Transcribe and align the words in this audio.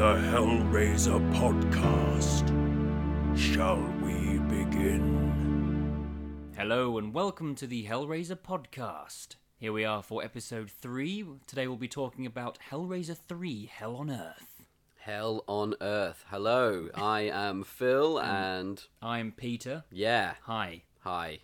the 0.00 0.14
Hellraiser 0.14 1.20
podcast. 1.34 2.48
Shall 3.36 3.82
we 4.02 4.38
begin? 4.48 6.06
Hello 6.56 6.96
and 6.96 7.12
welcome 7.12 7.54
to 7.56 7.66
the 7.66 7.84
Hellraiser 7.84 8.36
podcast. 8.36 9.34
Here 9.58 9.74
we 9.74 9.84
are 9.84 10.02
for 10.02 10.24
episode 10.24 10.70
3. 10.70 11.26
Today 11.46 11.66
we'll 11.66 11.76
be 11.76 11.86
talking 11.86 12.24
about 12.24 12.58
Hellraiser 12.70 13.14
3 13.28 13.66
Hell 13.66 13.96
on 13.96 14.10
Earth. 14.10 14.64
Hell 15.00 15.44
on 15.46 15.74
Earth. 15.82 16.24
Hello, 16.30 16.88
I 16.94 17.20
am 17.24 17.62
Phil, 17.62 18.18
and 18.18 18.82
I'm 19.02 19.32
Peter. 19.32 19.84
yeah, 19.90 20.36
Hi. 20.44 20.80
hi. 21.00 21.40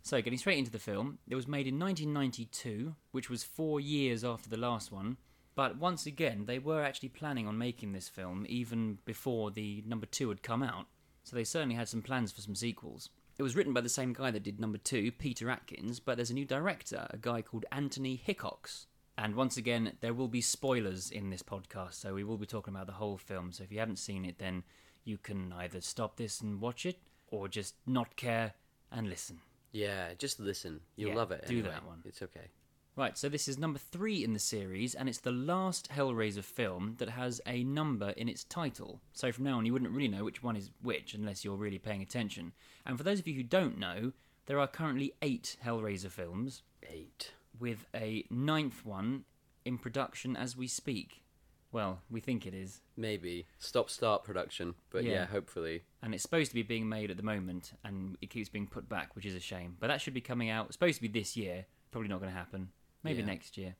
So, 0.00 0.22
getting 0.22 0.38
straight 0.38 0.56
into 0.56 0.70
the 0.70 0.78
film, 0.78 1.18
it 1.28 1.34
was 1.34 1.46
made 1.46 1.66
in 1.66 1.78
1992, 1.78 2.94
which 3.10 3.28
was 3.28 3.44
four 3.44 3.80
years 3.80 4.24
after 4.24 4.48
the 4.48 4.56
last 4.56 4.90
one. 4.90 5.18
But 5.54 5.76
once 5.76 6.06
again, 6.06 6.44
they 6.46 6.58
were 6.58 6.82
actually 6.82 7.10
planning 7.10 7.46
on 7.46 7.58
making 7.58 7.92
this 7.92 8.08
film 8.08 8.46
even 8.48 8.98
before 9.04 9.50
the 9.50 9.82
number 9.86 10.06
two 10.06 10.28
had 10.30 10.42
come 10.42 10.62
out. 10.62 10.86
So 11.24 11.36
they 11.36 11.44
certainly 11.44 11.74
had 11.74 11.88
some 11.88 12.02
plans 12.02 12.32
for 12.32 12.40
some 12.40 12.54
sequels. 12.54 13.10
It 13.38 13.42
was 13.42 13.54
written 13.56 13.72
by 13.72 13.80
the 13.80 13.88
same 13.88 14.12
guy 14.12 14.30
that 14.30 14.42
did 14.42 14.60
number 14.60 14.78
two, 14.78 15.12
Peter 15.12 15.50
Atkins, 15.50 16.00
but 16.00 16.16
there's 16.16 16.30
a 16.30 16.34
new 16.34 16.44
director, 16.44 17.06
a 17.10 17.16
guy 17.16 17.42
called 17.42 17.66
Anthony 17.72 18.16
Hickox. 18.16 18.86
And 19.16 19.34
once 19.34 19.56
again, 19.56 19.92
there 20.00 20.14
will 20.14 20.28
be 20.28 20.40
spoilers 20.40 21.10
in 21.10 21.30
this 21.30 21.42
podcast, 21.42 21.94
so 21.94 22.14
we 22.14 22.24
will 22.24 22.38
be 22.38 22.46
talking 22.46 22.74
about 22.74 22.86
the 22.86 22.94
whole 22.94 23.18
film. 23.18 23.52
So 23.52 23.62
if 23.62 23.70
you 23.70 23.78
haven't 23.78 23.98
seen 23.98 24.24
it, 24.24 24.38
then 24.38 24.64
you 25.04 25.18
can 25.18 25.52
either 25.52 25.80
stop 25.80 26.16
this 26.16 26.40
and 26.40 26.60
watch 26.60 26.86
it, 26.86 26.98
or 27.30 27.48
just 27.48 27.74
not 27.86 28.16
care 28.16 28.54
and 28.90 29.08
listen. 29.08 29.40
Yeah, 29.70 30.14
just 30.18 30.38
listen. 30.40 30.80
You'll 30.96 31.10
Yeah, 31.10 31.16
love 31.16 31.30
it. 31.30 31.46
do 31.46 31.54
anyway. 31.58 31.70
that 31.74 31.86
one. 31.86 32.02
It's 32.04 32.22
okay. 32.22 32.48
Right, 32.94 33.16
so 33.16 33.30
this 33.30 33.48
is 33.48 33.56
number 33.56 33.78
three 33.78 34.22
in 34.22 34.34
the 34.34 34.38
series, 34.38 34.94
and 34.94 35.08
it's 35.08 35.20
the 35.20 35.32
last 35.32 35.88
Hellraiser 35.90 36.44
film 36.44 36.96
that 36.98 37.08
has 37.08 37.40
a 37.46 37.64
number 37.64 38.10
in 38.10 38.28
its 38.28 38.44
title. 38.44 39.00
So 39.14 39.32
from 39.32 39.44
now 39.44 39.56
on, 39.56 39.64
you 39.64 39.72
wouldn't 39.72 39.92
really 39.92 40.08
know 40.08 40.24
which 40.24 40.42
one 40.42 40.56
is 40.56 40.70
which 40.82 41.14
unless 41.14 41.42
you're 41.42 41.56
really 41.56 41.78
paying 41.78 42.02
attention. 42.02 42.52
And 42.84 42.98
for 42.98 43.04
those 43.04 43.18
of 43.18 43.26
you 43.26 43.34
who 43.34 43.44
don't 43.44 43.78
know, 43.78 44.12
there 44.44 44.60
are 44.60 44.66
currently 44.66 45.14
eight 45.22 45.56
Hellraiser 45.64 46.10
films, 46.10 46.62
Eight. 46.82 47.32
with 47.58 47.86
a 47.94 48.24
ninth 48.28 48.84
one 48.84 49.24
in 49.64 49.78
production 49.78 50.36
as 50.36 50.54
we 50.54 50.66
speak. 50.66 51.22
Well, 51.70 52.02
we 52.10 52.20
think 52.20 52.44
it 52.46 52.52
is. 52.52 52.82
Maybe 52.98 53.46
stop 53.58 53.88
start 53.88 54.22
production, 54.22 54.74
but 54.90 55.04
yeah, 55.04 55.12
Yeah. 55.12 55.26
hopefully. 55.26 55.84
And 56.02 56.12
it's 56.12 56.22
supposed 56.22 56.50
to 56.50 56.54
be 56.54 56.62
being 56.62 56.90
made 56.90 57.10
at 57.10 57.16
the 57.16 57.22
moment, 57.22 57.72
and 57.84 58.18
it 58.20 58.28
keeps 58.28 58.50
being 58.50 58.66
put 58.66 58.86
back, 58.90 59.16
which 59.16 59.24
is 59.24 59.34
a 59.34 59.40
shame. 59.40 59.78
But 59.80 59.86
that 59.86 60.02
should 60.02 60.12
be 60.12 60.20
coming 60.20 60.50
out, 60.50 60.70
supposed 60.74 60.96
to 60.96 61.02
be 61.02 61.08
this 61.08 61.38
year. 61.38 61.64
Probably 61.90 62.08
not 62.08 62.20
going 62.20 62.30
to 62.30 62.38
happen. 62.38 62.68
Maybe 63.02 63.20
Yeah. 63.20 63.26
next 63.26 63.56
year. 63.56 63.76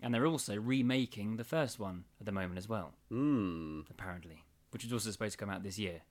And 0.00 0.14
they're 0.14 0.26
also 0.26 0.56
remaking 0.56 1.36
the 1.36 1.44
first 1.44 1.78
one 1.78 2.04
at 2.20 2.26
the 2.26 2.32
moment 2.32 2.58
as 2.58 2.68
well, 2.68 2.94
Hmm. 3.08 3.80
apparently. 3.90 4.44
Which 4.70 4.84
is 4.84 4.92
also 4.92 5.10
supposed 5.10 5.32
to 5.32 5.38
come 5.38 5.50
out 5.50 5.62
this 5.62 5.78
year, 5.78 6.02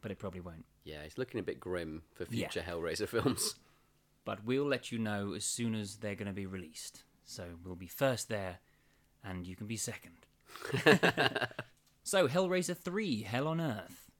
but 0.00 0.10
it 0.10 0.18
probably 0.18 0.40
won't. 0.40 0.64
Yeah, 0.84 1.02
it's 1.02 1.18
looking 1.18 1.40
a 1.40 1.42
bit 1.42 1.58
grim 1.58 2.02
for 2.12 2.24
Yeah. 2.24 2.48
future 2.48 2.62
Hellraiser 2.62 3.08
films. 3.08 3.54
But 4.24 4.44
we'll 4.44 4.66
let 4.66 4.92
you 4.92 5.00
know 5.00 5.32
as 5.32 5.44
soon 5.44 5.74
as 5.74 5.96
they're 5.96 6.14
going 6.14 6.28
to 6.28 6.32
be 6.32 6.46
released. 6.46 7.02
So 7.24 7.58
we'll 7.64 7.74
be 7.74 7.88
first 7.88 8.28
there, 8.28 8.60
and 9.24 9.44
you 9.48 9.56
can 9.56 9.66
be 9.66 9.76
second. 9.76 10.26
so, 12.04 12.28
Hellraiser 12.28 12.76
3 12.76 13.22
Hell 13.22 13.48
on 13.48 13.60
Earth. 13.60 14.12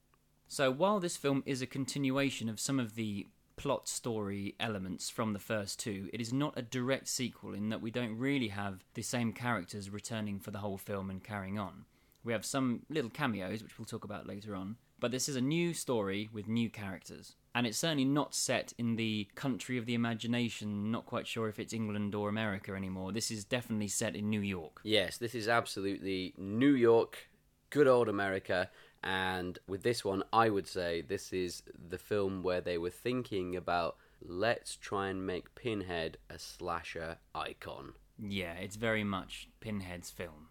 So, 0.48 0.72
while 0.72 0.98
this 0.98 1.16
film 1.16 1.42
is 1.46 1.62
a 1.62 1.66
continuation 1.68 2.48
of 2.48 2.58
some 2.58 2.80
of 2.80 2.94
the 2.96 3.28
plot 3.56 3.89
story 3.89 4.55
elements 4.58 5.11
from 5.11 5.33
the 5.33 5.39
first 5.39 5.78
two, 5.78 6.08
it 6.12 6.20
is 6.20 6.33
not 6.33 6.58
a 6.58 6.62
direct 6.62 7.08
sequel 7.08 7.55
in 7.55 7.69
that 7.70 7.83
we 7.83 7.91
don't 7.91 8.19
really 8.19 8.48
have 8.48 8.84
the 8.94 9.03
same 9.03 9.33
characters 9.33 9.91
returning 9.91 10.39
for 10.39 10.50
the 10.50 10.59
whole 10.59 10.78
film 10.78 11.11
and 11.11 11.22
carrying 11.22 11.59
on. 11.59 11.84
We 12.25 12.33
have 12.33 12.44
some 12.44 12.83
little 12.89 13.11
cameos, 13.11 13.62
which 13.62 13.78
we'll 13.78 13.86
talk 13.86 14.05
about 14.05 14.27
later 14.27 14.55
on, 14.55 14.77
but 15.00 15.11
this 15.11 15.28
is 15.28 15.36
a 15.36 15.41
new 15.41 15.75
story 15.75 16.28
with 16.32 16.47
new 16.47 16.71
characters. 16.71 17.34
And 17.54 17.66
it's 17.66 17.78
certainly 17.78 18.04
not 18.04 18.34
set 18.34 18.72
in 18.78 18.97
the 18.97 19.28
country 19.34 19.76
of 19.76 19.84
the 19.84 19.94
imagination, 19.94 20.91
not 20.91 21.05
quite 21.05 21.26
sure 21.26 21.49
if 21.49 21.59
it's 21.59 21.75
England 21.75 22.15
or 22.15 22.28
America 22.28 22.72
anymore. 22.75 23.12
This 23.12 23.31
is 23.31 23.44
definitely 23.44 23.88
set 23.88 24.16
in 24.16 24.31
New 24.31 24.41
York. 24.41 24.81
yes, 24.84 25.19
this 25.19 25.34
is 25.34 25.49
absolutely 25.49 26.32
New 26.38 26.75
York, 26.75 27.28
good 27.71 27.88
old 27.88 28.09
America. 28.09 28.71
And 29.02 29.58
with 29.66 29.82
this 29.82 30.04
one, 30.04 30.22
I 30.32 30.48
would 30.48 30.66
say 30.66 31.02
this 31.02 31.32
is 31.32 31.62
the 31.88 31.98
film 31.98 32.42
where 32.42 32.60
they 32.60 32.78
were 32.78 32.90
thinking 32.90 33.56
about 33.56 33.96
let's 34.24 34.76
try 34.76 35.08
and 35.08 35.26
make 35.26 35.54
Pinhead 35.54 36.18
a 36.30 36.38
slasher 36.38 37.18
icon. 37.34 37.94
Yeah, 38.18 38.54
it's 38.54 38.76
very 38.76 39.04
much 39.04 39.48
Pinhead's 39.60 40.10
film. 40.10 40.48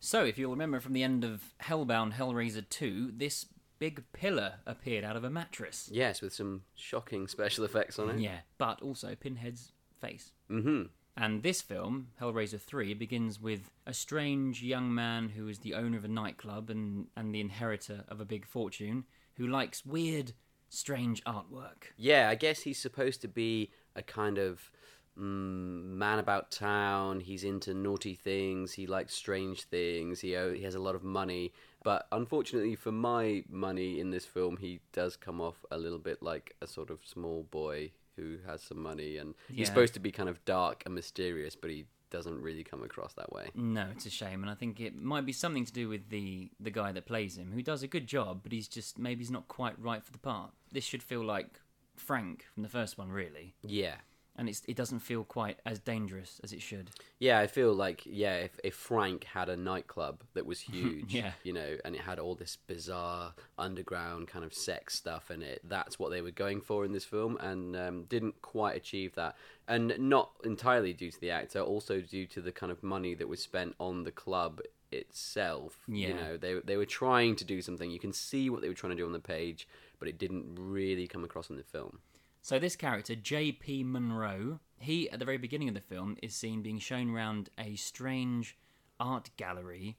So, 0.00 0.24
if 0.24 0.38
you'll 0.38 0.50
remember 0.50 0.80
from 0.80 0.94
the 0.94 1.02
end 1.02 1.24
of 1.24 1.42
Hellbound 1.62 2.14
Hellraiser 2.14 2.66
2, 2.68 3.12
this 3.14 3.46
big 3.78 4.02
pillar 4.12 4.54
appeared 4.66 5.04
out 5.04 5.16
of 5.16 5.24
a 5.24 5.30
mattress. 5.30 5.88
Yes, 5.92 6.22
with 6.22 6.32
some 6.32 6.62
shocking 6.74 7.28
special 7.28 7.64
effects 7.64 7.98
on 7.98 8.10
it. 8.10 8.18
Yeah, 8.18 8.40
but 8.58 8.80
also 8.82 9.14
Pinhead's 9.14 9.72
face. 10.00 10.32
Mm-hmm. 10.50 10.84
And 11.16 11.42
this 11.42 11.60
film, 11.60 12.08
Hellraiser 12.20 12.60
3, 12.60 12.94
begins 12.94 13.40
with 13.40 13.70
a 13.86 13.92
strange 13.92 14.62
young 14.62 14.94
man 14.94 15.30
who 15.30 15.48
is 15.48 15.58
the 15.58 15.74
owner 15.74 15.96
of 15.96 16.04
a 16.04 16.08
nightclub 16.08 16.70
and, 16.70 17.08
and 17.16 17.34
the 17.34 17.40
inheritor 17.40 18.04
of 18.08 18.20
a 18.20 18.24
big 18.24 18.46
fortune 18.46 19.04
who 19.34 19.46
likes 19.46 19.84
weird, 19.84 20.32
strange 20.68 21.22
artwork. 21.24 21.92
Yeah, 21.96 22.28
I 22.28 22.36
guess 22.36 22.60
he's 22.60 22.78
supposed 22.78 23.20
to 23.22 23.28
be 23.28 23.70
a 23.96 24.02
kind 24.02 24.38
of 24.38 24.70
mm, 25.18 25.84
man 25.84 26.18
about 26.18 26.50
town. 26.50 27.20
He's 27.20 27.44
into 27.44 27.74
naughty 27.74 28.14
things. 28.14 28.72
He 28.72 28.86
likes 28.86 29.14
strange 29.14 29.64
things. 29.64 30.20
He 30.20 30.30
he 30.30 30.62
has 30.62 30.74
a 30.74 30.80
lot 30.80 30.94
of 30.94 31.02
money. 31.02 31.52
But 31.82 32.06
unfortunately 32.12 32.76
for 32.76 32.92
my 32.92 33.44
money 33.48 34.00
in 34.00 34.10
this 34.10 34.26
film, 34.26 34.58
he 34.58 34.80
does 34.92 35.16
come 35.16 35.40
off 35.40 35.64
a 35.70 35.78
little 35.78 35.98
bit 35.98 36.22
like 36.22 36.54
a 36.60 36.66
sort 36.66 36.90
of 36.90 37.00
small 37.04 37.42
boy 37.50 37.92
who 38.20 38.38
has 38.46 38.62
some 38.62 38.80
money, 38.82 39.16
and 39.16 39.34
he's 39.48 39.58
Yeah. 39.60 39.64
supposed 39.66 39.94
to 39.94 40.00
be 40.00 40.12
kind 40.12 40.28
of 40.28 40.44
dark 40.44 40.82
and 40.86 40.94
mysterious, 40.94 41.56
but 41.56 41.70
he 41.70 41.86
doesn't 42.10 42.40
really 42.42 42.64
come 42.64 42.82
across 42.82 43.14
that 43.14 43.32
way. 43.32 43.50
No, 43.54 43.88
it's 43.92 44.04
a 44.06 44.10
shame, 44.10 44.42
and 44.42 44.50
I 44.50 44.54
think 44.54 44.80
it 44.80 44.94
might 44.96 45.24
be 45.24 45.32
something 45.32 45.64
to 45.64 45.72
do 45.72 45.88
with 45.88 46.08
the 46.10 46.50
the 46.60 46.70
guy 46.70 46.92
that 46.92 47.06
plays 47.06 47.36
him, 47.38 47.52
who 47.52 47.62
does 47.62 47.82
a 47.82 47.86
good 47.88 48.06
job, 48.06 48.40
but 48.42 48.52
he's 48.52 48.68
just 48.68 48.98
maybe 48.98 49.20
he's 49.20 49.30
not 49.30 49.48
quite 49.48 49.78
right 49.80 50.04
for 50.04 50.12
the 50.12 50.18
part. 50.18 50.52
This 50.72 50.84
should 50.84 51.02
feel 51.02 51.22
like 51.24 51.60
Frank 51.96 52.46
from 52.52 52.62
the 52.62 52.68
first 52.68 52.98
one, 52.98 53.10
really, 53.10 53.54
Yeah. 53.62 53.96
And 54.36 54.48
it's 54.48 54.62
it 54.68 54.76
doesn't 54.76 55.00
feel 55.00 55.24
quite 55.24 55.58
as 55.66 55.78
dangerous 55.80 56.40
as 56.42 56.52
it 56.52 56.62
should. 56.62 56.90
Yeah, 57.18 57.38
I 57.40 57.46
feel 57.46 57.72
like 57.74 58.02
yeah, 58.06 58.36
if, 58.36 58.58
if 58.64 58.74
Frank 58.74 59.24
had 59.24 59.48
a 59.48 59.56
nightclub 59.56 60.22
that 60.34 60.46
was 60.46 60.60
huge, 60.72 61.12
Yeah. 61.14 61.32
you 61.44 61.52
know, 61.52 61.76
and 61.84 61.94
it 61.94 62.00
had 62.02 62.18
all 62.18 62.34
this 62.34 62.56
bizarre 62.66 63.34
underground 63.58 64.28
kind 64.28 64.44
of 64.44 64.54
sex 64.54 64.94
stuff 64.94 65.30
in 65.30 65.42
it, 65.42 65.60
that's 65.68 65.98
what 65.98 66.10
they 66.10 66.22
were 66.22 66.30
going 66.30 66.60
for 66.60 66.84
in 66.84 66.92
this 66.92 67.04
film, 67.04 67.36
and 67.38 67.76
um, 67.76 68.04
didn't 68.04 68.40
quite 68.42 68.76
achieve 68.76 69.14
that. 69.16 69.36
And 69.68 69.94
not 69.98 70.30
entirely 70.44 70.92
due 70.92 71.10
to 71.10 71.20
the 71.20 71.30
actor, 71.30 71.60
also 71.60 72.00
due 72.00 72.26
to 72.26 72.40
the 72.40 72.50
kind 72.52 72.72
of 72.72 72.82
money 72.82 73.14
that 73.14 73.28
was 73.28 73.40
spent 73.40 73.74
on 73.78 74.02
the 74.04 74.10
club 74.10 74.60
itself. 74.90 75.78
Yeah. 75.88 76.08
You 76.08 76.14
know, 76.14 76.36
they 76.36 76.54
they 76.64 76.76
were 76.76 76.86
trying 76.86 77.36
to 77.36 77.44
do 77.44 77.62
something. 77.62 77.90
You 77.90 77.98
can 78.00 78.12
see 78.12 78.50
what 78.50 78.62
they 78.62 78.68
were 78.68 78.74
trying 78.74 78.90
to 78.90 78.96
do 78.96 79.06
on 79.06 79.12
the 79.12 79.18
page, 79.20 79.68
but 79.98 80.08
it 80.08 80.18
didn't 80.18 80.46
really 80.56 81.06
come 81.06 81.24
across 81.24 81.50
in 81.50 81.56
the 81.56 81.62
film. 81.62 81.98
So 82.42 82.58
this 82.58 82.76
character, 82.76 83.14
J.P. 83.14 83.84
Monroe, 83.84 84.60
he 84.78 85.10
at 85.10 85.18
the 85.18 85.24
very 85.24 85.36
beginning 85.36 85.68
of 85.68 85.74
the 85.74 85.80
film 85.80 86.16
is 86.22 86.34
seen 86.34 86.62
being 86.62 86.78
shown 86.78 87.10
around 87.14 87.50
a 87.58 87.76
strange 87.76 88.56
art 88.98 89.30
gallery 89.36 89.98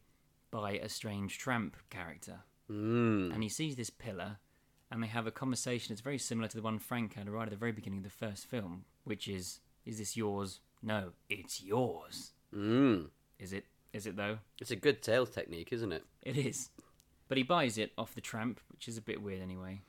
by 0.50 0.72
a 0.74 0.90
strange 0.90 1.38
tramp 1.38 1.78
character, 1.90 2.40
Mm. 2.70 3.34
and 3.34 3.44
he 3.44 3.50
sees 3.50 3.76
this 3.76 3.90
pillar, 3.90 4.40
and 4.90 5.02
they 5.04 5.08
have 5.08 5.28
a 5.28 5.32
conversation 5.32 5.94
that's 5.94 6.02
very 6.02 6.18
similar 6.18 6.48
to 6.48 6.56
the 6.58 6.64
one 6.64 6.80
Frank 6.80 7.14
had 7.14 7.30
right 7.30 7.44
at 7.44 7.50
the 7.52 7.56
very 7.56 7.72
beginning 7.72 8.00
of 8.00 8.04
the 8.04 8.10
first 8.10 8.48
film, 8.48 8.86
which 9.04 9.28
is, 9.28 9.60
"Is 9.86 9.98
this 10.00 10.18
yours? 10.18 10.60
No, 10.82 11.14
it's 11.30 11.62
yours. 11.62 12.34
Mm. 12.54 13.10
Is 13.40 13.54
it? 13.54 13.66
Is 13.94 14.06
it 14.06 14.16
though? 14.16 14.40
It's 14.60 14.72
a 14.72 14.76
good 14.76 15.04
sales 15.06 15.30
technique, 15.30 15.72
isn't 15.72 15.92
it? 15.92 16.06
It 16.22 16.38
is." 16.38 16.70
But 17.28 17.38
he 17.38 17.44
buys 17.44 17.78
it 17.78 17.94
off 17.98 18.14
the 18.16 18.20
tramp, 18.22 18.60
which 18.70 18.88
is 18.90 18.98
a 18.98 19.02
bit 19.02 19.22
weird 19.22 19.42
anyway. 19.42 19.82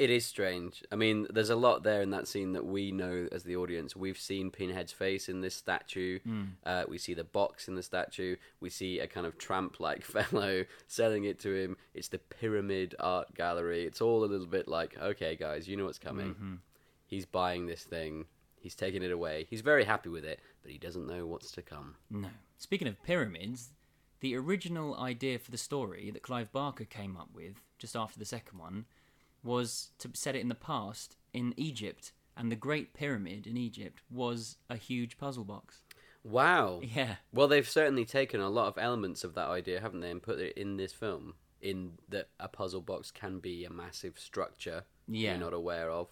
It 0.00 0.08
is 0.08 0.24
strange. 0.24 0.82
I 0.90 0.96
mean, 0.96 1.26
there's 1.28 1.50
a 1.50 1.56
lot 1.56 1.82
there 1.82 2.00
in 2.00 2.08
that 2.12 2.26
scene 2.26 2.52
that 2.52 2.64
we 2.64 2.90
know 2.90 3.28
as 3.32 3.42
the 3.42 3.56
audience. 3.56 3.94
We've 3.94 4.16
seen 4.16 4.50
Pinhead's 4.50 4.92
face 4.92 5.28
in 5.28 5.42
this 5.42 5.54
statue. 5.54 6.20
Uh, 6.64 6.84
we 6.88 6.96
see 6.96 7.12
the 7.12 7.22
box 7.22 7.68
in 7.68 7.74
the 7.74 7.82
statue. 7.82 8.36
We 8.60 8.70
see 8.70 9.00
a 9.00 9.06
kind 9.06 9.26
of 9.26 9.36
tramp-like 9.36 10.02
fellow 10.16 10.64
selling 10.86 11.24
it 11.24 11.38
to 11.40 11.54
him. 11.54 11.76
It's 11.92 12.08
the 12.08 12.16
Pyramid 12.16 12.94
Art 12.98 13.34
Gallery. 13.34 13.84
It's 13.84 14.00
all 14.00 14.24
a 14.24 14.32
little 14.32 14.46
bit 14.46 14.66
like, 14.68 14.96
okay, 14.98 15.36
guys, 15.36 15.68
you 15.68 15.76
know 15.76 15.84
what's 15.84 15.98
coming. 15.98 16.60
He's 17.04 17.26
buying 17.26 17.66
this 17.66 17.82
thing. 17.82 18.24
He's 18.58 18.74
taking 18.74 19.02
it 19.02 19.12
away. 19.12 19.48
He's 19.50 19.60
very 19.60 19.84
happy 19.84 20.08
with 20.08 20.24
it, 20.24 20.40
but 20.62 20.72
he 20.72 20.78
doesn't 20.78 21.06
know 21.06 21.26
what's 21.26 21.52
to 21.52 21.62
come. 21.62 21.96
No. 22.10 22.28
Speaking 22.56 22.88
of 22.88 23.02
pyramids, 23.02 23.72
the 24.20 24.34
original 24.34 24.98
idea 24.98 25.38
for 25.38 25.50
the 25.50 25.58
story 25.58 26.10
that 26.10 26.22
Clive 26.22 26.52
Barker 26.52 26.86
came 26.86 27.18
up 27.18 27.28
with 27.34 27.56
just 27.78 27.94
after 27.94 28.18
the 28.18 28.24
second 28.24 28.58
one 28.58 28.86
was 29.42 29.90
to 29.98 30.10
set 30.14 30.34
it 30.36 30.40
in 30.40 30.48
the 30.48 30.54
past 30.54 31.16
in 31.32 31.54
Egypt, 31.56 32.12
and 32.36 32.50
the 32.50 32.56
Great 32.56 32.94
Pyramid 32.94 33.46
in 33.46 33.56
Egypt 33.56 34.02
was 34.10 34.56
a 34.68 34.76
huge 34.76 35.18
puzzle 35.18 35.44
box. 35.44 35.82
Wow. 36.24 36.80
Yeah. 36.82 37.16
Well, 37.32 37.48
they've 37.48 37.68
certainly 37.68 38.04
taken 38.04 38.40
a 38.40 38.50
lot 38.50 38.68
of 38.68 38.76
elements 38.78 39.24
of 39.24 39.34
that 39.34 39.48
idea, 39.48 39.80
haven't 39.80 40.00
they, 40.00 40.10
and 40.10 40.22
put 40.22 40.38
it 40.38 40.56
in 40.56 40.76
this 40.76 40.92
film. 40.92 41.34
In 41.62 41.92
that 42.08 42.28
a 42.38 42.48
puzzle 42.48 42.80
box 42.80 43.10
can 43.10 43.38
be 43.38 43.64
a 43.64 43.70
massive 43.70 44.18
structure 44.18 44.84
Yeah. 45.06 45.30
you're 45.32 45.40
not 45.40 45.52
aware 45.52 45.90
of, 45.90 46.08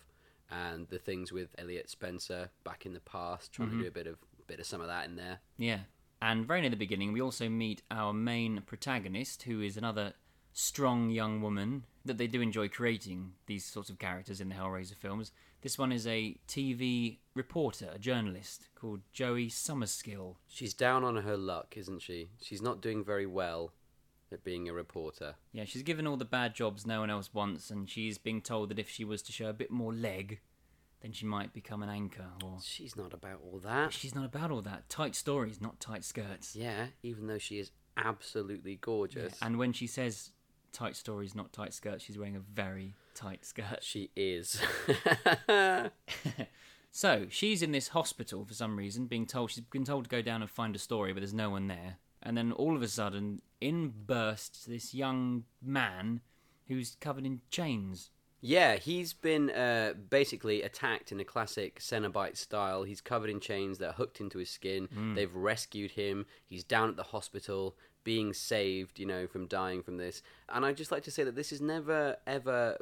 and 0.50 0.88
the 0.88 0.98
things 0.98 1.32
with 1.32 1.54
Elliot 1.58 1.88
Spencer 1.88 2.50
back 2.64 2.84
in 2.84 2.92
the 2.94 3.00
past, 3.00 3.52
trying 3.52 3.68
Mm-hmm. 3.68 3.78
to 3.78 3.82
do 3.84 3.88
a 3.88 3.92
bit 3.92 4.06
of 4.06 4.16
bit 4.46 4.60
of 4.60 4.66
some 4.66 4.80
of 4.80 4.86
that 4.88 5.06
in 5.06 5.16
there. 5.16 5.40
Yeah. 5.58 5.80
And 6.22 6.46
very 6.46 6.62
near 6.62 6.70
the 6.70 6.76
beginning, 6.76 7.12
we 7.12 7.20
also 7.20 7.48
meet 7.50 7.82
our 7.90 8.12
main 8.14 8.62
protagonist, 8.66 9.42
who 9.44 9.60
is 9.60 9.76
another 9.76 10.14
strong 10.52 11.10
young 11.10 11.40
woman 11.40 11.84
that 12.04 12.18
they 12.18 12.26
do 12.26 12.40
enjoy 12.40 12.68
creating 12.68 13.32
these 13.46 13.64
sorts 13.64 13.90
of 13.90 13.98
characters 13.98 14.40
in 14.40 14.48
the 14.48 14.54
Hellraiser 14.54 14.96
films. 14.96 15.32
This 15.60 15.76
one 15.78 15.92
is 15.92 16.06
a 16.06 16.36
TV 16.48 17.18
reporter, 17.34 17.90
a 17.92 17.98
journalist 17.98 18.68
called 18.74 19.00
Joey 19.12 19.48
Summerskill. 19.48 20.36
She's 20.46 20.72
down 20.74 21.04
on 21.04 21.16
her 21.16 21.36
luck, 21.36 21.74
isn't 21.76 22.00
she? 22.02 22.28
She's 22.40 22.62
not 22.62 22.80
doing 22.80 23.04
very 23.04 23.26
well 23.26 23.72
at 24.32 24.44
being 24.44 24.68
a 24.68 24.72
reporter. 24.72 25.34
Yeah, 25.52 25.64
she's 25.64 25.82
given 25.82 26.06
all 26.06 26.16
the 26.16 26.24
bad 26.24 26.54
jobs 26.54 26.86
no 26.86 27.00
one 27.00 27.10
else 27.10 27.34
wants, 27.34 27.70
and 27.70 27.88
she's 27.90 28.18
being 28.18 28.40
told 28.40 28.68
that 28.70 28.78
if 28.78 28.88
she 28.88 29.04
was 29.04 29.20
to 29.22 29.32
show 29.32 29.48
a 29.48 29.52
bit 29.54 29.70
more 29.70 29.92
leg, 29.92 30.40
then 31.00 31.12
she 31.12 31.26
might 31.26 31.52
become 31.52 31.82
an 31.82 31.88
anchor. 31.88 32.26
Or 32.44 32.58
She's 32.62 32.96
not 32.96 33.12
about 33.12 33.40
all 33.44 33.58
that. 33.60 33.92
she's 33.92 34.14
not 34.14 34.24
about 34.24 34.50
all 34.50 34.62
that. 34.62 34.88
Tight 34.88 35.14
stories, 35.16 35.60
not 35.60 35.80
tight 35.80 36.04
skirts. 36.04 36.54
Yeah, 36.54 36.86
even 37.02 37.26
though 37.26 37.38
she 37.38 37.58
is 37.58 37.70
absolutely 37.96 38.76
gorgeous. 38.76 39.34
And 39.42 39.58
when 39.58 39.72
she 39.72 39.86
says 39.88 40.30
tight 40.78 40.96
stories, 40.96 41.34
not 41.34 41.52
tight 41.52 41.74
skirts, 41.74 42.04
she's 42.04 42.16
wearing 42.18 42.36
a 42.36 42.40
very 42.40 42.94
tight 43.14 43.44
skirt. 43.44 43.82
She 43.82 44.10
is. 44.16 44.60
So 46.90 47.26
she's 47.28 47.62
in 47.62 47.70
this 47.72 47.88
hospital 47.88 48.44
for 48.46 48.54
some 48.54 48.76
reason, 48.76 49.06
being 49.06 49.26
told 49.26 49.50
she's 49.50 49.62
been 49.62 49.84
told 49.84 50.04
to 50.04 50.10
go 50.10 50.22
down 50.22 50.40
and 50.40 50.50
find 50.50 50.74
a 50.74 50.78
story, 50.78 51.12
but 51.12 51.20
there's 51.20 51.34
no 51.34 51.50
one 51.50 51.68
there. 51.68 51.98
And 52.22 52.36
then 52.36 52.50
all 52.50 52.74
of 52.74 52.82
a 52.82 52.88
sudden, 52.88 53.42
in 53.60 53.92
bursts 54.06 54.64
this 54.64 54.94
young 54.94 55.44
man 55.62 56.22
who's 56.66 56.96
covered 56.98 57.26
in 57.26 57.40
chains. 57.50 58.10
yeah, 58.40 58.76
he's 58.76 59.12
been 59.12 59.50
uh, 59.50 59.94
basically 60.10 60.62
attacked 60.62 61.12
in 61.12 61.20
a 61.20 61.24
classic 61.24 61.78
Cenobite 61.78 62.36
style. 62.36 62.84
He's 62.84 63.00
covered 63.02 63.30
in 63.30 63.38
chains 63.40 63.78
that 63.78 63.88
are 63.90 63.92
hooked 63.92 64.20
into 64.20 64.38
his 64.38 64.50
skin. 64.50 64.88
They've 65.14 65.34
rescued 65.34 65.92
him. 65.92 66.24
He's 66.46 66.64
down 66.64 66.88
at 66.88 66.96
the 66.96 67.02
hospital, 67.02 67.76
being 68.04 68.32
saved, 68.32 68.98
you 68.98 69.06
know, 69.06 69.26
from 69.26 69.46
dying 69.46 69.82
from 69.82 69.96
this. 69.96 70.22
And 70.48 70.64
I'd 70.64 70.76
just 70.76 70.90
like 70.90 71.02
to 71.04 71.10
say 71.10 71.24
that 71.24 71.34
this 71.36 71.52
is 71.52 71.60
never, 71.60 72.16
ever 72.26 72.78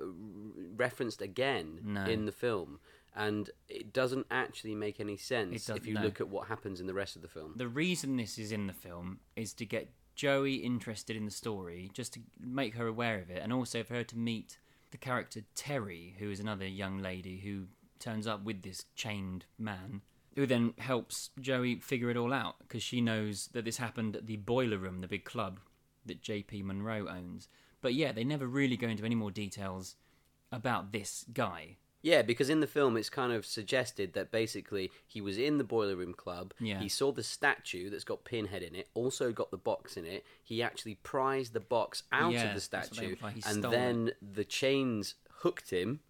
referenced 0.76 1.22
again 1.22 1.80
No. 1.84 2.04
in 2.04 2.26
the 2.26 2.32
film. 2.32 2.80
And 3.14 3.50
it 3.68 3.92
doesn't 3.92 4.26
actually 4.30 4.74
make 4.74 5.00
any 5.00 5.16
sense 5.16 5.70
if 5.70 5.86
you 5.86 5.94
no. 5.94 6.02
look 6.02 6.20
at 6.20 6.28
what 6.28 6.48
happens 6.48 6.80
in 6.80 6.86
the 6.86 6.94
rest 6.94 7.16
of 7.16 7.22
the 7.22 7.28
film. 7.28 7.54
The 7.56 7.66
reason 7.68 8.16
this 8.16 8.38
is 8.38 8.52
in 8.52 8.66
the 8.66 8.74
film 8.74 9.20
is 9.34 9.54
to 9.54 9.64
get 9.64 9.88
Joey 10.14 10.56
interested 10.56 11.16
in 11.16 11.24
the 11.24 11.30
story, 11.30 11.90
just 11.92 12.12
to 12.14 12.20
make 12.38 12.74
her 12.74 12.86
aware 12.86 13.18
of 13.20 13.30
it, 13.30 13.42
and 13.42 13.52
also 13.52 13.82
for 13.82 13.94
her 13.94 14.04
to 14.04 14.18
meet 14.18 14.58
the 14.90 14.98
character 14.98 15.40
Terry, 15.54 16.14
who 16.18 16.30
is 16.30 16.40
another 16.40 16.66
young 16.66 16.98
lady 16.98 17.38
who 17.38 17.64
turns 17.98 18.26
up 18.26 18.44
with 18.44 18.62
this 18.62 18.84
chained 18.94 19.46
man, 19.58 20.02
who 20.36 20.46
then 20.46 20.74
helps 20.78 21.30
Joey 21.40 21.80
figure 21.80 22.10
it 22.10 22.16
all 22.16 22.32
out 22.32 22.56
because 22.60 22.82
she 22.82 23.00
knows 23.00 23.48
that 23.54 23.64
this 23.64 23.78
happened 23.78 24.14
at 24.14 24.26
the 24.26 24.36
Boiler 24.36 24.78
Room, 24.78 25.00
the 25.00 25.08
big 25.08 25.24
club 25.24 25.58
that 26.04 26.22
JP 26.22 26.64
Monroe 26.64 27.08
owns. 27.08 27.48
But 27.80 27.94
yeah, 27.94 28.12
they 28.12 28.22
never 28.22 28.46
really 28.46 28.76
go 28.76 28.86
into 28.86 29.04
any 29.04 29.14
more 29.14 29.30
details 29.30 29.96
about 30.52 30.92
this 30.92 31.24
guy. 31.32 31.78
Yeah, 32.02 32.22
because 32.22 32.50
in 32.50 32.60
the 32.60 32.66
film 32.66 32.96
it's 32.96 33.10
kind 33.10 33.32
of 33.32 33.44
suggested 33.44 34.12
that 34.12 34.30
basically 34.30 34.92
he 35.06 35.20
was 35.20 35.38
in 35.38 35.58
the 35.58 35.64
Boiler 35.64 35.96
Room 35.96 36.14
Club. 36.14 36.54
Yeah. 36.60 36.78
He 36.78 36.88
saw 36.88 37.10
the 37.10 37.22
statue 37.22 37.90
that's 37.90 38.04
got 38.04 38.24
Pinhead 38.24 38.62
in 38.62 38.74
it, 38.74 38.88
also 38.94 39.32
got 39.32 39.50
the 39.50 39.56
box 39.56 39.96
in 39.96 40.04
it. 40.04 40.24
He 40.44 40.62
actually 40.62 40.96
prized 40.96 41.52
the 41.52 41.60
box 41.60 42.02
out 42.12 42.32
Yeah, 42.32 42.54
of 42.54 42.62
the 42.62 42.68
that's 42.70 42.90
what 42.90 42.90
they 42.90 42.96
statue, 42.96 43.12
imply. 43.12 43.30
He 43.32 43.42
and 43.46 43.58
stole 43.58 43.70
then 43.70 44.12
the 44.20 44.44
chains 44.44 45.14
hooked 45.38 45.70
him, 45.70 46.00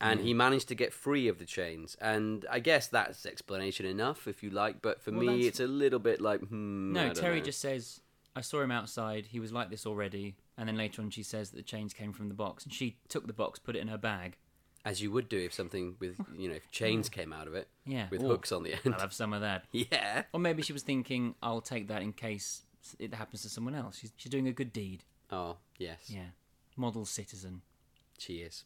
and 0.00 0.20
he 0.20 0.32
managed 0.34 0.68
to 0.68 0.74
get 0.74 0.92
free 0.92 1.28
of 1.28 1.38
the 1.38 1.44
chains. 1.44 1.96
And 2.00 2.46
I 2.50 2.60
guess 2.60 2.86
that's 2.88 3.26
explanation 3.26 3.84
enough, 3.86 4.28
if 4.28 4.42
you 4.42 4.50
like. 4.50 4.80
But 4.82 5.00
for 5.02 5.10
Well, 5.10 5.20
me, 5.20 5.26
that's- 5.26 5.46
it's 5.46 5.60
a 5.60 5.66
little 5.66 5.98
bit 5.98 6.20
like, 6.20 6.40
hmm. 6.40 6.92
No, 6.92 7.12
Terry 7.12 7.38
know. 7.40 7.44
just 7.46 7.60
says, 7.60 8.00
I 8.36 8.40
saw 8.40 8.60
him 8.60 8.70
outside, 8.70 9.26
he 9.26 9.40
was 9.40 9.52
like 9.52 9.70
this 9.70 9.84
already. 9.86 10.36
And 10.56 10.68
then 10.68 10.76
later 10.76 11.02
on, 11.02 11.10
she 11.10 11.22
says 11.22 11.50
that 11.50 11.56
the 11.56 11.62
chains 11.62 11.92
came 11.94 12.12
from 12.12 12.28
the 12.28 12.34
box. 12.34 12.64
And 12.64 12.72
she 12.72 12.96
took 13.08 13.26
the 13.26 13.32
box, 13.32 13.58
put 13.58 13.74
it 13.76 13.80
in 13.80 13.88
her 13.88 13.98
bag. 13.98 14.36
as 14.84 15.02
you 15.02 15.10
would 15.10 15.28
do 15.28 15.38
if 15.38 15.52
something 15.52 15.96
with 16.00 16.16
you 16.36 16.48
know 16.48 16.54
if 16.54 16.70
chains 16.80 17.08
came 17.08 17.32
out 17.32 17.46
of 17.48 17.54
it, 17.54 17.66
Yeah. 17.84 18.06
with 18.10 18.22
Ooh, 18.22 18.28
hooks 18.28 18.52
on 18.52 18.62
the 18.62 18.72
end. 18.74 18.94
I'll 18.94 19.00
have 19.00 19.12
some 19.12 19.32
of 19.32 19.40
that. 19.40 19.64
yeah. 19.72 20.22
Or 20.32 20.38
maybe 20.40 20.62
she 20.62 20.72
was 20.72 20.82
thinking, 20.84 21.34
I'll 21.42 21.60
take 21.60 21.88
that 21.88 22.00
in 22.02 22.12
case 22.12 22.62
it 22.98 23.12
happens 23.12 23.42
to 23.42 23.48
someone 23.48 23.74
else. 23.74 23.98
She's, 23.98 24.12
she's 24.16 24.30
doing 24.30 24.46
a 24.48 24.52
good 24.52 24.72
deed. 24.72 25.02
Oh 25.30 25.56
yes, 25.76 25.98
Yeah. 26.08 26.30
Model 26.76 27.04
citizen. 27.04 27.62
she 28.18 28.34
is. 28.36 28.64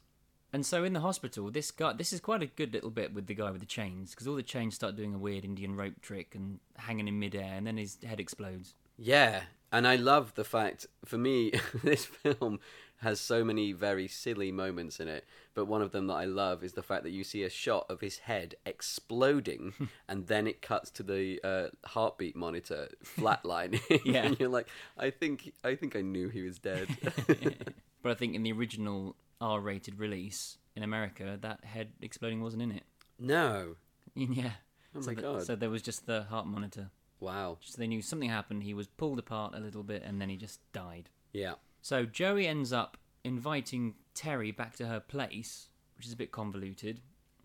And 0.53 0.67
so 0.67 0.85
in 0.85 0.93
the 0.93 1.01
hospital, 1.01 1.51
this 1.51 1.71
guy, 1.71 1.95
this 1.95 2.13
is 2.13 2.21
quite 2.21 2.43
a 2.43 2.47
good 2.47 2.75
little 2.75 2.91
bit 2.91 3.15
with 3.15 3.27
the 3.27 3.35
guy 3.35 3.51
with 3.51 3.61
the 3.61 3.67
chains, 3.67 4.11
because 4.11 4.29
all 4.29 4.35
the 4.35 4.43
chains 4.43 4.75
start 4.75 4.97
doing 4.97 5.15
a 5.15 5.19
weird 5.19 5.45
Indian 5.45 5.75
rope 5.75 6.01
trick 6.03 6.35
and 6.35 6.61
hanging 6.77 7.09
in 7.09 7.19
midair, 7.19 7.55
and 7.55 7.67
then 7.67 7.79
his 7.79 7.97
head 8.07 8.21
explodes. 8.21 8.75
Yeah, 8.99 9.43
and 9.73 9.89
I 9.89 9.97
love 9.97 10.35
the 10.35 10.45
fact 10.45 10.87
for 11.05 11.17
me 11.17 11.53
this 11.83 12.05
film 12.05 12.61
has 12.99 13.19
so 13.19 13.43
many 13.43 13.73
very 13.73 14.07
silly 14.07 14.53
moments 14.53 15.01
in 15.01 15.09
it, 15.09 15.25
but 15.55 15.65
one 15.65 15.81
of 15.81 15.91
them 15.91 16.07
that 16.07 16.15
I 16.15 16.27
love 16.27 16.63
is 16.63 16.75
the 16.75 16.83
fact 16.83 17.03
that 17.05 17.11
you 17.11 17.25
see 17.25 17.43
a 17.43 17.51
shot 17.51 17.87
of 17.89 18.01
his 18.01 18.19
head 18.19 18.55
exploding 18.65 19.73
and 20.09 20.27
then 20.27 20.47
it 20.47 20.63
cuts 20.63 20.91
to 20.91 21.03
the 21.03 21.41
uh, 21.43 21.69
heartbeat 21.89 22.37
monitor 22.37 22.89
flatline. 23.05 23.81
Yeah. 24.05 24.27
and 24.27 24.39
you're 24.39 24.51
like, 24.51 24.69
I 24.99 25.11
think 25.11 25.53
I 25.65 25.75
think 25.75 25.97
I 25.97 26.03
knew 26.03 26.29
he 26.29 26.43
was 26.43 26.59
dead. 26.59 26.89
But 28.03 28.13
I 28.13 28.15
think 28.15 28.35
in 28.35 28.43
the 28.43 28.53
original 28.53 29.17
R-rated 29.43 29.99
release 29.99 30.59
in 30.77 30.83
America, 30.83 31.39
that 31.43 31.65
head 31.65 31.89
exploding 32.01 32.43
wasn't 32.43 32.63
in 32.63 32.73
it. 32.73 32.85
no. 33.19 33.77
Yeah. 34.15 34.51
Oh 34.95 35.01
so 35.01 35.07
my 35.11 35.15
the- 35.15 35.23
God. 35.23 35.43
So 35.47 35.57
there 35.57 35.71
was 35.71 35.81
just 35.83 36.05
the 36.07 36.25
heart 36.25 36.47
monitor. 36.47 36.91
Wow. 37.21 37.57
So 37.63 37.79
they 37.79 37.87
knew 37.87 38.03
something 38.03 38.29
happened. 38.29 38.63
He 38.63 38.75
was 38.75 38.87
pulled 38.87 39.19
apart 39.19 39.55
a 39.55 39.61
little 39.61 39.83
bit, 39.83 40.03
and 40.05 40.21
then 40.21 40.29
he 40.29 40.37
just 40.37 40.61
died. 40.73 41.09
Yeah. 41.33 41.55
So 41.81 42.05
Joey 42.05 42.47
ends 42.47 42.73
up 42.75 42.97
inviting 43.25 43.95
Terry 44.15 44.51
back 44.51 44.77
to 44.77 44.87
her 44.87 45.01
place, 45.01 45.69
which 45.97 46.07
is 46.07 46.13
a 46.13 46.17
bit 46.17 46.31
convoluted. 46.33 47.01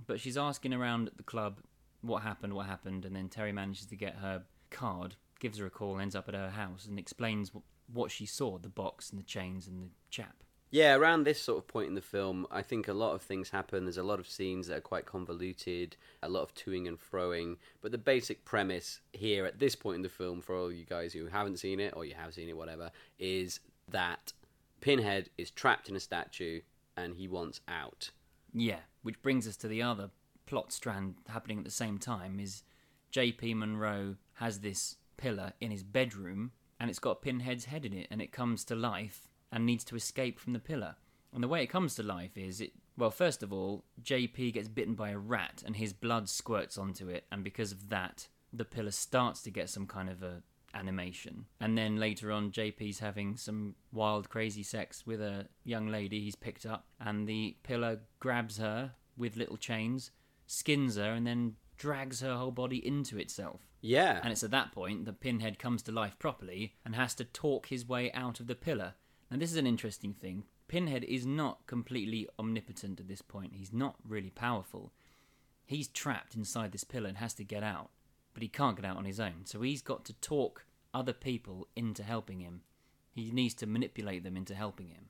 But 0.05 0.19
she's 0.19 0.37
asking 0.37 0.73
around 0.73 1.07
at 1.07 1.15
the 1.17 1.23
club 1.23 1.59
what 2.01 2.23
happened, 2.23 2.53
what 2.53 2.65
happened, 2.65 3.05
and 3.05 3.15
then 3.15 3.29
Terry 3.29 3.51
manages 3.53 3.85
to 3.87 3.95
get 3.95 4.15
her 4.15 4.43
card, 4.71 5.15
gives 5.39 5.57
her 5.59 5.65
a 5.65 5.69
call, 5.69 5.99
ends 5.99 6.15
up 6.15 6.27
at 6.27 6.35
her 6.35 6.49
house, 6.49 6.85
and 6.85 6.99
explains 6.99 7.49
wh- 7.51 7.95
what 7.95 8.11
she 8.11 8.25
saw 8.25 8.57
the 8.57 8.67
box 8.69 9.09
and 9.09 9.19
the 9.19 9.23
chains 9.23 9.67
and 9.67 9.83
the 9.83 9.89
chap. 10.09 10.43
Yeah, 10.69 10.95
around 10.95 11.23
this 11.23 11.41
sort 11.41 11.59
of 11.59 11.67
point 11.67 11.87
in 11.87 11.95
the 11.95 12.01
film, 12.01 12.45
I 12.51 12.61
think 12.61 12.87
a 12.87 12.93
lot 12.93 13.13
of 13.13 13.21
things 13.21 13.49
happen. 13.49 13.85
There's 13.85 13.97
a 13.97 14.03
lot 14.03 14.19
of 14.19 14.27
scenes 14.27 14.67
that 14.67 14.77
are 14.77 14.81
quite 14.81 15.05
convoluted, 15.05 15.95
a 16.21 16.27
lot 16.27 16.43
of 16.43 16.53
toing 16.53 16.87
and 16.87 16.97
froing. 16.99 17.55
But 17.81 17.91
the 17.91 17.97
basic 17.97 18.43
premise 18.43 18.99
here 19.13 19.45
at 19.45 19.59
this 19.59 19.75
point 19.75 19.97
in 19.97 20.01
the 20.01 20.09
film, 20.09 20.41
for 20.41 20.57
all 20.57 20.71
you 20.71 20.83
guys 20.83 21.13
who 21.13 21.27
haven't 21.27 21.59
seen 21.59 21.79
it 21.79 21.93
or 21.95 22.03
you 22.03 22.15
have 22.15 22.33
seen 22.33 22.49
it, 22.49 22.57
whatever, 22.57 22.91
is 23.17 23.61
that 23.89 24.33
Pinhead 24.81 25.29
is 25.37 25.51
trapped 25.51 25.87
in 25.87 25.95
a 25.95 26.01
statue 26.01 26.61
and 26.97 27.15
he 27.15 27.29
wants 27.29 27.61
out. 27.69 28.11
Yeah, 28.53 28.79
which 29.03 29.21
brings 29.21 29.47
us 29.47 29.55
to 29.57 29.69
the 29.69 29.81
other 29.81 30.09
plot 30.45 30.73
strand 30.73 31.15
happening 31.29 31.59
at 31.59 31.65
the 31.65 31.71
same 31.71 31.97
time 31.97 32.39
is 32.39 32.63
J.P. 33.11 33.53
Monroe 33.53 34.15
has 34.35 34.59
this 34.59 34.97
pillar 35.15 35.53
in 35.61 35.71
his 35.71 35.83
bedroom 35.83 36.51
and 36.79 36.89
it's 36.89 36.99
got 36.99 37.21
Pinhead's 37.21 37.65
head 37.65 37.85
in 37.85 37.93
it 37.93 38.07
and 38.11 38.21
it 38.21 38.31
comes 38.31 38.63
to 38.65 38.75
life 38.75 39.29
and 39.51 39.65
needs 39.65 39.83
to 39.85 39.95
escape 39.95 40.39
from 40.39 40.53
the 40.53 40.59
pillar. 40.59 40.95
And 41.33 41.43
the 41.43 41.47
way 41.47 41.63
it 41.63 41.67
comes 41.67 41.95
to 41.95 42.03
life 42.03 42.37
is 42.37 42.61
it 42.61 42.73
well, 42.97 43.11
first 43.11 43.43
of 43.43 43.53
all, 43.53 43.83
JP 44.01 44.53
gets 44.53 44.67
bitten 44.67 44.95
by 44.95 45.11
a 45.11 45.19
rat 45.19 45.61
and 45.63 45.75
his 45.75 45.93
blood 45.93 46.27
squirts 46.27 46.79
onto 46.79 47.09
it 47.09 47.25
and 47.31 47.43
because 47.43 47.71
of 47.71 47.89
that 47.89 48.27
the 48.51 48.65
pillar 48.65 48.91
starts 48.91 49.41
to 49.43 49.51
get 49.51 49.69
some 49.69 49.85
kind 49.85 50.09
of 50.09 50.23
a 50.23 50.41
animation. 50.73 51.45
And 51.59 51.77
then 51.77 51.97
later 51.97 52.31
on 52.31 52.51
JP's 52.51 52.99
having 52.99 53.37
some 53.37 53.75
wild 53.91 54.29
crazy 54.29 54.63
sex 54.63 55.05
with 55.05 55.21
a 55.21 55.47
young 55.63 55.87
lady 55.87 56.21
he's 56.21 56.35
picked 56.35 56.65
up 56.65 56.85
and 56.99 57.27
the 57.27 57.57
pillar 57.63 57.99
grabs 58.19 58.57
her 58.57 58.93
with 59.15 59.37
little 59.37 59.57
chains, 59.57 60.11
skins 60.45 60.95
her 60.95 61.11
and 61.11 61.25
then 61.25 61.55
drags 61.77 62.21
her 62.21 62.35
whole 62.35 62.51
body 62.51 62.85
into 62.85 63.17
itself. 63.17 63.61
Yeah. 63.81 64.19
And 64.23 64.31
it's 64.31 64.43
at 64.43 64.51
that 64.51 64.71
point 64.71 65.05
that 65.05 65.19
Pinhead 65.19 65.59
comes 65.59 65.81
to 65.83 65.91
life 65.91 66.17
properly 66.19 66.75
and 66.83 66.95
has 66.95 67.13
to 67.15 67.23
talk 67.23 67.67
his 67.67 67.87
way 67.87 68.11
out 68.13 68.39
of 68.39 68.47
the 68.47 68.55
pillar. 68.55 68.95
Now, 69.29 69.37
this 69.37 69.51
is 69.51 69.57
an 69.57 69.67
interesting 69.67 70.13
thing. 70.13 70.43
Pinhead 70.67 71.03
is 71.03 71.25
not 71.25 71.65
completely 71.67 72.27
omnipotent 72.39 72.99
at 72.99 73.07
this 73.07 73.21
point. 73.21 73.53
He's 73.55 73.73
not 73.73 73.95
really 74.07 74.29
powerful. 74.29 74.91
He's 75.65 75.87
trapped 75.87 76.35
inside 76.35 76.71
this 76.71 76.83
pillar 76.83 77.09
and 77.09 77.17
has 77.17 77.33
to 77.35 77.43
get 77.43 77.63
out, 77.63 77.89
but 78.33 78.43
he 78.43 78.49
can't 78.49 78.75
get 78.75 78.85
out 78.85 78.97
on 78.97 79.05
his 79.05 79.19
own. 79.19 79.45
So 79.45 79.61
he's 79.61 79.81
got 79.81 80.05
to 80.05 80.13
talk 80.13 80.65
other 80.93 81.13
people 81.13 81.67
into 81.75 82.03
helping 82.03 82.39
him. 82.39 82.61
He 83.11 83.31
needs 83.31 83.53
to 83.55 83.67
manipulate 83.67 84.23
them 84.23 84.37
into 84.37 84.55
helping 84.55 84.89
him. 84.89 85.05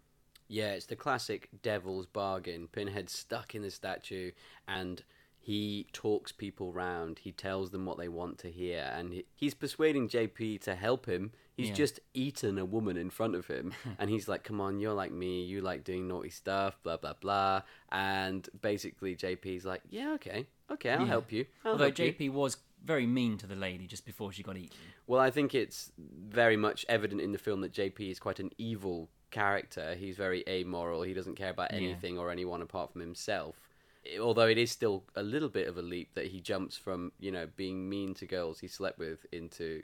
Yeah, 0.48 0.72
it's 0.72 0.86
the 0.86 0.96
classic 0.96 1.50
devil's 1.62 2.06
bargain. 2.06 2.70
Pinhead's 2.72 3.14
stuck 3.14 3.54
in 3.54 3.62
the 3.62 3.72
statue, 3.72 4.32
and 4.68 5.04
he 5.48 5.88
talks 5.94 6.34
people 6.34 6.74
round. 6.74 7.20
He 7.20 7.32
tells 7.32 7.70
them 7.72 7.86
what 7.86 7.98
they 7.98 8.10
want 8.10 8.38
to 8.40 8.52
hear, 8.52 8.92
and 8.94 9.14
he, 9.14 9.26
he's 9.34 9.54
persuading 9.54 10.10
JP 10.10 10.60
to 10.64 10.76
help 10.76 11.06
him. 11.06 11.32
He's 11.56 11.70
Yeah. 11.70 11.76
just 11.76 12.02
eaten 12.14 12.58
a 12.58 12.66
woman 12.66 12.98
in 12.98 13.10
front 13.10 13.34
of 13.34 13.48
him, 13.48 13.74
and 13.98 14.10
he's 14.10 14.28
like, 14.28 14.44
"Come 14.44 14.60
on, 14.60 14.82
you're 14.82 14.94
like 14.94 15.14
me. 15.14 15.46
You 15.46 15.62
like 15.62 15.86
doing 15.86 16.06
naughty 16.06 16.32
stuff, 16.32 16.78
blah 16.84 16.98
blah 16.98 17.14
blah." 17.14 17.62
And 17.94 18.48
basically, 18.62 19.16
JP's 19.16 19.64
like, 19.66 19.84
"Yeah, 19.90 20.12
okay, 20.16 20.48
okay, 20.70 20.92
I'll 20.92 21.00
Yeah. 21.02 21.08
help 21.08 21.32
you." 21.32 21.46
I'll 21.64 21.72
Although 21.72 21.86
help 21.86 22.00
you." 22.00 22.12
JP 22.12 22.30
was 22.34 22.58
very 22.84 23.08
mean 23.08 23.38
to 23.38 23.48
the 23.48 23.56
lady 23.56 23.88
just 23.88 24.06
before 24.06 24.34
she 24.34 24.44
got 24.44 24.58
eaten. 24.58 24.76
Well, 25.08 25.22
I 25.22 25.32
think 25.32 25.56
it's 25.56 25.94
very 25.98 26.58
much 26.58 26.86
evident 26.90 27.22
in 27.22 27.32
the 27.32 27.38
film 27.38 27.62
that 27.62 27.72
JP 27.72 28.12
is 28.12 28.20
quite 28.20 28.40
an 28.42 28.52
evil 28.58 29.10
character. 29.32 29.96
He's 29.96 30.18
very 30.18 30.44
amoral. 30.48 31.04
He 31.04 31.14
doesn't 31.14 31.36
care 31.36 31.52
about 31.52 31.72
Yeah. 31.72 31.78
anything 31.78 32.18
or 32.20 32.32
anyone 32.32 32.62
apart 32.62 32.92
from 32.92 33.00
himself. 33.00 33.67
Although 34.22 34.48
it 34.48 34.58
is 34.58 34.72
still 34.72 35.04
a 35.16 35.24
little 35.24 35.50
bit 35.50 35.68
of 35.68 35.78
a 35.78 35.82
leap 35.82 36.14
that 36.16 36.28
he 36.28 36.40
jumps 36.40 36.78
from, 36.78 37.12
you 37.20 37.32
know, 37.32 37.48
being 37.56 37.90
mean 37.90 38.14
to 38.16 38.26
girls 38.26 38.60
he 38.60 38.68
slept 38.68 39.00
with 39.00 39.26
into 39.32 39.84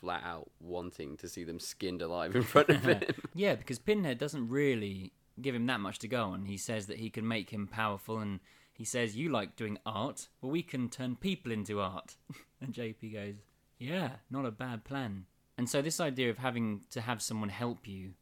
flat 0.00 0.22
out 0.24 0.50
wanting 0.60 1.16
to 1.16 1.28
see 1.28 1.44
them 1.44 1.58
skinned 1.58 2.02
alive 2.02 2.36
in 2.36 2.42
front 2.42 2.68
of 2.68 2.84
him. 2.84 3.00
Yeah, 3.34 3.54
because 3.54 3.78
Pinhead 3.78 4.18
doesn't 4.18 4.48
really 4.48 5.12
give 5.40 5.54
him 5.54 5.66
that 5.66 5.80
much 5.80 5.98
to 6.00 6.08
go 6.08 6.24
on. 6.24 6.44
He 6.44 6.56
says 6.56 6.86
that 6.86 6.98
he 6.98 7.10
can 7.10 7.26
make 7.26 7.50
him 7.50 7.66
powerful, 7.66 8.18
and 8.18 8.40
he 8.72 8.84
says, 8.84 9.16
You 9.16 9.30
like 9.30 9.56
doing 9.56 9.78
art? 9.86 10.28
Well, 10.40 10.52
we 10.52 10.62
can 10.62 10.88
turn 10.88 11.16
people 11.16 11.52
into 11.52 11.80
art. 11.80 12.16
and 12.60 12.74
JP 12.74 13.12
goes, 13.12 13.34
Yeah, 13.78 14.10
not 14.30 14.44
a 14.44 14.50
bad 14.50 14.84
plan. 14.84 15.26
And 15.56 15.68
so, 15.68 15.80
this 15.80 16.00
idea 16.00 16.30
of 16.30 16.38
having 16.38 16.82
to 16.90 17.00
have 17.00 17.22
someone 17.22 17.48
help 17.48 17.86
you 17.86 18.12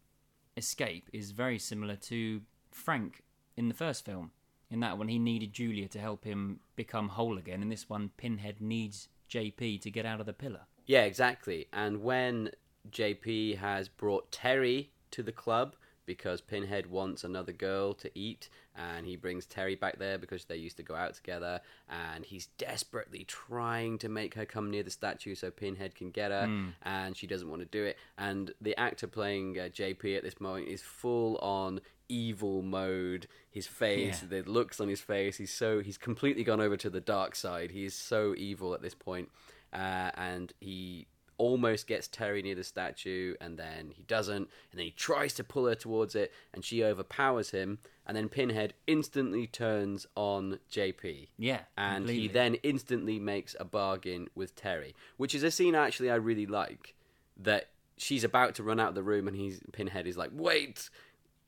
escape 0.56 1.08
is 1.12 1.30
very 1.30 1.58
similar 1.58 1.96
to 1.96 2.42
Frank 2.70 3.22
in 3.56 3.68
the 3.68 3.74
first 3.74 4.04
film. 4.04 4.30
In 4.72 4.80
that 4.80 4.96
one, 4.96 5.08
he 5.08 5.18
needed 5.18 5.52
Julia 5.52 5.86
to 5.88 5.98
help 5.98 6.24
him 6.24 6.60
become 6.76 7.08
whole 7.08 7.36
again. 7.36 7.60
In 7.60 7.68
this 7.68 7.90
one, 7.90 8.10
Pinhead 8.16 8.62
needs 8.62 9.08
JP 9.28 9.82
to 9.82 9.90
get 9.90 10.06
out 10.06 10.18
of 10.18 10.24
the 10.24 10.32
pillar. 10.32 10.62
Yeah, 10.86 11.02
exactly. 11.02 11.68
And 11.74 12.02
when 12.02 12.52
JP 12.90 13.58
has 13.58 13.88
brought 13.88 14.32
Terry 14.32 14.90
to 15.10 15.22
the 15.22 15.30
club 15.30 15.76
because 16.06 16.40
Pinhead 16.40 16.86
wants 16.90 17.24
another 17.24 17.52
girl 17.52 17.94
to 17.94 18.10
eat, 18.18 18.48
and 18.76 19.06
he 19.06 19.16
brings 19.16 19.46
Terry 19.46 19.74
back 19.74 19.98
there 19.98 20.18
because 20.18 20.44
they 20.46 20.56
used 20.56 20.76
to 20.78 20.82
go 20.82 20.94
out 20.94 21.14
together, 21.14 21.60
and 21.88 22.24
he's 22.24 22.46
desperately 22.58 23.24
trying 23.24 23.98
to 23.98 24.08
make 24.08 24.34
her 24.34 24.44
come 24.46 24.70
near 24.70 24.82
the 24.82 24.90
statue 24.90 25.34
so 25.34 25.50
Pinhead 25.50 25.94
can 25.94 26.10
get 26.10 26.30
her, 26.30 26.48
and 26.82 27.16
she 27.16 27.26
doesn't 27.26 27.48
want 27.48 27.62
to 27.62 27.66
do 27.68 27.84
it. 27.84 27.96
And 28.18 28.52
the 28.60 28.76
actor 28.78 29.06
playing 29.06 29.58
uh, 29.58 29.64
JP 29.64 30.16
at 30.16 30.22
this 30.22 30.40
moment 30.40 30.68
is 30.68 30.82
full 30.82 31.36
on 31.38 31.80
evil 32.08 32.62
mode. 32.62 33.26
His 33.50 33.66
face, 33.66 34.22
Yeah. 34.22 34.42
the 34.42 34.50
looks 34.50 34.80
on 34.80 34.88
his 34.88 35.00
face, 35.00 35.36
he's 35.38 35.52
so 35.52 35.80
he's 35.80 35.98
completely 35.98 36.44
gone 36.44 36.60
over 36.60 36.76
to 36.76 36.90
the 36.90 37.00
dark 37.00 37.34
side. 37.34 37.70
He 37.70 37.84
is 37.84 37.94
so 37.94 38.34
evil 38.36 38.74
at 38.74 38.82
this 38.82 38.94
point 38.94 39.30
uh, 39.72 40.10
and 40.14 40.52
he 40.60 41.06
almost 41.42 41.88
gets 41.88 42.06
Terry 42.06 42.40
near 42.40 42.54
the 42.54 42.62
statue, 42.62 43.34
and 43.40 43.58
then 43.58 43.90
he 43.96 44.04
doesn't, 44.04 44.36
and 44.36 44.78
then 44.78 44.84
he 44.84 44.92
tries 44.92 45.34
to 45.34 45.42
pull 45.42 45.66
her 45.66 45.74
towards 45.74 46.14
it, 46.14 46.32
and 46.54 46.64
she 46.64 46.84
overpowers 46.84 47.50
him, 47.50 47.80
and 48.06 48.16
then 48.16 48.28
Pinhead 48.28 48.74
instantly 48.86 49.48
turns 49.48 50.06
on 50.14 50.60
JP. 50.70 51.26
Yeah, 51.36 51.62
And 51.76 52.08
he 52.08 52.28
then 52.28 52.54
instantly 52.62 53.18
makes 53.18 53.56
a 53.58 53.64
bargain 53.64 54.28
with 54.36 54.54
Terry, 54.54 54.94
which 55.16 55.34
is 55.34 55.42
a 55.42 55.50
scene 55.50 55.74
actually 55.74 56.12
I 56.12 56.14
really 56.14 56.46
like. 56.46 56.94
That 57.36 57.70
she's 57.96 58.22
about 58.22 58.54
to 58.56 58.62
run 58.62 58.78
out 58.78 58.90
of 58.90 58.94
the 58.94 59.02
room, 59.02 59.26
and 59.26 59.36
he's 59.36 59.60
Pinhead 59.72 60.06
is 60.06 60.16
like, 60.16 60.30
"Wait, 60.32 60.90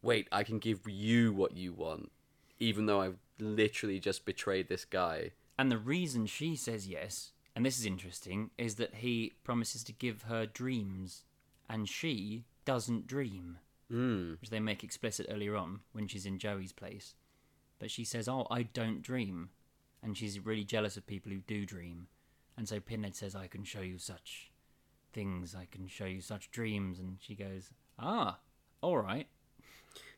wait, 0.02 0.26
I 0.32 0.42
can 0.42 0.58
give 0.58 0.80
you 0.88 1.32
what 1.32 1.56
you 1.56 1.72
want, 1.72 2.10
even 2.58 2.86
though 2.86 3.00
I've 3.00 3.18
literally 3.38 4.00
just 4.00 4.24
betrayed 4.24 4.68
this 4.68 4.84
guy." 4.84 5.30
And 5.56 5.70
the 5.70 5.78
reason 5.78 6.26
she 6.26 6.56
says 6.56 6.88
yes, 6.88 7.30
and 7.54 7.64
this 7.64 7.78
is 7.78 7.86
interesting, 7.86 8.50
is 8.58 8.76
that 8.76 8.96
he 8.96 9.32
promises 9.44 9.84
to 9.84 9.92
give 9.92 10.22
her 10.22 10.46
dreams, 10.46 11.24
and 11.68 11.88
she 11.88 12.44
doesn't 12.64 13.06
dream, 13.06 13.58
Mm. 13.90 14.40
which 14.40 14.50
they 14.50 14.60
make 14.60 14.82
explicit 14.82 15.26
earlier 15.28 15.54
on 15.56 15.80
when 15.92 16.08
she's 16.08 16.24
in 16.26 16.38
Joey's 16.38 16.72
place. 16.72 17.14
But 17.78 17.90
she 17.90 18.04
says, 18.04 18.28
"Oh, 18.28 18.46
I 18.50 18.62
don't 18.62 19.02
dream," 19.02 19.50
and 20.02 20.16
she's 20.16 20.40
really 20.40 20.64
jealous 20.64 20.96
of 20.96 21.06
people 21.06 21.30
who 21.30 21.40
do 21.40 21.66
dream. 21.66 22.08
And 22.56 22.68
so 22.68 22.80
Pinhead 22.80 23.14
says, 23.14 23.34
"I 23.34 23.46
can 23.46 23.64
show 23.64 23.82
you 23.82 23.98
such 23.98 24.50
things. 25.12 25.54
I 25.54 25.66
can 25.66 25.86
show 25.86 26.06
you 26.06 26.20
such 26.22 26.50
dreams." 26.50 26.98
And 26.98 27.18
she 27.20 27.34
goes, 27.34 27.70
"Ah, 27.98 28.40
all 28.80 28.98
right." 28.98 29.28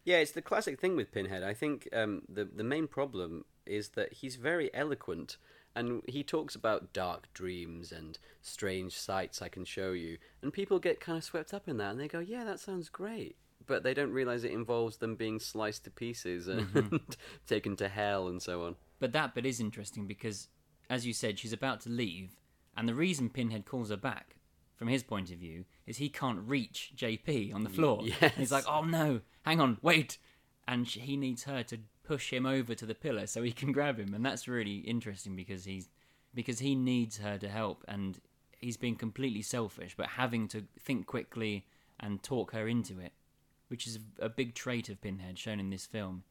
Yeah, 0.05 0.19
it's 0.19 0.31
the 0.33 0.43
classic 0.43 0.79
thing 0.79 0.95
with 0.95 1.11
Pinhead. 1.11 1.43
I 1.43 1.53
think 1.55 1.89
um, 1.93 2.23
the 2.29 2.45
the 2.45 2.63
main 2.65 2.87
problem 2.87 3.45
is 3.65 3.91
that 3.91 4.13
he's 4.15 4.37
very 4.37 4.73
eloquent, 4.73 5.39
and 5.77 6.03
he 6.07 6.25
talks 6.25 6.55
about 6.55 6.93
dark 6.93 7.33
dreams 7.35 7.93
and 7.93 8.19
strange 8.41 8.99
sights 8.99 9.43
I 9.43 9.49
can 9.49 9.65
show 9.65 9.93
you, 9.93 10.17
and 10.43 10.53
people 10.53 10.79
get 10.79 11.01
kind 11.01 11.19
of 11.19 11.25
swept 11.25 11.53
up 11.53 11.69
in 11.69 11.77
that, 11.77 11.91
and 11.91 12.01
they 12.01 12.09
go, 12.09 12.19
"Yeah, 12.19 12.45
that 12.45 12.59
sounds 12.59 12.89
great," 12.89 13.37
but 13.67 13.83
they 13.83 13.93
don't 13.95 14.13
realize 14.13 14.43
it 14.43 14.53
involves 14.53 14.97
them 14.97 15.15
being 15.15 15.39
sliced 15.39 15.85
to 15.85 15.91
pieces 15.91 16.49
and 16.49 16.67
mm-hmm. 16.73 16.97
taken 17.47 17.77
to 17.77 17.89
hell 17.89 18.27
and 18.27 18.41
so 18.41 18.65
on. 18.65 18.77
But 18.99 19.13
that 19.13 19.35
bit 19.35 19.45
is 19.45 19.61
interesting 19.61 20.07
because, 20.07 20.49
as 20.89 21.07
you 21.07 21.13
said, 21.13 21.39
she's 21.39 21.53
about 21.53 21.81
to 21.83 21.91
leave, 21.91 22.39
and 22.75 22.89
the 22.89 22.95
reason 22.95 23.29
Pinhead 23.29 23.67
calls 23.67 23.91
her 23.91 23.99
back, 23.99 24.37
from 24.77 24.89
his 24.89 25.03
point 25.03 25.31
of 25.31 25.39
view, 25.39 25.67
is 25.87 25.99
he 25.99 26.09
can't 26.09 26.41
reach 26.41 26.93
JP 26.97 27.55
on 27.55 27.65
the 27.65 27.71
floor. 27.71 28.01
yes. 28.03 28.35
He's 28.37 28.53
like, 28.53 28.65
"Oh 28.67 28.83
no, 28.83 29.21
hang 29.43 29.61
on, 29.61 29.77
wait," 29.83 30.17
and 30.67 30.89
sh- 30.89 30.99
he 31.03 31.19
needs 31.19 31.45
her 31.45 31.63
to 31.65 31.81
push 32.07 32.33
him 32.33 32.47
over 32.47 32.75
to 32.75 32.87
the 32.87 32.95
pillar 32.95 33.27
so 33.27 33.43
he 33.43 33.53
can 33.53 33.73
grab 33.73 33.99
him, 33.99 34.15
and 34.15 34.25
that's 34.25 34.49
really 34.49 34.77
interesting 34.79 35.37
because 35.37 35.65
he's 35.65 35.89
because 36.35 36.59
he 36.59 36.75
needs 36.75 37.19
her 37.19 37.39
to 37.39 37.49
help, 37.49 37.85
and 37.89 38.21
he's 38.61 38.77
being 38.77 38.97
completely 38.97 39.43
selfish, 39.43 39.95
but 39.97 40.07
having 40.07 40.49
to 40.49 40.65
think 40.79 41.07
quickly 41.07 41.67
and 41.99 42.23
talk 42.23 42.53
her 42.53 42.69
into 42.69 43.01
it, 43.01 43.13
which 43.69 43.87
is 43.87 43.99
a 44.19 44.29
big 44.29 44.55
trait 44.55 44.89
of 44.89 45.01
Pinhead 45.01 45.39
shown 45.39 45.61
in 45.61 45.71
this 45.71 45.87
film. 45.87 46.25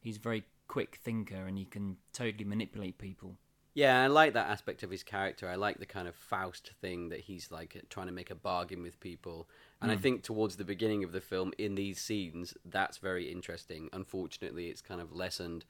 He's 0.00 0.16
a 0.16 0.20
very 0.20 0.44
quick 0.68 1.00
thinker 1.02 1.46
and 1.46 1.58
he 1.58 1.64
can 1.64 1.96
totally 2.12 2.44
manipulate 2.44 2.98
people. 2.98 3.36
Yeah, 3.78 4.02
I 4.02 4.08
like 4.08 4.32
that 4.32 4.50
aspect 4.50 4.82
of 4.82 4.90
his 4.90 5.04
character. 5.04 5.48
I 5.48 5.54
like 5.54 5.78
the 5.78 5.86
kind 5.86 6.08
of 6.08 6.16
Faust 6.16 6.72
thing 6.80 7.10
that 7.10 7.20
he's 7.20 7.52
like 7.52 7.80
trying 7.88 8.08
to 8.08 8.12
make 8.12 8.28
a 8.28 8.34
bargain 8.34 8.82
with 8.82 8.98
people. 8.98 9.48
And 9.80 9.88
I 9.88 9.94
hmm. 9.94 10.00
think 10.00 10.22
towards 10.24 10.56
the 10.56 10.64
beginning 10.64 11.04
of 11.04 11.12
the 11.12 11.20
film, 11.20 11.52
in 11.58 11.76
these 11.76 12.00
scenes, 12.00 12.54
that's 12.64 12.96
very 12.96 13.30
interesting. 13.30 13.88
Unfortunately, 13.92 14.66
it's 14.66 14.80
kind 14.80 15.00
of 15.00 15.12
lessened 15.12 15.64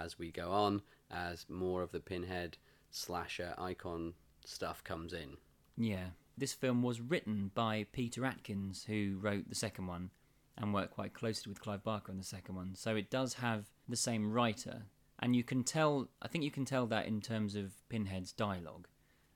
as 0.00 0.18
we 0.18 0.30
go 0.30 0.50
on, 0.50 0.80
as 1.10 1.44
more 1.46 1.82
of 1.82 1.92
the 1.92 2.00
pinhead 2.00 2.56
slasher 2.90 3.52
icon 3.58 4.14
stuff 4.46 4.82
comes 4.82 5.12
in. 5.12 5.36
Yeah. 5.76 6.06
This 6.38 6.54
film 6.54 6.82
was 6.82 7.02
written 7.02 7.50
by 7.54 7.84
Peter 7.92 8.24
Atkins, 8.24 8.86
who 8.88 9.18
wrote 9.20 9.50
the 9.50 9.54
second 9.54 9.88
one 9.88 10.08
and 10.56 10.72
worked 10.72 10.94
quite 10.94 11.12
closely 11.12 11.50
with 11.50 11.60
Clive 11.60 11.84
Barker 11.84 12.12
on 12.12 12.16
the 12.16 12.24
second 12.24 12.54
one. 12.54 12.76
So 12.76 12.96
it 12.96 13.10
does 13.10 13.34
have 13.34 13.66
the 13.86 13.96
same 13.96 14.32
writer. 14.32 14.84
And 15.22 15.36
you 15.36 15.44
can 15.44 15.62
tell, 15.62 16.08
I 16.20 16.26
think 16.26 16.42
you 16.42 16.50
can 16.50 16.64
tell 16.64 16.86
that 16.86 17.06
in 17.06 17.20
terms 17.20 17.54
of 17.54 17.72
Pinhead's 17.88 18.32
dialogue 18.32 18.88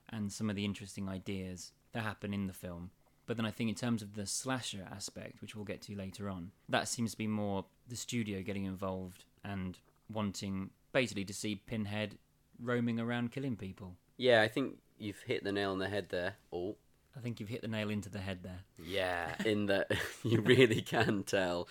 and 0.09 0.31
some 0.31 0.49
of 0.49 0.57
the 0.57 0.65
interesting 0.65 1.07
ideas 1.07 1.71
that 1.93 2.03
happen 2.03 2.33
in 2.33 2.45
the 2.45 2.53
film. 2.53 2.91
But 3.25 3.37
then 3.37 3.45
I 3.45 3.51
think 3.51 3.69
in 3.69 3.75
terms 3.75 4.01
of 4.01 4.13
the 4.13 4.25
slasher 4.25 4.85
aspect, 4.91 5.41
which 5.41 5.55
we'll 5.55 5.65
get 5.65 5.81
to 5.83 5.95
later 5.95 6.29
on, 6.29 6.51
that 6.67 6.89
seems 6.89 7.11
to 7.11 7.17
be 7.17 7.27
more 7.27 7.65
the 7.87 7.95
studio 7.95 8.41
getting 8.41 8.65
involved 8.65 9.23
and 9.45 9.79
wanting 10.11 10.71
basically 10.91 11.25
to 11.25 11.33
see 11.33 11.55
Pinhead 11.55 12.17
roaming 12.61 12.99
around 12.99 13.31
killing 13.31 13.55
people. 13.55 13.95
Yeah, 14.17 14.41
I 14.41 14.49
think 14.49 14.77
you've 14.97 15.21
hit 15.21 15.43
the 15.43 15.51
nail 15.51 15.71
on 15.71 15.79
the 15.79 15.89
head 15.89 16.07
there. 16.09 16.35
Oh, 16.51 16.75
I 17.15 17.19
think 17.21 17.39
you've 17.39 17.49
hit 17.49 17.61
the 17.61 17.67
nail 17.67 17.89
into 17.89 18.09
the 18.09 18.19
head 18.19 18.43
there. 18.43 18.59
Yeah, 18.81 19.33
in 19.45 19.67
that 19.67 19.91
you 20.23 20.41
really 20.41 20.81
can 20.81 21.23
tell 21.23 21.67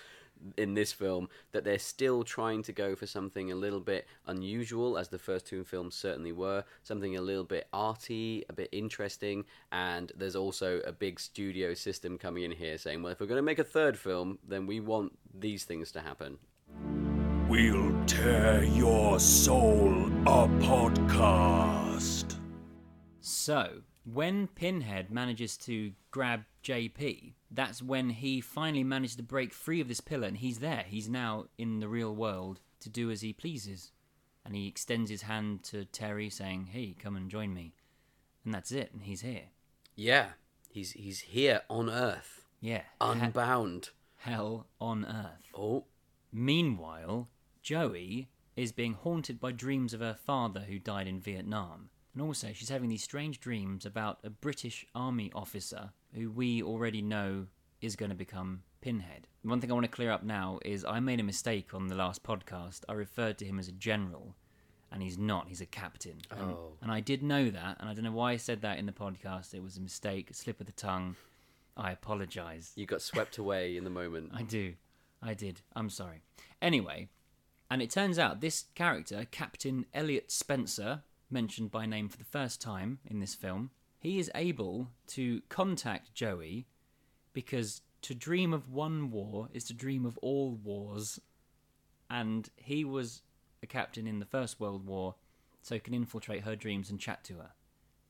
in 0.56 0.74
this 0.74 0.92
film 0.92 1.28
that 1.52 1.64
they're 1.64 1.78
still 1.78 2.22
trying 2.22 2.62
to 2.62 2.72
go 2.72 2.94
for 2.94 3.06
something 3.06 3.50
a 3.50 3.54
little 3.54 3.80
bit 3.80 4.06
unusual, 4.26 4.98
as 4.98 5.08
the 5.08 5.18
first 5.18 5.46
two 5.46 5.64
films 5.64 5.94
certainly 5.94 6.32
were, 6.32 6.64
something 6.82 7.16
a 7.16 7.20
little 7.20 7.44
bit 7.44 7.68
arty, 7.72 8.44
a 8.48 8.52
bit 8.52 8.68
interesting, 8.72 9.44
and 9.72 10.12
there's 10.16 10.36
also 10.36 10.80
a 10.80 10.92
big 10.92 11.18
studio 11.20 11.74
system 11.74 12.18
coming 12.18 12.44
in 12.44 12.50
here 12.50 12.78
saying, 12.78 13.02
well, 13.02 13.12
if 13.12 13.20
we're 13.20 13.26
going 13.26 13.38
to 13.38 13.42
make 13.42 13.58
a 13.58 13.64
third 13.64 13.98
film, 13.98 14.38
then 14.46 14.66
we 14.66 14.80
want 14.80 15.16
these 15.38 15.64
things 15.64 15.90
to 15.92 16.00
happen. 16.00 16.38
We'll 17.48 17.94
tear 18.06 18.64
your 18.64 19.20
soul 19.20 20.06
a 20.22 20.48
podcast. 20.58 22.36
So, 23.20 23.82
when 24.04 24.48
Pinhead 24.48 25.10
manages 25.10 25.56
to 25.58 25.92
grab 26.10 26.44
JP, 26.64 27.34
that's 27.50 27.82
when 27.82 28.10
he 28.10 28.40
finally 28.40 28.84
managed 28.84 29.16
to 29.18 29.22
break 29.22 29.52
free 29.52 29.80
of 29.80 29.88
this 29.88 30.00
pillar, 30.00 30.26
and 30.28 30.36
he's 30.38 30.58
there. 30.58 30.84
He's 30.86 31.08
now 31.08 31.46
in 31.58 31.80
the 31.80 31.88
real 31.88 32.14
world 32.14 32.60
to 32.80 32.88
do 32.88 33.10
as 33.10 33.20
he 33.22 33.32
pleases. 33.32 33.92
And 34.44 34.54
he 34.54 34.68
extends 34.68 35.10
his 35.10 35.22
hand 35.22 35.64
to 35.64 35.84
Terry, 35.86 36.30
saying, 36.30 36.66
Hey, 36.72 36.94
come 36.98 37.16
and 37.16 37.28
join 37.30 37.52
me. 37.52 37.74
And 38.44 38.54
that's 38.54 38.70
it, 38.72 38.90
and 38.92 39.02
he's 39.02 39.22
here. 39.22 39.46
Yeah, 39.96 40.30
he's 40.70 40.92
he's 40.92 41.20
here 41.20 41.62
on 41.70 41.90
Earth, 41.90 42.44
Yeah. 42.60 42.82
he- 42.82 42.84
unbound. 43.00 43.90
hell 44.18 44.66
on 44.80 45.04
earth. 45.04 45.50
Oh, 45.54 45.84
Meanwhile, 46.32 47.28
Joey 47.62 48.28
is 48.56 48.70
being 48.72 48.92
haunted 48.94 49.40
by 49.40 49.52
dreams 49.52 49.92
of 49.94 50.00
her 50.00 50.14
father 50.14 50.60
who 50.60 50.78
died 50.78 51.06
in 51.08 51.18
Vietnam. 51.20 51.88
And 52.12 52.22
also, 52.22 52.52
she's 52.52 52.68
having 52.68 52.88
these 52.88 53.02
strange 53.02 53.40
dreams 53.40 53.84
about 53.84 54.18
a 54.22 54.30
British 54.30 54.86
army 54.94 55.30
officer 55.34 55.90
who 56.16 56.30
we 56.30 56.62
already 56.62 57.02
know 57.02 57.46
is 57.80 57.94
going 57.96 58.10
to 58.10 58.16
become 58.16 58.62
Pinhead. 58.80 59.28
One 59.42 59.60
thing 59.60 59.70
I 59.70 59.74
want 59.74 59.84
to 59.84 59.90
clear 59.90 60.10
up 60.10 60.22
now 60.22 60.58
is 60.64 60.84
I 60.84 60.98
made 61.00 61.20
a 61.20 61.24
mistake 61.24 61.74
on 61.74 61.88
the 61.88 61.94
last 61.94 62.22
podcast. 62.22 62.80
I 62.88 62.92
referred 62.94 63.38
to 63.38 63.44
him 63.44 63.58
as 63.58 63.68
a 63.68 63.72
general, 63.72 64.34
and 64.90 65.02
he's 65.02 65.18
not. 65.18 65.48
He's 65.48 65.60
a 65.60 65.66
captain. 65.66 66.18
And, 66.30 66.40
Oh. 66.52 66.72
and 66.82 66.90
I 66.90 67.00
did 67.00 67.22
know 67.22 67.50
that, 67.50 67.76
and 67.80 67.88
I 67.88 67.94
don't 67.94 68.04
know 68.04 68.12
why 68.12 68.32
I 68.32 68.36
said 68.36 68.62
that 68.62 68.78
in 68.78 68.86
the 68.86 68.92
podcast. 68.92 69.54
It 69.54 69.62
was 69.62 69.76
a 69.76 69.80
mistake, 69.80 70.30
a 70.30 70.34
slip 70.34 70.60
of 70.60 70.66
the 70.66 70.72
tongue. 70.72 71.16
I 71.76 71.92
apologise. 71.92 72.72
You 72.76 72.86
got 72.86 73.02
swept 73.02 73.36
away 73.38 73.76
in 73.76 73.84
the 73.84 73.90
moment. 73.90 74.30
I 74.34 74.42
do. 74.42 74.74
I 75.22 75.34
did. 75.34 75.60
I'm 75.74 75.90
sorry. 75.90 76.22
Anyway, 76.62 77.08
and 77.70 77.82
it 77.82 77.90
turns 77.90 78.18
out 78.18 78.40
this 78.40 78.66
character, 78.74 79.26
Captain 79.30 79.84
Elliot 79.92 80.30
Spencer, 80.30 81.02
mentioned 81.30 81.70
by 81.70 81.84
name 81.86 82.08
for 82.08 82.16
the 82.18 82.24
first 82.24 82.60
time 82.60 83.00
in 83.04 83.18
this 83.20 83.34
film, 83.34 83.70
he 84.06 84.20
is 84.20 84.30
able 84.36 84.88
to 85.08 85.42
contact 85.48 86.14
Joey 86.14 86.68
because 87.32 87.82
to 88.02 88.14
dream 88.14 88.52
of 88.52 88.70
one 88.70 89.10
war 89.10 89.48
is 89.52 89.64
to 89.64 89.74
dream 89.74 90.06
of 90.06 90.16
all 90.18 90.52
wars. 90.62 91.20
And 92.08 92.48
he 92.54 92.84
was 92.84 93.22
a 93.64 93.66
captain 93.66 94.06
in 94.06 94.20
the 94.20 94.24
First 94.24 94.60
World 94.60 94.86
War, 94.86 95.16
so 95.60 95.80
can 95.80 95.92
infiltrate 95.92 96.44
her 96.44 96.54
dreams 96.54 96.88
and 96.88 97.00
chat 97.00 97.24
to 97.24 97.38
her. 97.38 97.50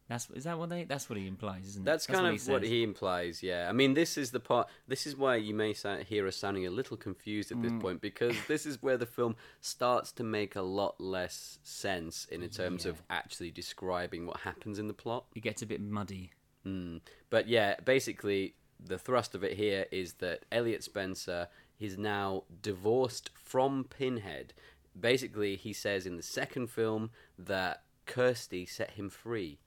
That's 0.08 0.30
is 0.30 0.44
that 0.44 0.56
what 0.58 0.68
they? 0.68 0.84
That's 0.84 1.10
what 1.10 1.18
he 1.18 1.26
implies, 1.26 1.66
isn't 1.66 1.82
it? 1.82 1.84
That's 1.84 2.06
kind 2.06 2.26
of 2.26 2.48
what 2.48 2.62
he 2.62 2.84
implies, 2.84 3.42
yeah. 3.42 3.66
I 3.68 3.72
mean, 3.72 3.94
this 3.94 4.16
is 4.16 4.30
the 4.30 4.38
part. 4.38 4.68
This 4.86 5.04
is 5.04 5.16
why 5.16 5.36
you 5.36 5.52
may 5.52 5.74
hear 6.06 6.28
us 6.28 6.36
sounding 6.36 6.64
a 6.66 6.70
little 6.70 6.96
confused 6.96 7.50
at 7.50 7.60
this 7.60 7.72
Mm. 7.72 7.80
point 7.80 8.00
because 8.00 8.36
this 8.46 8.66
is 8.66 8.80
where 8.80 8.96
the 8.96 9.06
film 9.06 9.34
starts 9.60 10.12
to 10.12 10.22
make 10.22 10.54
a 10.54 10.62
lot 10.62 11.00
less 11.00 11.58
sense 11.64 12.24
in 12.26 12.48
terms 12.50 12.84
Yeah. 12.84 12.92
of 12.92 13.02
actually 13.10 13.50
describing 13.50 14.26
what 14.26 14.38
happens 14.40 14.78
in 14.78 14.86
the 14.86 14.94
plot. 14.94 15.26
It 15.34 15.40
gets 15.40 15.60
a 15.62 15.66
bit 15.66 15.80
muddy. 15.80 16.30
Mm. 16.64 17.00
But 17.28 17.48
yeah, 17.48 17.74
basically, 17.84 18.54
the 18.78 18.98
thrust 18.98 19.34
of 19.34 19.42
it 19.42 19.54
here 19.56 19.86
is 19.90 20.14
that 20.14 20.44
Elliot 20.52 20.84
Spencer 20.84 21.48
is 21.80 21.98
now 21.98 22.44
divorced 22.62 23.30
from 23.34 23.84
Pinhead. 23.84 24.54
Basically, 24.98 25.56
he 25.56 25.72
says 25.72 26.06
in 26.06 26.16
the 26.16 26.22
second 26.22 26.68
film 26.70 27.10
that 27.36 27.82
Kirsty 28.06 28.66
set 28.66 28.92
him 28.92 29.10
free. 29.10 29.58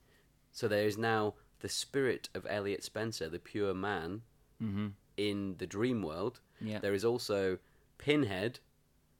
So 0.52 0.68
there 0.68 0.86
is 0.86 0.98
now 0.98 1.34
the 1.60 1.68
spirit 1.68 2.28
of 2.34 2.46
Elliot 2.48 2.82
Spencer, 2.82 3.28
the 3.28 3.38
pure 3.38 3.74
man, 3.74 4.22
hmm 4.58 4.88
in 5.20 5.54
the 5.58 5.66
dream 5.66 6.02
world. 6.02 6.40
Yeah. 6.60 6.78
There 6.78 6.94
is 6.94 7.04
also 7.04 7.58
Pinhead, 7.98 8.58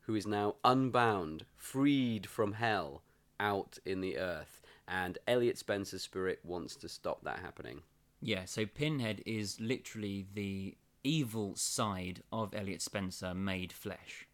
who 0.01 0.15
is 0.15 0.27
now 0.27 0.57
unbound, 0.65 1.45
freed 1.57 2.27
from 2.27 2.55
hell, 2.55 3.03
out 3.39 3.79
in 3.85 4.01
the 4.01 4.19
earth. 4.19 4.63
And 4.89 5.19
Elliot 5.29 5.59
Spencer's 5.59 6.03
spirit 6.03 6.41
wants 6.43 6.75
to 6.77 6.89
stop 6.89 7.23
that 7.25 7.41
happening. 7.41 7.83
Yeah, 8.21 8.47
so 8.47 8.67
Pinhead 8.67 9.23
is 9.27 9.61
literally 9.61 10.27
the 10.35 10.77
evil 11.05 11.55
side 11.55 12.23
of 12.33 12.55
Elliot 12.55 12.83
Spencer 12.83 13.35
made 13.35 13.73
flesh. 13.73 14.27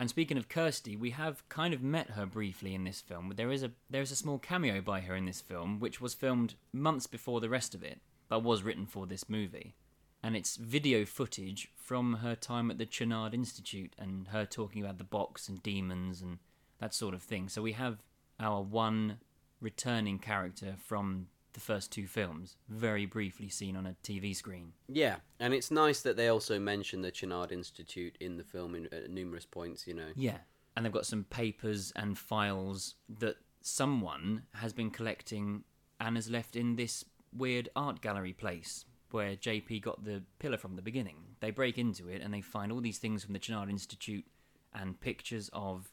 And 0.00 0.08
speaking 0.08 0.38
of 0.38 0.48
Kirsty, 0.48 0.96
we 0.96 1.10
have 1.10 1.46
kind 1.50 1.74
of 1.74 1.82
met 1.82 2.12
her 2.12 2.24
briefly 2.24 2.74
in 2.74 2.84
this 2.84 3.02
film. 3.02 3.34
There 3.36 3.52
is 3.52 3.62
a 3.62 3.72
there 3.90 4.00
is 4.00 4.10
a 4.10 4.16
small 4.16 4.38
cameo 4.38 4.80
by 4.80 5.02
her 5.02 5.14
in 5.14 5.26
this 5.26 5.42
film, 5.42 5.78
which 5.78 6.00
was 6.00 6.14
filmed 6.14 6.54
months 6.72 7.06
before 7.06 7.38
the 7.38 7.50
rest 7.50 7.74
of 7.74 7.82
it, 7.82 8.00
but 8.26 8.42
was 8.42 8.62
written 8.62 8.86
for 8.86 9.06
this 9.06 9.28
movie. 9.28 9.74
And 10.22 10.34
it's 10.34 10.56
video 10.56 11.04
footage 11.04 11.68
from 11.76 12.14
her 12.14 12.34
time 12.34 12.70
at 12.70 12.78
the 12.78 12.86
Channard 12.86 13.34
Institute 13.34 13.94
and 13.98 14.28
her 14.28 14.46
talking 14.46 14.82
about 14.82 14.96
the 14.96 15.04
box 15.04 15.50
and 15.50 15.62
demons 15.62 16.22
and 16.22 16.38
that 16.78 16.94
sort 16.94 17.12
of 17.12 17.22
thing. 17.22 17.50
So 17.50 17.60
we 17.60 17.72
have 17.72 17.98
our 18.38 18.62
one 18.62 19.18
returning 19.60 20.18
character 20.18 20.76
from 20.82 21.26
the 21.52 21.60
first 21.60 21.92
two 21.92 22.06
films, 22.06 22.56
very 22.68 23.06
briefly 23.06 23.48
seen 23.48 23.76
on 23.76 23.86
a 23.86 23.96
TV 24.02 24.34
screen. 24.34 24.72
Yeah, 24.88 25.16
and 25.38 25.54
it's 25.54 25.70
nice 25.70 26.00
that 26.02 26.16
they 26.16 26.28
also 26.28 26.58
mention 26.58 27.02
the 27.02 27.10
Channard 27.10 27.52
Institute 27.52 28.16
in 28.20 28.36
the 28.36 28.44
film 28.44 28.74
in, 28.74 28.86
at 28.92 29.10
numerous 29.10 29.46
points, 29.46 29.86
you 29.86 29.94
know. 29.94 30.08
Yeah. 30.16 30.38
And 30.76 30.84
they've 30.84 30.92
got 30.92 31.06
some 31.06 31.24
papers 31.24 31.92
and 31.96 32.16
files 32.16 32.94
that 33.18 33.36
someone 33.60 34.44
has 34.54 34.72
been 34.72 34.90
collecting 34.90 35.64
and 36.00 36.16
has 36.16 36.30
left 36.30 36.56
in 36.56 36.76
this 36.76 37.04
weird 37.32 37.68
art 37.76 38.00
gallery 38.00 38.32
place 38.32 38.84
where 39.10 39.34
JP 39.34 39.82
got 39.82 40.04
the 40.04 40.22
pillar 40.38 40.56
from 40.56 40.76
the 40.76 40.82
beginning. 40.82 41.16
They 41.40 41.50
break 41.50 41.78
into 41.78 42.08
it 42.08 42.22
and 42.22 42.32
they 42.32 42.40
find 42.40 42.70
all 42.70 42.80
these 42.80 42.98
things 42.98 43.24
from 43.24 43.32
the 43.32 43.38
Channard 43.38 43.68
Institute 43.68 44.24
and 44.72 45.00
pictures 45.00 45.50
of 45.52 45.90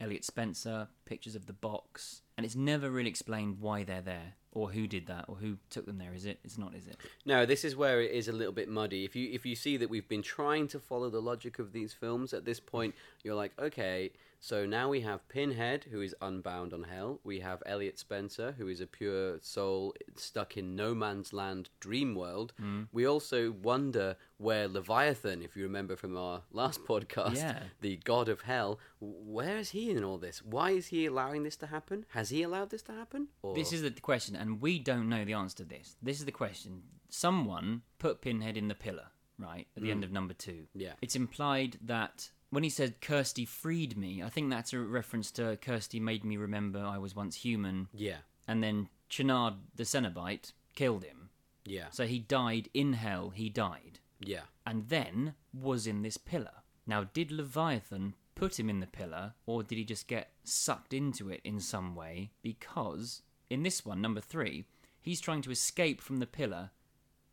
Elliot 0.00 0.24
Spencer, 0.24 0.88
pictures 1.04 1.36
of 1.36 1.46
the 1.46 1.52
box, 1.52 2.22
and 2.36 2.44
it's 2.44 2.56
never 2.56 2.90
really 2.90 3.08
explained 3.08 3.60
why 3.60 3.84
they're 3.84 4.02
there 4.02 4.34
or 4.56 4.70
who 4.70 4.86
did 4.86 5.06
that 5.06 5.26
or 5.28 5.36
who 5.36 5.58
took 5.68 5.84
them 5.84 5.98
there. 5.98 6.14
Is 6.14 6.24
it? 6.24 6.38
It's 6.42 6.56
not, 6.56 6.74
is 6.74 6.86
it? 6.86 6.96
No, 7.26 7.44
this 7.44 7.62
is 7.62 7.76
where 7.76 8.00
it 8.00 8.10
is 8.12 8.26
a 8.26 8.32
little 8.32 8.54
bit 8.54 8.68
muddy. 8.68 9.04
If 9.04 9.14
you 9.14 9.30
if 9.30 9.44
you 9.44 9.54
see 9.54 9.76
that 9.76 9.90
we've 9.90 10.08
been 10.08 10.22
trying 10.22 10.66
to 10.68 10.80
follow 10.80 11.10
the 11.10 11.20
logic 11.20 11.58
of 11.58 11.72
these 11.72 11.92
films 11.92 12.32
at 12.32 12.46
this 12.46 12.58
point, 12.58 12.94
you're 13.22 13.34
like, 13.34 13.52
okay, 13.60 14.12
so 14.40 14.66
now 14.66 14.88
we 14.88 15.00
have 15.00 15.28
Pinhead, 15.28 15.84
who 15.90 16.00
is 16.00 16.14
unbound 16.20 16.72
on 16.72 16.84
hell. 16.84 17.20
We 17.24 17.40
have 17.40 17.62
Elliot 17.66 17.98
Spencer, 17.98 18.54
who 18.56 18.68
is 18.68 18.80
a 18.80 18.86
pure 18.86 19.38
soul 19.40 19.94
stuck 20.16 20.56
in 20.56 20.76
no 20.76 20.94
man's 20.94 21.32
land 21.32 21.70
dream 21.80 22.14
world. 22.14 22.52
Hmm. 22.58 22.84
We 22.92 23.06
also 23.06 23.50
wonder 23.50 24.16
where 24.38 24.68
Leviathan, 24.68 25.42
if 25.42 25.56
you 25.56 25.62
remember 25.64 25.96
from 25.96 26.16
our 26.16 26.42
last 26.52 26.84
podcast, 26.88 27.36
Yeah. 27.36 27.62
the 27.80 27.96
god 28.04 28.28
of 28.28 28.42
hell, 28.42 28.78
where 29.00 29.56
is 29.58 29.70
he 29.70 29.90
in 29.90 30.04
all 30.04 30.18
this? 30.18 30.42
Why 30.42 30.70
is 30.70 30.88
he 30.88 31.06
allowing 31.06 31.42
this 31.42 31.56
to 31.56 31.66
happen? 31.66 32.04
Has 32.10 32.30
he 32.30 32.42
allowed 32.42 32.70
this 32.70 32.82
to 32.82 32.92
happen? 32.92 33.28
Or... 33.42 33.54
This 33.54 33.72
is 33.72 33.82
the 33.82 33.90
question, 33.90 34.36
and 34.36 34.60
we 34.60 34.78
don't 34.78 35.08
know 35.08 35.24
the 35.24 35.34
answer 35.34 35.56
to 35.58 35.64
this. 35.64 35.96
This 36.02 36.18
is 36.18 36.24
the 36.24 36.32
question. 36.32 36.82
Someone 37.08 37.82
put 37.98 38.20
Pinhead 38.20 38.56
in 38.56 38.68
the 38.68 38.74
pillar, 38.74 39.08
right, 39.38 39.66
at 39.76 39.82
the 39.82 39.90
end 39.90 40.00
hmm. 40.00 40.08
of 40.08 40.12
number 40.12 40.34
two. 40.34 40.66
Yeah. 40.74 40.92
It's 41.00 41.16
implied 41.16 41.78
that 41.82 42.30
when 42.50 42.62
he 42.62 42.70
said 42.70 43.00
Kirsty 43.00 43.44
freed 43.44 43.96
me, 43.96 44.22
I 44.22 44.28
think 44.28 44.50
that's 44.50 44.72
a 44.72 44.78
reference 44.78 45.30
to 45.32 45.56
Kirsty 45.60 46.00
made 46.00 46.24
me 46.24 46.36
remember 46.36 46.78
I 46.80 46.98
was 46.98 47.14
once 47.16 47.36
human, 47.36 47.88
yeah, 47.92 48.18
and 48.46 48.62
then 48.62 48.88
Channard 49.08 49.54
the 49.74 49.84
Cenobite 49.84 50.52
killed 50.74 51.04
him. 51.04 51.30
yeah, 51.64 51.86
So 51.90 52.06
he 52.06 52.18
died 52.18 52.68
in 52.74 52.94
hell, 52.94 53.30
he 53.30 53.48
died, 53.48 54.00
yeah. 54.20 54.42
and 54.66 54.88
then 54.88 55.34
was 55.52 55.86
in 55.86 56.02
this 56.02 56.16
pillar. 56.16 56.62
Now, 56.86 57.04
did 57.12 57.32
Leviathan 57.32 58.14
put 58.36 58.58
him 58.60 58.68
in 58.70 58.80
the 58.80 58.86
pillar, 58.86 59.34
or 59.46 59.62
did 59.62 59.78
he 59.78 59.84
just 59.84 60.06
get 60.06 60.30
sucked 60.44 60.92
into 60.92 61.28
it 61.30 61.40
in 61.42 61.58
some 61.58 61.94
way? 61.96 62.30
Because 62.42 63.22
in 63.50 63.62
this 63.62 63.84
one, 63.84 64.00
number 64.00 64.20
three, 64.20 64.66
he's 65.00 65.20
trying 65.20 65.42
to 65.42 65.50
escape 65.50 66.00
from 66.00 66.18
the 66.18 66.26
pillar, 66.26 66.70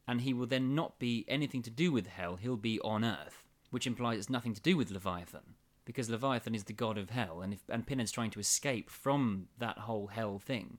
and 0.08 0.22
he 0.22 0.34
will 0.34 0.48
then 0.48 0.74
not 0.74 0.98
be 1.00 1.26
anything 1.28 1.62
to 1.64 1.70
do 1.70 1.92
with 1.92 2.08
hell, 2.08 2.38
he'll 2.38 2.58
be 2.58 2.80
on 2.80 3.04
earth, 3.04 3.43
which 3.74 3.88
implies 3.88 4.20
it's 4.20 4.30
nothing 4.30 4.54
to 4.54 4.62
do 4.62 4.78
with 4.78 4.92
Leviathan. 4.92 5.56
Because 5.84 6.08
Leviathan 6.08 6.54
is 6.54 6.66
the 6.66 6.74
god 6.74 6.96
of 6.96 7.10
hell, 7.10 7.42
and, 7.42 7.54
if, 7.54 7.62
and 7.68 7.88
Pinhead's 7.88 8.12
trying 8.12 8.30
to 8.30 8.40
escape 8.40 8.88
from 8.88 9.48
that 9.58 9.80
whole 9.80 10.08
hell 10.08 10.38
thing. 10.38 10.78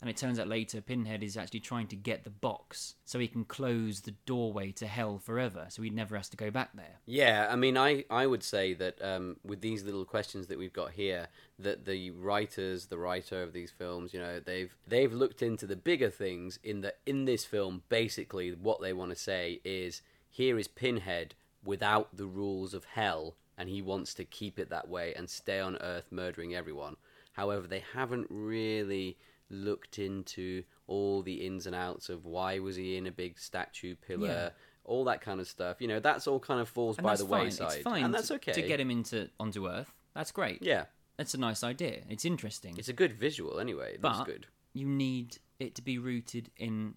And 0.00 0.08
it 0.08 0.16
turns 0.16 0.38
out 0.38 0.46
later 0.46 0.80
Pinhead 0.80 1.24
is 1.24 1.36
actually 1.36 1.60
trying 1.60 1.88
to 1.88 1.96
get 1.96 2.22
the 2.22 2.30
box 2.30 2.94
so 3.04 3.18
he 3.18 3.26
can 3.26 3.44
close 3.44 4.02
the 4.02 4.14
doorway 4.24 4.70
to 4.72 4.86
hell 4.86 5.18
forever, 5.18 5.66
so 5.68 5.82
he 5.82 5.90
never 5.90 6.16
has 6.16 6.28
to 6.28 6.36
go 6.36 6.48
back 6.48 6.70
there. 6.74 7.00
Yeah, 7.06 7.48
I 7.50 7.56
mean, 7.56 7.76
I, 7.76 8.04
I 8.08 8.28
would 8.28 8.44
say 8.44 8.72
that 8.74 9.02
um, 9.02 9.38
with 9.44 9.60
these 9.60 9.82
little 9.82 10.04
questions 10.04 10.46
that 10.46 10.58
we've 10.58 10.72
got 10.72 10.92
here, 10.92 11.26
that 11.58 11.86
the 11.86 12.12
writers, 12.12 12.86
the 12.86 12.98
writer 12.98 13.42
of 13.42 13.52
these 13.52 13.72
films, 13.72 14.14
you 14.14 14.20
know, 14.20 14.38
they've 14.38 14.72
they've 14.86 15.12
looked 15.12 15.42
into 15.42 15.66
the 15.66 15.76
bigger 15.76 16.10
things. 16.10 16.60
In 16.62 16.82
that, 16.82 16.98
in 17.04 17.24
this 17.24 17.44
film, 17.44 17.82
basically, 17.88 18.52
what 18.52 18.80
they 18.80 18.92
want 18.92 19.10
to 19.10 19.16
say 19.16 19.60
is, 19.64 20.02
here 20.30 20.56
is 20.56 20.68
Pinhead 20.68 21.34
without 21.66 22.16
the 22.16 22.26
rules 22.26 22.72
of 22.74 22.84
hell, 22.84 23.36
and 23.58 23.68
he 23.68 23.82
wants 23.82 24.14
to 24.14 24.24
keep 24.24 24.58
it 24.58 24.70
that 24.70 24.88
way 24.88 25.12
and 25.14 25.28
stay 25.28 25.60
on 25.60 25.76
Earth 25.80 26.06
murdering 26.10 26.54
everyone. 26.54 26.96
However, 27.32 27.66
they 27.66 27.82
haven't 27.94 28.26
really 28.30 29.16
looked 29.50 29.98
into 29.98 30.62
all 30.86 31.22
the 31.22 31.46
ins 31.46 31.66
and 31.66 31.74
outs 31.74 32.08
of 32.08 32.24
why 32.24 32.58
was 32.58 32.76
he 32.76 32.96
in 32.96 33.06
a 33.06 33.10
big 33.12 33.38
statue 33.38 33.94
pillar 33.94 34.26
Yeah. 34.28 34.50
all 34.84 35.04
that 35.04 35.20
kind 35.20 35.40
of 35.40 35.48
stuff. 35.48 35.80
You 35.80 35.88
know, 35.88 36.00
that's 36.00 36.26
all 36.26 36.40
kind 36.40 36.60
of 36.60 36.68
falls 36.68 36.96
And 36.98 37.04
by 37.04 37.16
the 37.16 37.24
fine. 37.26 37.44
wayside, 37.44 37.72
It's 37.74 37.82
fine 37.82 38.04
and 38.04 38.14
that's 38.14 38.30
okay. 38.30 38.52
to 38.52 38.62
get 38.62 38.78
him 38.80 38.90
into 38.90 39.28
onto 39.38 39.68
Earth. 39.68 39.92
That's 40.14 40.32
great. 40.32 40.62
Yeah, 40.62 40.86
That's 41.16 41.34
a 41.34 41.38
nice 41.38 41.62
idea. 41.64 42.02
It's 42.08 42.24
interesting. 42.24 42.76
it's 42.78 42.88
a 42.88 42.92
good 42.92 43.12
visual 43.12 43.58
anyway. 43.60 43.96
But 44.00 44.24
good. 44.24 44.46
you 44.72 44.86
need 44.86 45.38
it 45.58 45.74
to 45.76 45.82
be 45.82 45.98
rooted 45.98 46.50
in 46.56 46.94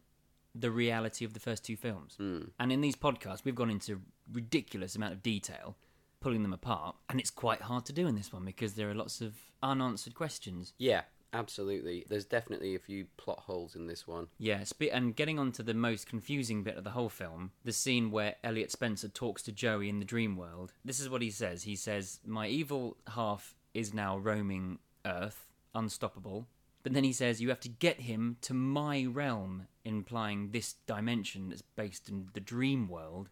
the 0.55 0.71
reality 0.71 1.25
of 1.25 1.33
the 1.33 1.39
first 1.39 1.63
two 1.63 1.75
films. 1.75 2.15
Hmm. 2.17 2.45
And 2.59 2.71
in 2.71 2.81
these 2.81 2.95
podcasts, 2.95 3.45
we've 3.45 3.55
gone 3.55 3.69
into 3.69 4.01
ridiculous 4.31 4.95
amount 4.95 5.13
of 5.13 5.23
detail, 5.23 5.77
pulling 6.19 6.43
them 6.43 6.53
apart, 6.53 6.95
and 7.09 7.19
it's 7.19 7.29
quite 7.29 7.61
hard 7.61 7.85
to 7.85 7.93
do 7.93 8.07
in 8.07 8.15
this 8.15 8.33
one 8.33 8.45
because 8.45 8.73
there 8.73 8.89
are 8.89 8.95
lots 8.95 9.21
of 9.21 9.35
unanswered 9.61 10.15
questions. 10.15 10.73
Yeah, 10.77 11.01
absolutely. 11.33 12.05
There's 12.09 12.25
definitely 12.25 12.75
a 12.75 12.79
few 12.79 13.05
plot 13.17 13.39
holes 13.39 13.75
in 13.75 13.87
this 13.87 14.07
one. 14.07 14.27
Yeah, 14.37 14.63
spe- 14.63 14.91
and 14.91 15.15
getting 15.15 15.39
on 15.39 15.51
to 15.53 15.63
the 15.63 15.73
most 15.73 16.07
confusing 16.07 16.63
bit 16.63 16.77
of 16.77 16.83
the 16.83 16.91
whole 16.91 17.09
film, 17.09 17.51
the 17.63 17.73
scene 17.73 18.11
where 18.11 18.35
Elliot 18.43 18.71
Spencer 18.71 19.07
talks 19.07 19.41
to 19.43 19.51
Joey 19.51 19.89
in 19.89 19.99
the 19.99 20.05
dream 20.05 20.35
world. 20.35 20.73
This 20.83 20.99
is 20.99 21.09
what 21.09 21.21
he 21.21 21.31
says. 21.31 21.63
He 21.63 21.75
says, 21.75 22.19
"My 22.25 22.47
evil 22.47 22.97
half 23.13 23.55
is 23.73 23.93
now 23.93 24.17
roaming 24.17 24.79
Earth, 25.05 25.47
unstoppable. 25.73 26.47
But 26.83 26.93
then 26.93 27.03
he 27.03 27.13
says 27.13 27.41
you 27.41 27.49
have 27.49 27.59
to 27.61 27.69
get 27.69 28.01
him 28.01 28.37
to 28.41 28.53
my 28.53 29.05
realm, 29.05 29.67
implying 29.83 30.51
this 30.51 30.75
dimension 30.87 31.49
that's 31.49 31.61
based 31.61 32.09
in 32.09 32.29
the 32.33 32.39
dream 32.39 32.87
world. 32.87 33.29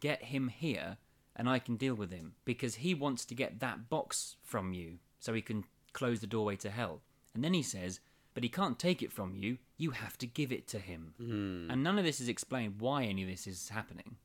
Get 0.00 0.24
him 0.24 0.48
here, 0.48 0.98
and 1.36 1.48
I 1.48 1.58
can 1.58 1.76
deal 1.76 1.94
with 1.94 2.10
him 2.10 2.34
because 2.44 2.76
he 2.76 2.94
wants 2.94 3.24
to 3.26 3.34
get 3.34 3.60
that 3.60 3.88
box 3.88 4.36
from 4.42 4.72
you 4.72 4.98
so 5.18 5.32
he 5.32 5.42
can 5.42 5.64
close 5.92 6.20
the 6.20 6.26
doorway 6.26 6.56
to 6.56 6.70
hell. 6.70 7.00
And 7.34 7.42
then 7.42 7.54
he 7.54 7.62
says, 7.62 8.00
but 8.34 8.42
he 8.42 8.48
can't 8.48 8.78
take 8.78 9.02
it 9.02 9.12
from 9.12 9.36
you. 9.36 9.58
You 9.76 9.90
have 9.90 10.16
to 10.18 10.26
give 10.26 10.52
it 10.52 10.66
to 10.68 10.78
him. 10.78 11.14
Hmm. 11.18 11.70
And 11.70 11.82
none 11.82 11.98
of 11.98 12.04
this 12.04 12.20
is 12.20 12.28
explained 12.28 12.80
why 12.80 13.04
any 13.04 13.22
of 13.22 13.28
this 13.28 13.46
is 13.46 13.68
happening. 13.68 14.16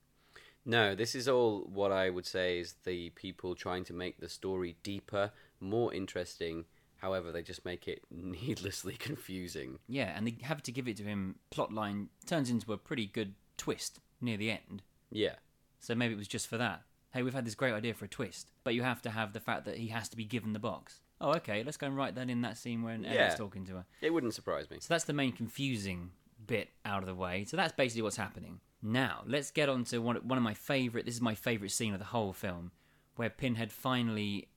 No, 0.66 0.96
this 0.96 1.16
is 1.16 1.28
all 1.28 1.62
what 1.62 1.92
I 1.92 2.10
would 2.10 2.26
say 2.26 2.60
is 2.60 2.76
the 2.84 3.10
people 3.12 3.56
trying 3.56 3.86
to 3.86 3.94
make 3.94 4.20
the 4.20 4.30
story 4.30 4.76
deeper, 4.84 5.32
more 5.60 5.94
interesting. 5.94 6.66
However, 6.98 7.32
they 7.32 7.44
just 7.44 7.64
make 7.66 7.88
it 7.88 8.02
needlessly 8.12 8.94
confusing. 8.94 9.80
Yeah, 9.88 10.14
and 10.16 10.28
they 10.28 10.38
have 10.44 10.64
to 10.64 10.72
give 10.72 10.88
it 10.88 10.98
to 10.98 11.04
him. 11.04 11.36
Plotline 11.52 12.08
turns 12.26 12.50
into 12.50 12.74
a 12.74 12.78
pretty 12.78 13.06
good 13.06 13.36
twist 13.58 14.00
near 14.22 14.38
the 14.38 14.52
end. 14.52 14.82
Yeah. 15.12 15.36
So 15.80 15.94
maybe 15.96 16.14
it 16.14 16.18
was 16.18 16.28
just 16.28 16.48
for 16.48 16.58
that. 16.58 16.82
Hey, 17.14 17.24
we've 17.24 17.34
had 17.34 17.46
this 17.46 17.56
great 17.56 17.74
idea 17.74 17.94
for 17.94 18.06
a 18.06 18.10
twist, 18.10 18.52
but 18.64 18.74
you 18.74 18.84
have 18.84 19.02
to 19.04 19.10
have 19.10 19.34
the 19.34 19.40
fact 19.40 19.66
that 19.66 19.78
he 19.78 19.88
has 19.88 20.10
to 20.10 20.18
be 20.18 20.26
given 20.26 20.54
the 20.54 20.60
box. 20.60 21.00
Oh, 21.22 21.32
okay, 21.36 21.64
let's 21.64 21.78
go 21.78 21.88
and 21.88 21.96
write 21.98 22.16
that 22.16 22.30
in 22.30 22.42
that 22.42 22.58
scene 22.58 22.84
when 22.84 23.04
Yeah. 23.04 23.12
Elliot's 23.12 23.36
talking 23.36 23.66
to 23.68 23.74
her. 23.76 23.86
It 24.02 24.14
wouldn't 24.14 24.34
surprise 24.34 24.70
me. 24.70 24.78
So 24.80 24.94
that's 24.94 25.06
the 25.06 25.14
main 25.14 25.32
confusing 25.32 26.12
bit 26.46 26.70
out 26.86 27.02
of 27.02 27.08
the 27.08 27.16
way. 27.16 27.46
So 27.46 27.58
that's 27.58 27.74
basically 27.74 28.04
what's 28.04 28.18
happening. 28.18 28.60
Now, 28.84 29.24
let's 29.26 29.50
get 29.50 29.70
on 29.70 29.84
to 29.86 30.00
one, 30.00 30.18
one 30.18 30.38
of 30.38 30.44
my 30.44 30.54
favourite, 30.54 31.06
this 31.06 31.16
is 31.16 31.22
my 31.22 31.34
favourite 31.34 31.72
scene 31.72 31.94
of 31.94 32.00
the 32.00 32.06
whole 32.06 32.34
film, 32.34 32.72
where 33.16 33.30
Pinhead 33.30 33.72
finally 33.72 34.50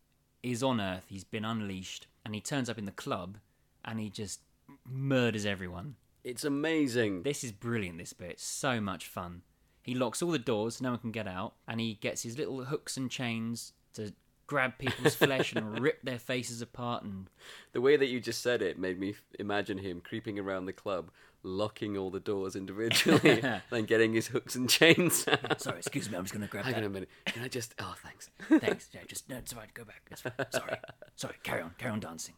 is 0.42 0.62
on 0.62 0.80
Earth, 0.80 1.04
he's 1.08 1.24
been 1.24 1.44
unleashed, 1.44 2.06
and 2.24 2.34
he 2.34 2.40
turns 2.40 2.68
up 2.68 2.78
in 2.78 2.84
the 2.84 2.92
club, 2.92 3.38
and 3.84 3.98
he 4.00 4.10
just 4.10 4.40
murders 4.86 5.46
everyone. 5.46 5.96
It's 6.22 6.44
amazing. 6.44 7.22
This 7.22 7.42
is 7.44 7.52
brilliant, 7.52 7.98
this 7.98 8.12
bit. 8.12 8.40
So 8.40 8.80
much 8.80 9.06
fun. 9.06 9.42
He 9.82 9.94
locks 9.94 10.20
all 10.20 10.30
the 10.30 10.38
doors 10.38 10.76
so 10.76 10.84
no 10.84 10.90
one 10.90 10.98
can 11.00 11.12
get 11.12 11.26
out, 11.26 11.54
and 11.66 11.80
he 11.80 11.94
gets 11.94 12.22
his 12.22 12.38
little 12.38 12.64
hooks 12.64 12.96
and 12.96 13.10
chains 13.10 13.72
to 13.94 14.12
grab 14.46 14.78
people's 14.78 15.14
flesh 15.26 15.54
and 15.54 15.78
rip 15.78 16.02
their 16.02 16.18
faces 16.18 16.60
apart 16.60 17.04
and 17.04 17.30
The 17.72 17.80
way 17.80 17.96
that 17.96 18.08
you 18.08 18.20
just 18.20 18.42
said 18.42 18.62
it 18.62 18.78
made 18.78 18.98
me 18.98 19.14
imagine 19.38 19.78
him 19.78 20.00
creeping 20.00 20.38
around 20.38 20.66
the 20.66 20.72
club, 20.72 21.10
locking 21.42 21.96
all 21.96 22.10
the 22.10 22.20
doors 22.20 22.54
individually, 22.62 23.42
then 23.70 23.84
getting 23.84 24.12
his 24.12 24.28
hooks 24.28 24.54
and 24.54 24.68
chains 24.68 25.26
out. 25.28 25.60
sorry 25.60 25.78
excuse 25.78 26.10
me 26.10 26.16
i'm 26.16 26.24
just 26.24 26.34
going 26.34 26.42
to 26.44 26.50
grab 26.50 26.64
Hang 26.64 26.74
on 26.76 26.84
a 26.84 26.88
minute. 26.88 27.08
Can 27.26 27.42
I 27.42 27.48
just. 27.48 27.74
Oh, 27.78 27.94
thanks. 28.02 28.30
thanks 28.60 28.88
yeah, 28.92 29.00
just 29.08 29.28
no 29.28 29.36
it's 29.38 29.52
all 29.52 29.60
right 29.60 29.72
go 29.74 29.84
back 29.84 30.02
It's 30.10 30.20
fine. 30.22 30.32
sorry 30.50 30.76
sorry 31.16 31.34
carry 31.42 31.62
on 31.62 31.72
carry 31.78 31.92
on 31.92 32.00
dancing 32.00 32.34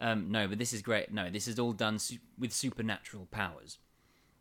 um, 0.00 0.30
no 0.30 0.48
but 0.48 0.58
this 0.58 0.72
is 0.72 0.82
great 0.82 1.12
no 1.12 1.30
this 1.30 1.46
is 1.48 1.58
all 1.58 1.72
done 1.72 1.98
su- 1.98 2.18
with 2.38 2.52
supernatural 2.52 3.26
powers 3.30 3.78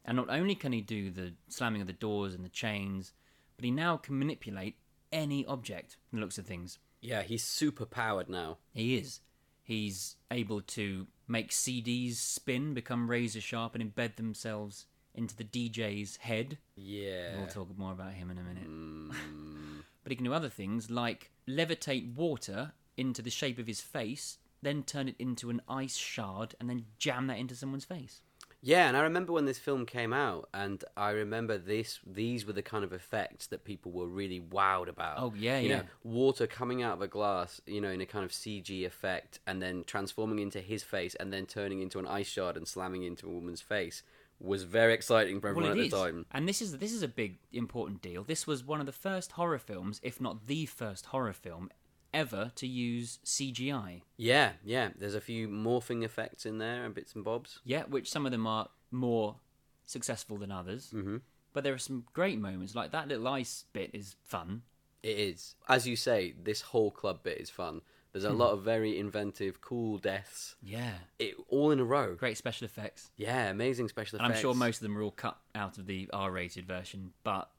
and 0.06 0.18
not 0.18 0.30
only 0.30 0.56
can 0.56 0.72
he 0.72 0.82
do 0.82 1.12
the 1.12 1.34
slamming 1.50 1.82
of 1.82 1.88
the 1.88 1.94
doors 1.94 2.34
and 2.34 2.44
the 2.46 2.50
chains 2.50 3.14
but 3.56 3.66
he 3.66 3.72
now 3.72 3.98
can 3.98 4.18
manipulate 4.18 4.78
any 5.12 5.46
object 5.46 5.98
from 6.10 6.18
the 6.20 6.22
looks 6.26 6.38
of 6.38 6.46
things 6.48 6.80
Yeah, 7.02 7.22
he's 7.24 7.44
super 7.44 7.86
powered 7.86 8.30
now. 8.30 8.58
He 8.74 8.96
is. 8.98 9.20
He's 9.64 10.16
able 10.32 10.62
to 10.62 11.08
make 11.32 11.52
CDs 11.52 12.16
spin, 12.16 12.74
become 12.74 13.10
razor 13.10 13.42
sharp, 13.42 13.76
and 13.76 13.96
embed 13.96 14.16
themselves 14.16 14.86
into 15.16 15.36
the 15.36 15.44
DJ's 15.44 16.18
head. 16.18 16.58
Yeah. 16.76 17.38
We'll 17.38 17.48
talk 17.48 17.78
more 17.78 17.92
about 17.94 18.14
him 18.14 18.30
in 18.30 18.38
a 18.38 18.44
minute. 18.44 18.64
Hmm. 18.64 19.12
but 20.04 20.12
he 20.12 20.16
can 20.16 20.26
do 20.26 20.34
other 20.34 20.50
things 20.50 20.90
like 20.90 21.32
levitate 21.48 22.16
water 22.16 22.74
into 22.98 23.22
the 23.22 23.30
shape 23.30 23.58
of 23.58 23.68
his 23.68 23.82
face, 23.82 24.38
then 24.62 24.84
turn 24.84 25.08
it 25.08 25.16
into 25.18 25.50
an 25.50 25.62
ice 25.68 25.96
shard, 25.96 26.56
and 26.60 26.70
then 26.70 26.86
jam 26.98 27.28
that 27.28 27.40
into 27.40 27.56
someone's 27.56 27.86
face. 27.86 28.22
Yeah, 28.64 28.88
and 28.88 28.96
I 28.96 29.02
remember 29.02 29.34
when 29.34 29.46
this 29.46 29.58
film 29.58 29.86
came 29.88 30.14
out, 30.14 30.48
and 30.54 30.84
I 30.96 31.10
remember 31.12 31.58
this. 31.58 32.00
These 32.06 32.46
were 32.46 32.54
the 32.54 32.62
kind 32.62 32.84
of 32.84 32.94
effects 32.94 33.48
that 33.48 33.64
people 33.64 33.92
were 33.92 34.08
really 34.08 34.40
wowed 34.40 34.88
about. 34.88 35.18
Oh, 35.18 35.34
yeah, 35.36 35.58
you 35.58 35.70
yeah. 35.70 35.78
Know, 35.78 35.84
water 36.04 36.46
coming 36.46 36.84
out 36.84 36.94
of 36.94 37.02
a 37.02 37.08
glass, 37.08 37.60
you 37.66 37.82
know, 37.82 37.90
in 37.90 38.02
a 38.02 38.06
kind 38.06 38.24
of 38.24 38.32
CG 38.32 38.86
effect, 38.86 39.40
and 39.48 39.62
then 39.62 39.84
transforming 39.88 40.40
into 40.40 40.62
his 40.62 40.84
face, 40.84 41.16
and 41.16 41.34
then 41.34 41.48
turning 41.48 41.82
into 41.82 41.98
an 41.98 42.06
ice 42.06 42.28
shard 42.28 42.56
and 42.56 42.68
slamming 42.68 43.04
into 43.04 43.28
a 43.28 43.32
woman's 43.32 43.62
face 43.62 44.04
was 44.40 44.64
very 44.64 44.94
exciting 44.94 45.40
for 45.40 45.50
everyone 45.50 45.70
Well, 45.72 45.80
at 45.80 45.86
is, 45.86 45.92
the 45.92 45.98
time. 45.98 46.26
and 46.32 46.50
this 46.50 46.62
is 46.62 46.78
this 46.80 46.92
is 46.92 47.04
a 47.04 47.08
big 47.08 47.38
important 47.54 48.02
deal. 48.02 48.24
This 48.24 48.48
was 48.48 48.64
one 48.64 48.80
of 48.80 48.86
the 48.88 48.92
first 48.92 49.34
horror 49.34 49.60
films, 49.60 50.00
if 50.04 50.20
not 50.20 50.48
the 50.48 50.66
first 50.66 51.08
horror 51.08 51.34
film 51.34 51.70
ever 52.14 52.52
to 52.56 52.68
use 52.68 53.20
CGI. 53.26 54.02
Yeah, 54.18 54.54
yeah. 54.64 54.90
There's 54.98 55.16
a 55.16 55.22
few 55.22 55.48
morphing 55.48 56.04
effects 56.04 56.46
in 56.46 56.58
there 56.58 56.84
and 56.86 56.94
bits 56.94 57.14
and 57.16 57.24
bobs. 57.24 57.60
Yeah, 57.64 57.84
which 57.84 58.10
some 58.10 58.26
of 58.26 58.32
them 58.32 58.46
are 58.48 58.70
more 58.92 59.38
successful 59.86 60.38
than 60.38 60.52
others. 60.52 60.92
Mm-hmm. 60.94 61.18
But 61.54 61.64
there 61.64 61.74
are 61.74 61.78
some 61.78 62.06
great 62.14 62.40
moments, 62.40 62.76
like 62.76 62.92
that 62.92 63.08
little 63.08 63.28
ice 63.28 63.66
bit 63.74 63.92
is 63.94 64.16
fun. 64.24 64.62
It 65.04 65.18
is, 65.18 65.56
as 65.68 65.88
you 65.88 65.96
say, 65.96 66.34
this 66.42 66.62
whole 66.62 66.92
club 66.92 67.24
bit 67.24 67.40
is 67.40 67.50
fun. 67.50 67.82
There's 68.14 68.24
a 68.26 68.30
Hmm. 68.32 68.38
lot 68.40 68.52
of 68.52 68.64
very 68.64 68.98
inventive, 69.00 69.62
cool 69.62 69.98
deaths, 69.98 70.56
Yeah, 70.62 70.96
it 71.18 71.36
all 71.48 71.72
in 71.72 71.80
a 71.80 71.86
row. 71.86 72.14
great 72.16 72.38
special 72.38 72.66
effects. 72.66 73.10
Yeah, 73.18 73.50
amazing 73.50 73.88
special 73.88 74.20
And 74.20 74.26
effects. 74.28 74.40
I'm 74.40 74.42
sure 74.42 74.54
most 74.54 74.78
of 74.78 74.84
them 74.84 74.96
were 74.96 75.02
all 75.02 75.12
cut 75.12 75.40
out 75.56 75.78
of 75.78 75.86
the 75.88 76.10
R-rated 76.12 76.66
version, 76.68 77.14
but 77.24 77.50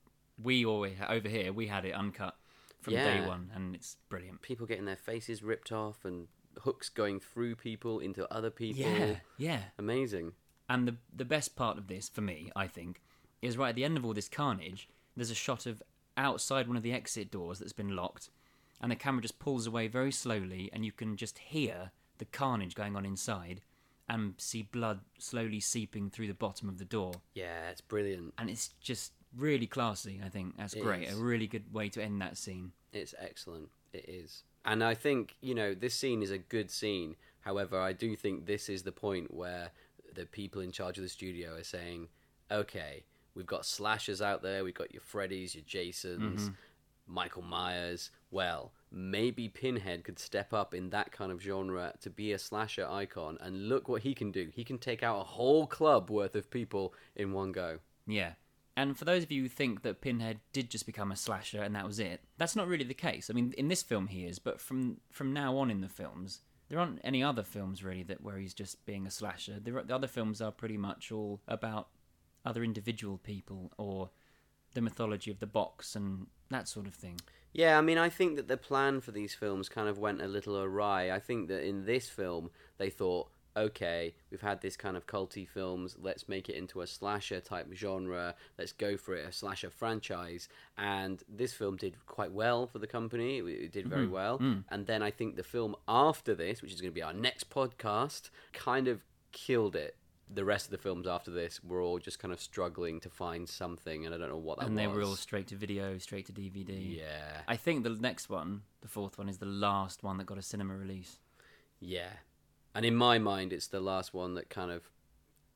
we 0.43 0.65
always 0.65 0.97
over 1.09 1.29
here 1.29 1.53
we 1.53 1.67
had 1.69 1.85
it 1.85 1.93
uncut 1.95 2.37
from 2.83 2.95
day 2.95 3.17
Yeah. 3.21 3.29
one, 3.29 3.51
and 3.55 3.75
it's 3.75 3.97
brilliant. 4.09 4.43
people 4.43 4.67
getting 4.67 4.85
their 4.85 4.97
faces 4.97 5.43
ripped 5.43 5.73
off 5.73 6.05
and 6.05 6.29
hooks 6.61 6.89
going 6.91 7.19
through 7.21 7.57
people 7.57 7.99
into 8.01 8.31
other 8.33 8.51
people. 8.51 8.83
Yeah, 8.83 9.17
yeah. 9.39 9.63
Amazing. 9.79 10.33
And 10.69 10.87
the 10.89 10.97
the 11.15 11.25
best 11.25 11.57
part 11.57 11.79
of 11.79 11.87
this 11.87 12.09
for 12.09 12.21
me, 12.21 12.51
I 12.55 12.67
think, 12.67 13.01
is 13.41 13.57
right 13.57 13.71
at 13.71 13.75
the 13.77 13.85
end 13.85 13.97
of 13.97 14.05
all 14.05 14.15
this 14.15 14.29
carnage. 14.29 14.89
There's 15.17 15.31
a 15.31 15.35
shot 15.35 15.67
of 15.67 15.83
outside 16.17 16.69
one 16.69 16.77
of 16.77 16.83
the 16.83 16.93
exit 16.93 17.31
doors 17.31 17.59
that's 17.59 17.73
been 17.73 17.97
locked, 17.97 18.31
and 18.81 18.91
the 18.93 18.97
camera 18.97 19.23
just 19.23 19.39
pulls 19.39 19.67
away 19.67 19.89
very 19.89 20.13
slowly, 20.13 20.69
and 20.73 20.85
you 20.85 20.93
can 20.93 21.17
just 21.17 21.39
hear 21.39 21.91
the 22.19 22.25
carnage 22.27 22.75
going 22.75 22.97
on 22.97 23.05
inside, 23.07 23.63
and 24.09 24.35
see 24.39 24.63
blood 24.63 25.01
slowly 25.19 25.61
seeping 25.61 26.11
through 26.11 26.27
the 26.29 26.35
bottom 26.35 26.69
of 26.69 26.79
the 26.79 26.85
door. 26.85 27.13
Yeah, 27.35 27.71
it's 27.71 27.81
brilliant. 27.81 28.35
And 28.39 28.51
it's 28.51 28.69
just 28.81 29.13
really 29.37 29.67
classy. 29.67 30.21
I 30.25 30.29
think 30.29 30.57
that's 30.57 30.75
It 30.75 30.83
great. 30.83 31.09
is. 31.09 31.19
A 31.19 31.23
really 31.23 31.47
good 31.47 31.73
way 31.73 31.89
to 31.91 32.03
end 32.03 32.21
that 32.21 32.37
scene. 32.37 32.73
It's 32.93 33.15
excellent. 33.19 33.69
It 33.93 34.09
is. 34.09 34.45
And 34.65 34.83
I 34.85 34.95
think, 34.95 35.37
you 35.41 35.55
know, 35.55 35.75
this 35.75 35.95
scene 35.95 36.23
is 36.23 36.31
a 36.31 36.39
good 36.39 36.71
scene. 36.71 37.17
However, 37.41 37.81
I 37.81 37.93
do 37.93 38.15
think 38.15 38.47
this 38.47 38.69
is 38.69 38.83
the 38.83 38.93
point 38.93 39.35
where 39.35 39.71
the 40.15 40.27
people 40.27 40.63
in 40.63 40.73
charge 40.73 40.99
of 40.99 41.03
the 41.03 41.09
studio 41.09 41.57
are 41.57 41.65
saying, 41.65 42.09
okay, 42.51 43.05
we've 43.35 43.47
got 43.47 43.67
slashers 43.67 44.23
out 44.23 44.43
there, 44.43 44.63
we've 44.63 44.75
got 44.75 44.93
your 44.93 45.03
Freddys, 45.03 45.55
your 45.55 45.65
Jasons, 45.67 46.43
mm-hmm. 46.43 46.55
Michael 47.07 47.43
Myers. 47.43 48.11
Well, 48.31 48.73
maybe 48.91 49.49
Pinhead 49.49 50.05
could 50.05 50.19
step 50.19 50.53
up 50.53 50.75
in 50.75 50.91
that 50.91 51.13
kind 51.13 51.33
of 51.33 51.43
genre 51.43 51.95
to 52.01 52.11
be 52.11 52.33
a 52.33 52.39
slasher 52.39 52.87
icon, 52.89 53.39
and 53.41 53.69
look 53.69 53.89
what 53.89 54.03
he 54.03 54.15
can 54.15 54.31
do. 54.31 54.51
He 54.53 54.65
can 54.65 54.79
take 54.79 55.03
out 55.03 55.21
a 55.21 55.25
whole 55.25 55.67
club 55.67 56.11
worth 56.11 56.35
of 56.35 56.51
people 56.51 56.95
in 57.17 57.33
one 57.33 57.53
go. 57.53 57.79
Yeah. 58.07 58.33
And 58.77 58.97
for 58.97 59.05
those 59.05 59.23
of 59.23 59.31
you 59.31 59.43
who 59.43 59.49
think 59.49 59.83
that 59.83 60.01
Pinhead 60.01 60.41
did 60.53 60.71
just 60.71 60.87
become 60.87 61.13
a 61.13 61.17
slasher 61.17 61.63
and 61.63 61.75
that 61.75 61.87
was 61.87 61.99
it, 61.99 62.23
that's 62.39 62.57
not 62.57 62.69
really 62.69 62.85
the 62.85 62.95
case. 62.95 63.29
I 63.29 63.35
mean, 63.35 63.55
in 63.59 63.69
this 63.69 63.83
film 63.83 64.07
he 64.07 64.25
is, 64.25 64.39
but 64.39 64.61
from 64.61 64.99
from 65.11 65.33
now 65.33 65.59
on 65.59 65.71
in 65.71 65.83
the 65.83 65.89
films, 65.89 66.41
there 66.69 66.79
aren't 66.79 67.01
any 67.05 67.23
other 67.23 67.43
films 67.43 67.85
really 67.85 68.03
that 68.05 68.23
where 68.23 68.39
he's 68.39 68.55
just 68.55 68.87
being 68.87 69.07
a 69.07 69.11
slasher. 69.11 69.61
The 69.61 69.95
other 69.95 70.07
films 70.07 70.41
are 70.41 70.51
pretty 70.51 70.79
much 70.79 71.13
all 71.13 71.43
about 71.47 71.89
other 72.47 72.65
individual 72.65 73.19
people 73.19 73.73
or 73.77 74.11
the 74.75 74.81
mythology 74.81 75.31
of 75.31 75.39
the 75.39 75.47
box 75.47 75.95
and 75.95 76.29
that 76.51 76.67
sort 76.67 76.87
of 76.87 76.95
thing. 76.95 77.21
Yeah, 77.53 77.77
I 77.77 77.83
mean, 77.83 77.99
I 77.99 78.09
think 78.09 78.37
that 78.37 78.49
the 78.49 78.57
plan 78.57 79.03
for 79.03 79.13
these 79.13 79.35
films 79.35 79.69
kind 79.69 79.87
of 79.87 79.99
went 79.99 80.23
a 80.23 80.27
little 80.27 80.57
awry. 80.57 81.11
I 81.11 81.19
think 81.19 81.49
that 81.49 81.63
in 81.63 81.85
this 81.85 82.09
film, 82.09 82.51
they 82.79 82.89
thought, 82.89 83.29
okay, 83.57 84.15
we've 84.31 84.41
had 84.41 84.61
this 84.61 84.77
kind 84.77 84.97
of 84.97 85.07
culty 85.07 85.47
films, 85.47 85.97
let's 86.01 86.29
make 86.29 86.49
it 86.49 86.55
into 86.55 86.81
a 86.81 86.87
slasher 86.87 87.41
type 87.41 87.69
genre, 87.75 88.35
let's 88.59 88.73
go 88.73 88.97
for 88.97 89.15
it, 89.15 89.27
a 89.27 89.33
slasher 89.33 89.71
franchise. 89.71 90.49
And 90.79 91.23
this 91.29 91.53
film 91.53 91.77
did 91.77 91.97
quite 92.07 92.33
well 92.33 92.67
for 92.67 92.79
the 92.79 92.87
company, 92.87 93.39
it 93.39 93.73
did 93.73 93.87
very 93.87 94.05
mm-hmm. 94.05 94.15
well. 94.15 94.39
Mm. 94.39 94.65
And 94.71 94.87
then 94.87 95.03
I 95.03 95.11
think 95.11 95.37
the 95.37 95.43
film 95.43 95.77
after 95.87 96.35
this, 96.35 96.63
which 96.63 96.73
is 96.73 96.81
going 96.81 96.93
to 96.93 96.95
be 96.95 97.03
our 97.03 97.13
next 97.13 97.51
podcast, 97.51 98.31
kind 98.53 98.89
of 98.89 99.05
killed 99.33 99.77
it. 99.77 99.97
The 100.35 100.45
rest 100.47 100.67
of 100.67 100.71
the 100.71 100.79
films 100.79 101.07
after 101.07 101.31
this 101.31 101.63
were 101.63 101.83
all 101.83 101.99
just 101.99 102.19
kind 102.19 102.33
of 102.33 102.41
struggling 102.41 103.01
to 103.01 103.11
find 103.11 103.47
something, 103.47 104.07
and 104.07 104.15
I 104.15 104.19
don't 104.19 104.31
know 104.31 104.39
what 104.39 104.59
that 104.59 104.67
and 104.67 104.75
was. 104.75 104.83
they 104.83 104.87
were 104.87 105.03
all 105.03 105.17
straight 105.17 105.49
to 105.49 105.57
video, 105.57 105.99
straight 105.99 106.27
to 106.27 106.33
DVD. 106.33 106.97
yeah. 106.97 107.43
I 107.47 107.57
think 107.57 107.85
the 107.85 107.91
next 107.91 108.31
one, 108.31 108.63
the 108.81 108.89
fourth 108.89 109.19
one, 109.19 109.29
is 109.29 109.39
the 109.39 109.47
last 109.47 110.03
one 110.03 110.17
that 110.17 110.25
got 110.25 110.39
a 110.39 110.43
cinema 110.43 110.75
release. 110.75 111.19
Yeah. 111.81 112.13
And 112.75 112.85
in 112.87 112.95
my 112.97 113.19
mind, 113.19 113.53
it's 113.53 113.67
the 113.69 113.81
last 113.81 114.15
one 114.15 114.35
that 114.35 114.49
kind 114.51 114.71
of 114.71 114.83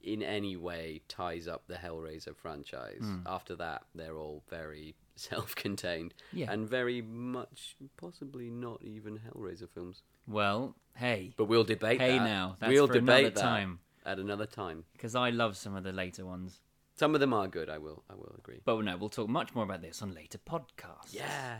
in 0.02 0.22
any 0.22 0.56
way 0.56 1.00
ties 1.08 1.48
up 1.48 1.64
the 1.66 1.74
Hellraiser 1.74 2.36
franchise. 2.36 3.00
Hmm. 3.00 3.20
After 3.26 3.56
that, 3.56 3.82
they're 3.94 4.16
all 4.18 4.42
very 4.48 4.94
self-contained 5.16 6.14
Yeah. 6.32 6.52
and 6.52 6.68
very 6.68 7.00
much 7.02 7.76
possibly 7.96 8.50
not 8.50 8.82
even 8.82 9.18
Hellraiser 9.18 9.68
films. 9.68 10.02
Well, 10.28 10.76
hey, 10.96 11.32
But 11.36 11.46
we'll 11.46 11.64
debate 11.64 12.00
Hey 12.00 12.18
that. 12.18 12.24
now, 12.24 12.56
that's 12.60 12.70
we'll 12.72 12.86
for 12.86 12.92
debate 12.94 13.18
another 13.26 13.30
that 13.34 13.40
time. 13.40 13.80
at 14.04 14.18
another 14.18 14.46
time. 14.46 14.84
because 14.92 15.14
I 15.14 15.30
love 15.30 15.56
some 15.56 15.74
of 15.74 15.82
the 15.84 15.92
later 15.92 16.24
ones. 16.26 16.60
Some 16.94 17.14
of 17.14 17.20
them 17.20 17.32
are 17.34 17.46
good. 17.48 17.68
I 17.68 17.78
will. 17.78 18.04
I 18.08 18.14
will 18.14 18.34
agree. 18.38 18.60
But 18.64 18.82
no, 18.84 18.96
we'll 18.96 19.08
talk 19.10 19.28
much 19.28 19.54
more 19.54 19.64
about 19.64 19.82
this 19.82 20.00
on 20.02 20.14
later 20.14 20.38
podcasts. 20.38 21.12
Yeah. 21.12 21.58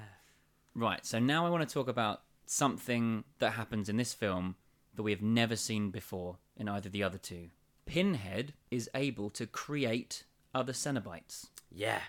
Right, 0.75 1.05
so 1.05 1.19
now 1.19 1.47
I 1.47 1.51
want 1.51 1.67
to 1.69 1.73
talk 1.73 1.89
about 1.89 2.23
something 2.47 3.25
that 3.39 3.53
happens 3.53 3.89
in 3.89 3.97
this 3.97 4.15
film 4.15 4.57
that 4.97 5.03
we 5.03 5.13
have 5.13 5.23
never 5.23 5.57
seen 5.57 5.91
before 5.91 6.39
in 6.57 6.69
either 6.69 6.89
of 6.89 6.93
the 6.93 7.03
other 7.03 7.19
two. 7.19 7.51
Pinhead 7.87 8.55
is 8.71 8.91
able 8.95 9.31
to 9.31 9.47
create 9.47 10.25
other 10.55 10.73
Cenobites. 10.73 11.47
Yeah. 11.71 12.01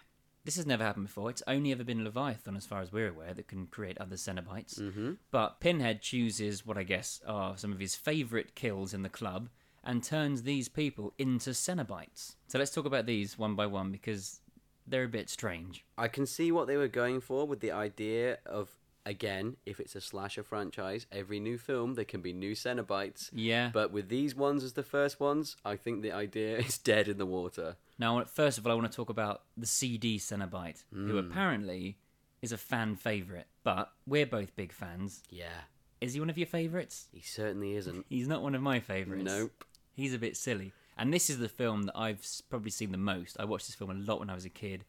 This 0.43 0.55
has 0.55 0.65
never 0.65 0.83
happened 0.83 1.07
before. 1.07 1.29
It's 1.29 1.43
only 1.45 1.73
ever 1.73 1.83
been 1.83 2.05
Leviathan, 2.05 2.55
as 2.55 2.65
far 2.65 2.81
as 2.81 2.91
we're 2.91 3.09
aware, 3.09 3.33
that 3.33 3.47
can 3.47 3.67
create 3.67 3.97
other 3.99 4.15
Cenobites. 4.15 4.79
Mm-hmm. 4.79 5.13
But 5.29 5.59
Pinhead 5.59 6.01
chooses 6.01 6.65
what 6.65 6.77
I 6.77 6.83
guess 6.83 7.21
are 7.27 7.57
some 7.57 7.73
of 7.73 7.79
his 7.79 7.95
favourite 7.95 8.55
kills 8.55 8.93
in 8.93 9.03
the 9.03 9.09
club 9.09 9.49
and 9.83 10.03
turns 10.03 10.43
these 10.43 10.69
people 10.69 11.13
into 11.17 11.49
Cenobites. 11.49 12.35
So 12.47 12.57
let's 12.57 12.71
talk 12.71 12.85
about 12.85 13.05
these 13.05 13.37
one 13.37 13.55
by 13.55 13.65
one 13.65 13.91
because 13.91 14.39
they're 14.87 15.03
a 15.03 15.09
bit 15.09 15.29
strange. 15.29 15.85
I 15.97 16.07
can 16.07 16.25
see 16.25 16.51
what 16.51 16.67
they 16.67 16.77
were 16.77 16.87
going 16.87 17.19
for 17.19 17.45
with 17.45 17.59
the 17.59 17.71
idea 17.71 18.37
of 18.45 18.69
again, 19.07 19.55
if 19.65 19.79
it's 19.79 19.95
a 19.95 20.01
slasher 20.01 20.43
franchise, 20.43 21.07
every 21.11 21.39
new 21.39 21.57
film 21.57 21.95
there 21.95 22.05
can 22.05 22.21
be 22.21 22.33
new 22.33 22.53
Cenobites. 22.53 23.29
Yeah. 23.33 23.69
But 23.73 23.91
with 23.91 24.09
these 24.09 24.35
ones 24.35 24.63
as 24.63 24.73
the 24.73 24.83
first 24.83 25.19
ones, 25.19 25.55
I 25.65 25.75
think 25.75 26.01
the 26.01 26.11
idea 26.11 26.57
is 26.57 26.77
dead 26.77 27.07
in 27.07 27.17
the 27.17 27.25
water. 27.25 27.77
Now, 27.97 28.23
first 28.25 28.57
of 28.57 28.67
all, 28.67 28.73
I 28.73 28.75
want 28.75 28.91
to 28.91 28.95
talk 28.95 29.09
about 29.09 29.43
the 29.55 29.65
CD 29.65 30.17
Cenobite, 30.17 30.83
who 30.93 31.13
hmm. 31.13 31.17
apparently 31.17 31.97
is 32.41 32.51
a 32.51 32.57
fan 32.57 32.95
favourite, 32.95 33.47
but 33.63 33.91
we're 34.05 34.27
both 34.27 34.55
big 34.55 34.71
fans. 34.71 35.23
Yeah. 35.29 35.61
Is 35.99 36.13
he 36.13 36.19
one 36.19 36.29
of 36.29 36.37
your 36.37 36.47
favourites? 36.47 37.07
He 37.11 37.21
certainly 37.21 37.75
isn't. 37.75 38.05
He's 38.09 38.27
not 38.27 38.43
one 38.43 38.53
of 38.53 38.61
my 38.61 38.79
favourites. 38.79 39.23
Nope. 39.23 39.63
He's 39.95 40.13
a 40.13 40.19
bit 40.19 40.37
silly. 40.37 40.73
And 40.95 41.13
this 41.13 41.29
is 41.29 41.39
the 41.39 41.49
film 41.49 41.83
that 41.83 41.97
I've 41.97 42.25
probably 42.49 42.71
seen 42.71 42.91
the 42.91 42.97
most. 42.97 43.37
I 43.39 43.45
watched 43.45 43.67
this 43.67 43.75
film 43.75 43.89
a 43.89 43.93
lot 43.93 44.19
when 44.19 44.29
I 44.29 44.35
was 44.35 44.45
a 44.45 44.49
kid. 44.49 44.83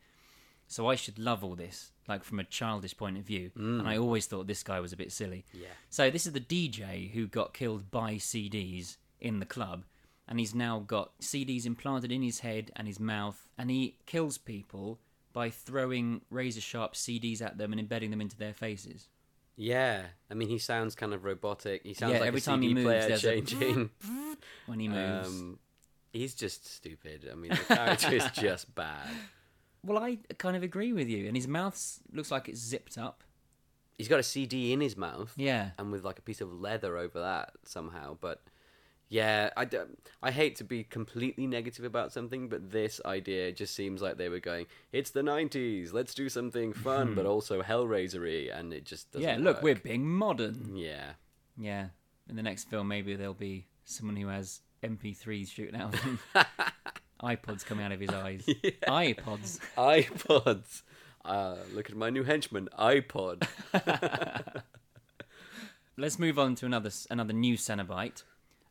So 0.70 0.86
I 0.86 0.94
should 0.96 1.18
love 1.18 1.42
all 1.42 1.56
this, 1.56 1.92
like 2.06 2.22
from 2.24 2.38
a 2.38 2.44
childish 2.44 2.94
point 2.96 3.16
of 3.16 3.24
view. 3.24 3.50
And 3.56 3.88
I 3.88 3.96
always 3.96 4.26
thought 4.26 4.46
this 4.46 4.62
guy 4.62 4.80
was 4.80 4.92
a 4.92 4.96
bit 4.98 5.10
silly. 5.10 5.44
Yeah. 5.54 5.68
So 5.88 6.10
this 6.10 6.26
is 6.26 6.32
the 6.34 6.40
DJ 6.40 7.10
who 7.12 7.26
got 7.26 7.54
killed 7.54 7.90
by 7.90 8.14
CDs 8.16 8.98
in 9.18 9.40
the 9.40 9.46
club, 9.46 9.84
and 10.28 10.38
he's 10.38 10.54
now 10.54 10.78
got 10.80 11.18
CDs 11.20 11.64
implanted 11.64 12.12
in 12.12 12.22
his 12.22 12.40
head 12.40 12.70
and 12.76 12.86
his 12.86 13.00
mouth, 13.00 13.48
and 13.56 13.70
he 13.70 13.96
kills 14.06 14.36
people 14.36 15.00
by 15.32 15.48
throwing 15.50 16.20
razor 16.30 16.60
sharp 16.60 16.94
CDs 16.94 17.40
at 17.40 17.56
them 17.58 17.72
and 17.72 17.80
embedding 17.80 18.10
them 18.10 18.20
into 18.20 18.36
their 18.36 18.52
faces. 18.54 19.08
Yeah. 19.56 20.02
I 20.30 20.34
mean, 20.34 20.48
he 20.48 20.58
sounds 20.58 20.94
kind 20.94 21.12
of 21.14 21.24
robotic. 21.24 21.82
He 21.82 21.94
sounds 21.94 22.12
Yeah, 22.12 22.18
like 22.20 22.28
every 22.28 22.38
a 22.40 22.42
time 22.42 22.60
he 22.62 22.68
CD 22.68 22.74
moves, 22.74 22.86
player 22.86 23.08
there's 23.08 23.24
a 23.24 23.40
changing. 23.40 23.90
When 24.66 24.78
he 24.80 24.88
moves. 24.88 25.28
um, 25.28 25.58
he's 26.12 26.34
just 26.34 26.66
stupid. 26.72 27.28
I 27.32 27.34
mean, 27.34 27.50
the 27.50 27.74
character 27.74 28.14
is 28.14 28.24
just 28.34 28.74
bad. 28.74 29.08
Well, 29.84 29.98
I 30.02 30.18
kind 30.38 30.56
of 30.56 30.62
agree 30.62 30.92
with 30.92 31.08
you. 31.08 31.26
And 31.26 31.36
his 31.36 31.48
mouth 31.48 32.00
looks 32.12 32.30
like 32.30 32.48
it's 32.48 32.60
zipped 32.60 32.98
up. 32.98 33.22
He's 33.96 34.08
got 34.08 34.20
a 34.20 34.24
CD 34.24 34.72
in 34.72 34.80
his 34.80 34.96
mouth. 34.96 35.32
Yeah. 35.36 35.70
and 35.78 35.90
with 35.90 36.04
like 36.04 36.18
a 36.18 36.22
piece 36.22 36.40
of 36.40 36.52
leather 36.52 36.96
over 36.96 37.20
that 37.20 37.52
somehow. 37.64 38.16
But 38.20 38.42
yeah, 39.08 39.50
I, 39.56 39.66
I 40.22 40.30
hate 40.30 40.56
to 40.56 40.64
be 40.64 40.84
completely 40.84 41.46
negative 41.46 41.84
about 41.84 42.12
something, 42.12 42.48
but 42.48 42.70
this 42.70 43.00
idea 43.04 43.52
just 43.52 43.74
seems 43.74 44.02
like 44.02 44.18
they 44.18 44.28
were 44.28 44.38
going, 44.38 44.66
it's 44.92 45.10
the 45.10 45.22
90s, 45.22 45.92
let's 45.92 46.14
do 46.14 46.28
something 46.28 46.72
fun, 46.72 47.14
but 47.14 47.24
hmm. 47.24 47.30
also 47.30 47.62
Hellraisery, 47.62 48.56
and 48.56 48.72
it 48.72 48.84
just 48.84 49.10
doesn't 49.10 49.26
yeah, 49.26 49.36
look, 49.38 49.56
work. 49.56 49.62
we're 49.62 49.74
being 49.76 50.06
modern. 50.06 50.76
Yeah. 50.76 51.12
Yeah. 51.58 51.86
In 52.28 52.36
the 52.36 52.42
next 52.42 52.68
film, 52.68 52.88
maybe 52.88 53.16
there'll 53.16 53.32
be 53.32 53.66
someone 53.84 54.16
who 54.16 54.28
has 54.28 54.60
MP3s 54.82 55.50
shooting 55.50 55.80
out 55.80 55.94
of 55.94 56.00
him. 56.00 56.18
iPods 57.22 57.64
coming 57.64 57.84
out 57.84 57.92
of 57.92 58.00
his 58.00 58.10
eyes. 58.14 58.44
iPods. 58.86 59.58
iPods. 59.76 60.82
Uh, 61.24 61.56
look 61.74 61.90
at 61.90 61.96
my 61.96 62.10
new 62.10 62.24
henchman, 62.24 62.68
iPod. 62.78 63.46
Let's 65.96 66.18
move 66.18 66.38
on 66.38 66.54
to 66.56 66.66
another 66.66 66.90
another 67.10 67.32
new 67.32 67.56
Cenobite. 67.56 68.22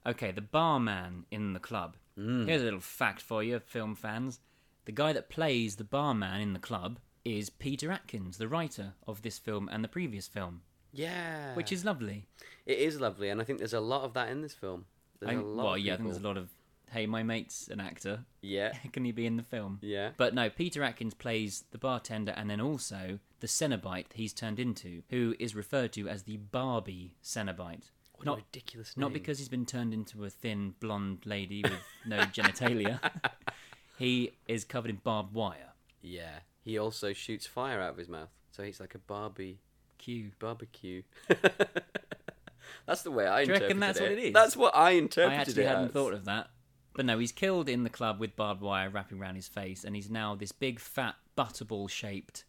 Okay, 0.06 0.32
the 0.32 0.42
barman 0.42 1.26
in 1.30 1.54
the 1.54 1.60
club. 1.60 1.98
Here's 2.16 2.62
a 2.62 2.66
little 2.66 2.80
fact 2.80 3.22
for 3.22 3.44
you, 3.44 3.60
film 3.60 3.94
fans. 3.94 4.40
The 4.86 4.92
guy 4.92 5.14
that 5.14 5.30
plays 5.30 5.76
the 5.76 5.84
barman 5.84 6.42
in 6.42 6.54
the 6.54 6.60
club 6.60 6.98
is 7.24 7.52
Peter 7.52 7.92
Atkins, 7.92 8.38
the 8.40 8.48
writer 8.48 8.94
of 9.06 9.22
this 9.22 9.38
film 9.38 9.70
and 9.72 9.84
the 9.84 9.88
previous 9.90 10.28
film, 10.28 10.62
yeah. 10.94 11.54
which 11.54 11.72
is 11.72 11.86
lovely. 11.86 12.26
It 12.66 12.80
is 12.80 13.00
lovely, 13.00 13.30
and 13.30 13.40
I 13.40 13.44
think 13.44 13.60
there's 13.60 13.74
a 13.74 13.80
lot 13.82 14.04
of 14.04 14.14
that 14.14 14.30
in 14.30 14.42
this 14.42 14.56
film. 14.56 14.86
There's 15.20 15.36
I- 15.38 15.40
a 15.40 15.44
lot 15.44 15.64
well, 15.64 15.74
of 15.74 15.80
yeah, 15.80 15.94
I 15.94 15.98
think 15.98 16.10
there's 16.10 16.24
a 16.24 16.28
lot 16.28 16.38
of, 16.38 16.50
hey, 16.92 17.06
my 17.06 17.24
mate's 17.24 17.68
an 17.68 17.80
actor. 17.80 18.26
Yeah. 18.42 18.74
Can 18.94 19.06
he 19.06 19.12
be 19.12 19.26
in 19.26 19.38
the 19.38 19.44
film? 19.44 19.80
Yeah. 19.82 20.12
But 20.18 20.34
no, 20.34 20.50
Peter 20.50 20.84
Atkins 20.84 21.14
plays 21.14 21.64
the 21.72 21.78
bartender 21.78 22.34
and 22.36 22.50
then 22.50 22.62
also 22.62 23.20
the 23.40 23.48
Cenobite 23.48 24.14
he's 24.14 24.34
turned 24.34 24.60
into, 24.60 25.04
who 25.10 25.36
is 25.40 25.56
referred 25.56 25.94
to 25.94 26.08
as 26.08 26.24
the 26.24 26.38
Barbie 26.38 27.16
Cenobite. 27.24 27.92
What 28.16 28.26
not 28.26 28.34
a 28.40 28.42
ridiculous 28.42 28.98
name. 28.98 29.02
not 29.02 29.14
because 29.14 29.38
he's 29.38 29.50
been 29.50 29.66
turned 29.66 29.94
into 29.94 30.26
a 30.26 30.30
thin 30.30 30.74
blonde 30.80 31.20
lady 31.26 31.62
with 31.62 31.74
no 32.06 32.18
genitalia. 32.34 33.00
he 34.00 34.32
is 34.48 34.64
covered 34.66 34.90
in 34.90 34.98
barbed 35.04 35.34
wire. 35.36 35.74
Yeah. 36.02 36.40
He 36.64 36.78
also 36.80 37.14
shoots 37.14 37.46
fire 37.46 37.80
out 37.80 37.92
of 37.92 37.98
his 37.98 38.10
mouth, 38.10 38.30
so 38.52 38.64
he's 38.64 38.80
like 38.80 38.96
a 38.96 39.00
Barbie 39.00 39.60
Q. 40.00 40.32
barbecue. 40.40 41.04
that's 42.86 43.02
the 43.04 43.12
way 43.12 43.28
I 43.28 43.44
Do 43.46 43.50
you 43.50 43.54
reckon 43.54 43.72
interpreted 43.78 43.82
that's 43.82 44.00
what 44.02 44.12
it. 44.12 44.18
it 44.18 44.24
is? 44.28 44.34
That's 44.34 44.58
what 44.58 44.76
I 44.76 44.88
I 44.88 44.92
interpreted 44.92 45.40
actually 45.48 45.64
it 45.64 45.68
hadn't 45.68 45.86
as. 45.86 45.92
thought 45.92 46.14
of 46.14 46.26
that. 46.26 46.50
But 46.98 47.06
no, 47.06 47.20
he's 47.20 47.32
killed 47.32 47.70
in 47.70 47.84
the 47.84 47.92
club 47.92 48.20
with 48.20 48.36
barbed 48.36 48.62
wire 48.62 48.90
wrapping 48.90 49.20
around 49.20 49.36
his 49.36 49.48
face, 49.48 49.84
and 49.84 49.96
he's 49.96 50.10
now 50.10 50.34
this 50.34 50.52
big, 50.52 50.80
fat, 50.80 51.14
butterball 51.38 51.88
shaped. 51.88 52.44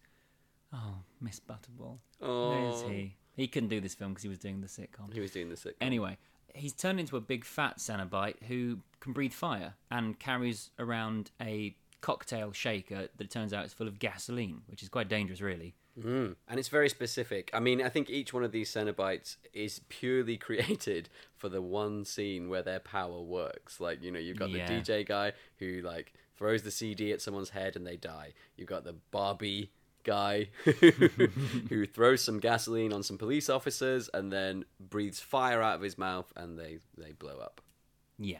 Oh, 0.72 1.02
Miss 1.20 1.38
Butterball. 1.38 1.98
Oh, 2.22 2.88
he? 2.88 3.14
He 3.36 3.46
couldn't 3.46 3.68
do 3.68 3.78
this 3.78 3.94
film 3.94 4.12
because 4.12 4.22
he 4.22 4.28
was 4.30 4.38
doing 4.38 4.62
the 4.62 4.66
sitcom. 4.66 5.12
He 5.12 5.20
was 5.20 5.32
doing 5.32 5.50
the 5.50 5.56
sick. 5.56 5.76
Anyway, 5.82 6.16
he's 6.54 6.72
turned 6.72 6.98
into 6.98 7.18
a 7.18 7.20
big 7.20 7.44
fat 7.44 7.76
Cenobite 7.76 8.42
who 8.44 8.78
can 9.00 9.12
breathe 9.12 9.34
fire 9.34 9.74
and 9.90 10.18
carries 10.18 10.70
around 10.78 11.30
a 11.42 11.76
cocktail 12.00 12.50
shaker 12.50 13.08
that 13.18 13.30
turns 13.30 13.52
out 13.52 13.66
is 13.66 13.74
full 13.74 13.86
of 13.86 13.98
gasoline, 13.98 14.62
which 14.66 14.82
is 14.82 14.88
quite 14.88 15.08
dangerous, 15.08 15.42
really. 15.42 15.74
Mm. 15.98 16.36
And 16.48 16.58
it's 16.60 16.68
very 16.68 16.88
specific. 16.88 17.50
I 17.52 17.60
mean, 17.60 17.82
I 17.82 17.88
think 17.88 18.08
each 18.10 18.32
one 18.32 18.44
of 18.44 18.52
these 18.52 18.70
Cenobites 18.70 19.36
is 19.52 19.80
purely 19.88 20.36
created 20.46 21.08
for 21.36 21.48
the 21.48 21.60
one 21.62 22.04
scene 22.04 22.48
where 22.48 22.62
their 22.62 22.80
power 22.80 23.20
works. 23.20 23.80
Like, 23.80 24.02
you 24.02 24.10
know, 24.10 24.18
you've 24.18 24.38
got 24.38 24.50
Yeah. 24.50 24.66
the 24.66 24.74
DJ 24.80 25.06
guy 25.06 25.32
who, 25.58 25.80
like, 25.82 26.12
throws 26.36 26.62
the 26.62 26.70
CD 26.70 27.12
at 27.12 27.20
someone's 27.20 27.50
head 27.50 27.74
and 27.76 27.86
they 27.86 27.96
die. 27.96 28.32
You've 28.56 28.68
got 28.68 28.84
the 28.84 28.94
Barbie 29.10 29.70
guy 30.04 30.48
who 31.68 31.84
throws 31.86 32.22
some 32.22 32.38
gasoline 32.38 32.92
on 32.92 33.02
some 33.02 33.18
police 33.18 33.48
officers 33.50 34.08
and 34.14 34.32
then 34.32 34.64
breathes 34.80 35.20
fire 35.20 35.60
out 35.60 35.74
of 35.76 35.82
his 35.82 35.98
mouth 35.98 36.32
and 36.36 36.58
they, 36.58 36.78
they 36.96 37.12
blow 37.12 37.38
up. 37.38 37.60
Yeah. 38.18 38.38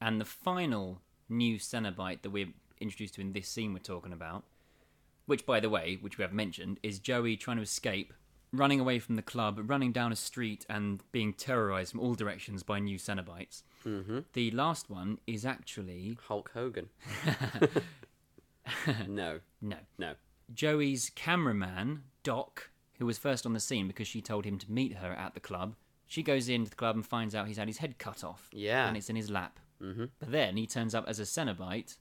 And 0.00 0.20
the 0.20 0.24
final 0.24 1.00
new 1.28 1.58
Cenobite 1.58 2.22
that 2.22 2.30
we're 2.30 2.48
introduced 2.80 3.14
to 3.14 3.20
in 3.20 3.32
this 3.32 3.48
scene 3.48 3.72
we're 3.72 3.78
talking 3.78 4.12
about, 4.12 4.44
which, 5.26 5.46
by 5.46 5.60
the 5.60 5.70
way, 5.70 5.98
which 6.00 6.18
we 6.18 6.22
have 6.22 6.32
mentioned, 6.32 6.78
is 6.82 6.98
Joey 6.98 7.36
trying 7.36 7.56
to 7.56 7.62
escape, 7.62 8.12
running 8.52 8.80
away 8.80 8.98
from 8.98 9.16
the 9.16 9.22
club, 9.22 9.60
running 9.66 9.92
down 9.92 10.12
a 10.12 10.16
street, 10.16 10.64
and 10.68 11.02
being 11.12 11.32
terrorized 11.32 11.90
from 11.90 12.00
all 12.00 12.14
directions 12.14 12.62
by 12.62 12.78
new 12.78 12.98
Cenobites. 12.98 13.62
Mm-hmm. 13.86 14.20
The 14.32 14.50
last 14.50 14.90
one 14.90 15.18
is 15.26 15.44
actually 15.44 16.18
Hulk 16.28 16.50
Hogan. 16.54 16.88
no, 19.08 19.40
no. 19.60 19.76
no. 19.98 20.14
Joey's 20.52 21.10
cameraman, 21.14 22.02
Doc, 22.22 22.70
who 22.98 23.06
was 23.06 23.18
first 23.18 23.46
on 23.46 23.52
the 23.52 23.60
scene 23.60 23.86
because 23.86 24.08
she 24.08 24.20
told 24.20 24.44
him 24.44 24.58
to 24.58 24.70
meet 24.70 24.96
her 24.96 25.12
at 25.12 25.34
the 25.34 25.40
club. 25.40 25.74
She 26.06 26.22
goes 26.22 26.48
into 26.48 26.70
the 26.70 26.76
club 26.76 26.96
and 26.96 27.06
finds 27.06 27.34
out 27.34 27.48
he's 27.48 27.56
had 27.56 27.68
his 27.68 27.78
head 27.78 27.98
cut 27.98 28.22
off. 28.22 28.48
Yeah. 28.52 28.86
And 28.86 28.96
it's 28.96 29.10
in 29.10 29.16
his 29.16 29.30
lap. 29.30 29.58
Mm-hmm. 29.82 30.04
But 30.18 30.30
then 30.30 30.56
he 30.56 30.66
turns 30.66 30.94
up 30.94 31.04
as 31.08 31.18
a 31.18 31.24
Cenobite, 31.24 31.96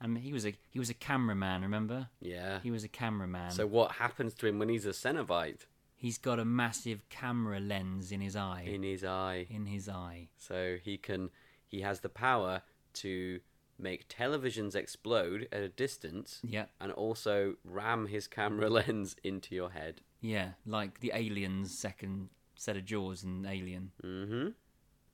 and 0.00 0.18
he 0.18 0.32
was 0.32 0.46
a 0.46 0.54
he 0.70 0.78
was 0.78 0.90
a 0.90 0.94
cameraman. 0.94 1.62
Remember? 1.62 2.08
Yeah. 2.20 2.60
He 2.62 2.70
was 2.70 2.84
a 2.84 2.88
cameraman. 2.88 3.50
So 3.50 3.66
what 3.66 3.92
happens 3.92 4.34
to 4.34 4.46
him 4.46 4.58
when 4.58 4.68
he's 4.68 4.86
a 4.86 4.90
Cenobite? 4.90 5.66
he's 5.94 6.16
got 6.16 6.38
a 6.38 6.44
massive 6.46 7.06
camera 7.10 7.60
lens 7.60 8.10
in 8.10 8.22
his 8.22 8.34
eye. 8.34 8.64
In 8.66 8.82
his 8.82 9.04
eye. 9.04 9.46
in 9.50 9.66
his 9.66 9.86
eye. 9.86 10.28
So 10.38 10.76
he 10.82 10.96
can 10.96 11.28
he 11.66 11.82
has 11.82 12.00
the 12.00 12.08
power 12.08 12.62
to 12.94 13.40
make 13.78 14.08
televisions 14.08 14.74
explode 14.74 15.46
at 15.52 15.60
a 15.62 15.68
distance 15.68 16.40
Yeah, 16.42 16.66
and 16.80 16.90
also 16.92 17.54
ram 17.64 18.06
his 18.06 18.26
camera 18.26 18.68
lens 18.78 19.14
into 19.22 19.54
your 19.54 19.70
head. 19.70 20.00
yeah, 20.22 20.52
like 20.66 21.00
the 21.00 21.12
alien's 21.14 21.76
second 21.78 22.28
set 22.56 22.76
of 22.76 22.84
jaws 22.86 23.22
in 23.24 23.46
Alien. 23.46 23.90
Mm-hmm. 24.04 24.48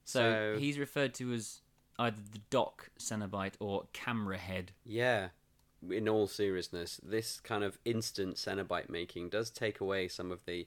So, 0.04 0.20
So- 0.54 0.56
he's 0.58 0.78
referred 0.78 1.14
to 1.14 1.32
as 1.32 1.60
either 1.98 2.20
the 2.32 2.40
Doc 2.50 2.90
Cenobite 2.98 3.54
or 3.60 3.86
Camera 3.92 4.38
Head. 4.38 4.72
Yeah. 4.84 5.28
In 5.88 6.08
all 6.08 6.26
seriousness, 6.26 7.00
this 7.02 7.40
kind 7.40 7.62
of 7.62 7.78
instant 7.84 8.36
Cenobite 8.36 8.88
making 8.88 9.28
does 9.28 9.50
take 9.50 9.80
away 9.80 10.08
some 10.08 10.32
of 10.32 10.44
the 10.46 10.66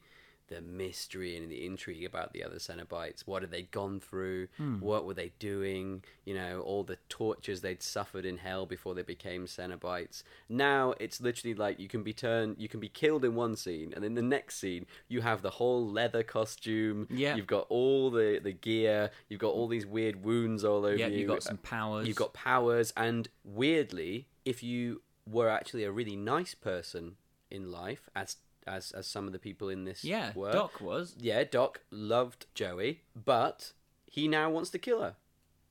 the 0.50 0.62
mystery 0.62 1.38
and 1.38 1.50
the 1.52 1.66
intrigue 1.66 2.04
about 2.06 2.34
the 2.34 2.44
other 2.44 2.58
Cenobites. 2.58 3.22
What 3.26 3.42
had 3.44 3.52
they 3.52 3.62
gone 3.64 4.00
through? 4.00 4.48
Hmm. 4.58 4.80
What 4.80 5.06
were 5.06 5.14
they 5.14 5.32
doing? 5.40 6.04
You 6.26 6.36
know, 6.36 6.62
all 6.62 6.84
the 6.84 6.98
tortures 7.08 7.62
they'd 7.62 7.82
suffered 7.82 8.26
in 8.26 8.38
hell 8.38 8.66
before 8.66 8.94
they 8.96 9.02
became 9.04 9.46
Cenobites. 9.46 10.24
Now 10.50 10.94
it's 11.00 11.22
literally 11.22 11.54
like 11.56 11.80
you 11.80 11.88
can 11.88 12.04
be 12.04 12.14
turned, 12.14 12.58
you 12.60 12.68
can 12.68 12.80
be 12.80 12.90
killed 12.90 13.24
in 13.24 13.36
one 13.36 13.56
scene, 13.56 13.94
and 13.96 14.04
in 14.04 14.16
the 14.16 14.22
next 14.22 14.58
scene 14.58 14.86
you 15.08 15.22
have 15.22 15.42
the 15.42 15.52
whole 15.52 15.88
leather 15.88 16.24
costume. 16.24 17.08
Yeah. 17.10 17.36
you've 17.36 17.48
got 17.48 17.66
all 17.70 18.10
the 18.12 18.40
the 18.44 18.54
gear. 18.54 19.12
You've 19.30 19.40
got 19.40 19.54
all 19.54 19.68
these 19.68 19.86
weird 19.86 20.24
wounds 20.24 20.64
all 20.64 20.86
over 20.86 20.96
Yeah, 20.96 21.08
you. 21.08 21.20
you 21.20 21.28
got 21.28 21.44
some 21.44 21.58
powers. 21.58 22.08
You've 22.08 22.18
got 22.18 22.34
powers, 22.34 22.92
and 22.98 23.30
weirdly, 23.44 24.28
if 24.46 24.64
you 24.64 25.02
were 25.30 25.50
actually 25.50 25.84
a 25.84 25.92
really 25.92 26.16
nice 26.16 26.56
person 26.56 27.16
in 27.52 27.72
life, 27.72 28.10
as 28.16 28.38
as 28.70 28.92
as 28.92 29.08
some 29.08 29.26
of 29.26 29.34
the 29.34 29.40
people 29.40 29.70
in 29.70 29.84
this 29.84 30.04
yeah. 30.04 30.32
were, 30.36 30.52
Doc 30.52 30.80
was. 30.80 31.16
yeah, 31.20 31.44
Doc 31.44 31.82
loved 31.92 32.46
Joey, 32.54 33.02
but 33.16 33.74
he 34.06 34.28
now 34.28 34.50
wants 34.50 34.70
to 34.72 34.80
kill 34.80 35.02
her. 35.02 35.16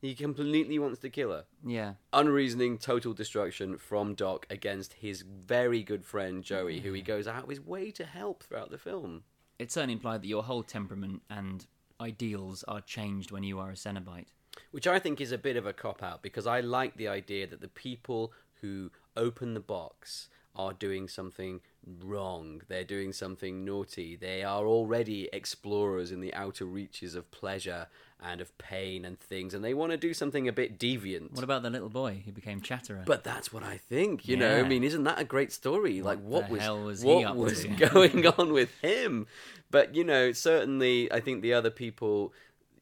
He 0.00 0.14
completely 0.14 0.78
wants 0.78 1.00
to 1.00 1.10
kill 1.10 1.32
her. 1.32 1.44
Yeah. 1.64 1.94
Unreasoning 2.12 2.78
total 2.78 3.14
destruction 3.14 3.76
from 3.78 4.14
Doc 4.14 4.46
against 4.48 4.92
his 4.94 5.22
very 5.22 5.82
good 5.82 6.04
friend 6.04 6.44
Joey, 6.44 6.80
who 6.80 6.92
he 6.92 7.02
goes 7.02 7.26
out 7.26 7.44
of 7.44 7.48
his 7.48 7.60
way 7.60 7.90
to 7.92 8.04
help 8.04 8.44
throughout 8.44 8.70
the 8.70 8.78
film. 8.78 9.24
It 9.58 9.72
certainly 9.72 9.94
implied 9.94 10.22
that 10.22 10.28
your 10.28 10.44
whole 10.44 10.62
temperament 10.62 11.22
and 11.28 11.66
ideals 12.00 12.62
are 12.68 12.80
changed 12.80 13.32
when 13.32 13.42
you 13.42 13.58
are 13.58 13.70
a 13.70 13.74
Cenobite. 13.74 14.28
Which 14.70 14.86
I 14.86 15.00
think 15.00 15.20
is 15.20 15.32
a 15.32 15.38
bit 15.38 15.56
of 15.56 15.66
a 15.66 15.72
cop 15.72 16.02
out 16.02 16.22
because 16.22 16.46
I 16.46 16.60
like 16.60 16.96
the 16.96 17.08
idea 17.08 17.48
that 17.48 17.60
the 17.60 17.68
people 17.68 18.32
who 18.60 18.90
open 19.16 19.54
the 19.54 19.60
box 19.60 20.28
are 20.58 20.72
doing 20.72 21.08
something 21.08 21.60
wrong. 22.02 22.62
They're 22.68 22.84
doing 22.84 23.12
something 23.12 23.64
naughty. 23.64 24.16
They 24.16 24.42
are 24.42 24.66
already 24.66 25.28
explorers 25.32 26.10
in 26.10 26.20
the 26.20 26.34
outer 26.34 26.64
reaches 26.64 27.14
of 27.14 27.30
pleasure 27.30 27.86
and 28.20 28.40
of 28.40 28.56
pain 28.58 29.04
and 29.04 29.18
things, 29.18 29.54
and 29.54 29.64
they 29.64 29.74
want 29.74 29.92
to 29.92 29.96
do 29.96 30.12
something 30.12 30.48
a 30.48 30.52
bit 30.52 30.76
deviant. 30.76 31.32
What 31.32 31.44
about 31.44 31.62
the 31.62 31.70
little 31.70 31.88
boy 31.88 32.22
who 32.24 32.32
became 32.32 32.60
Chatterer? 32.60 33.04
But 33.06 33.22
that's 33.22 33.52
what 33.52 33.62
I 33.62 33.76
think, 33.76 34.26
you 34.26 34.36
know. 34.36 34.58
I 34.58 34.64
mean, 34.64 34.82
isn't 34.82 35.04
that 35.04 35.20
a 35.20 35.24
great 35.24 35.52
story? 35.52 36.02
like, 36.02 36.18
what 36.20 36.46
the 36.46 36.54
was 36.54 36.62
hell 36.62 36.82
was 36.82 37.02
he 37.02 37.08
what 37.08 37.36
was 37.36 37.62
to? 37.62 37.68
going 37.88 38.26
on 38.26 38.52
with 38.52 38.70
him? 38.80 39.28
But 39.70 39.94
you 39.94 40.02
know, 40.02 40.32
certainly, 40.32 41.12
I 41.12 41.20
think 41.20 41.42
the 41.42 41.54
other 41.54 41.70
people, 41.70 42.32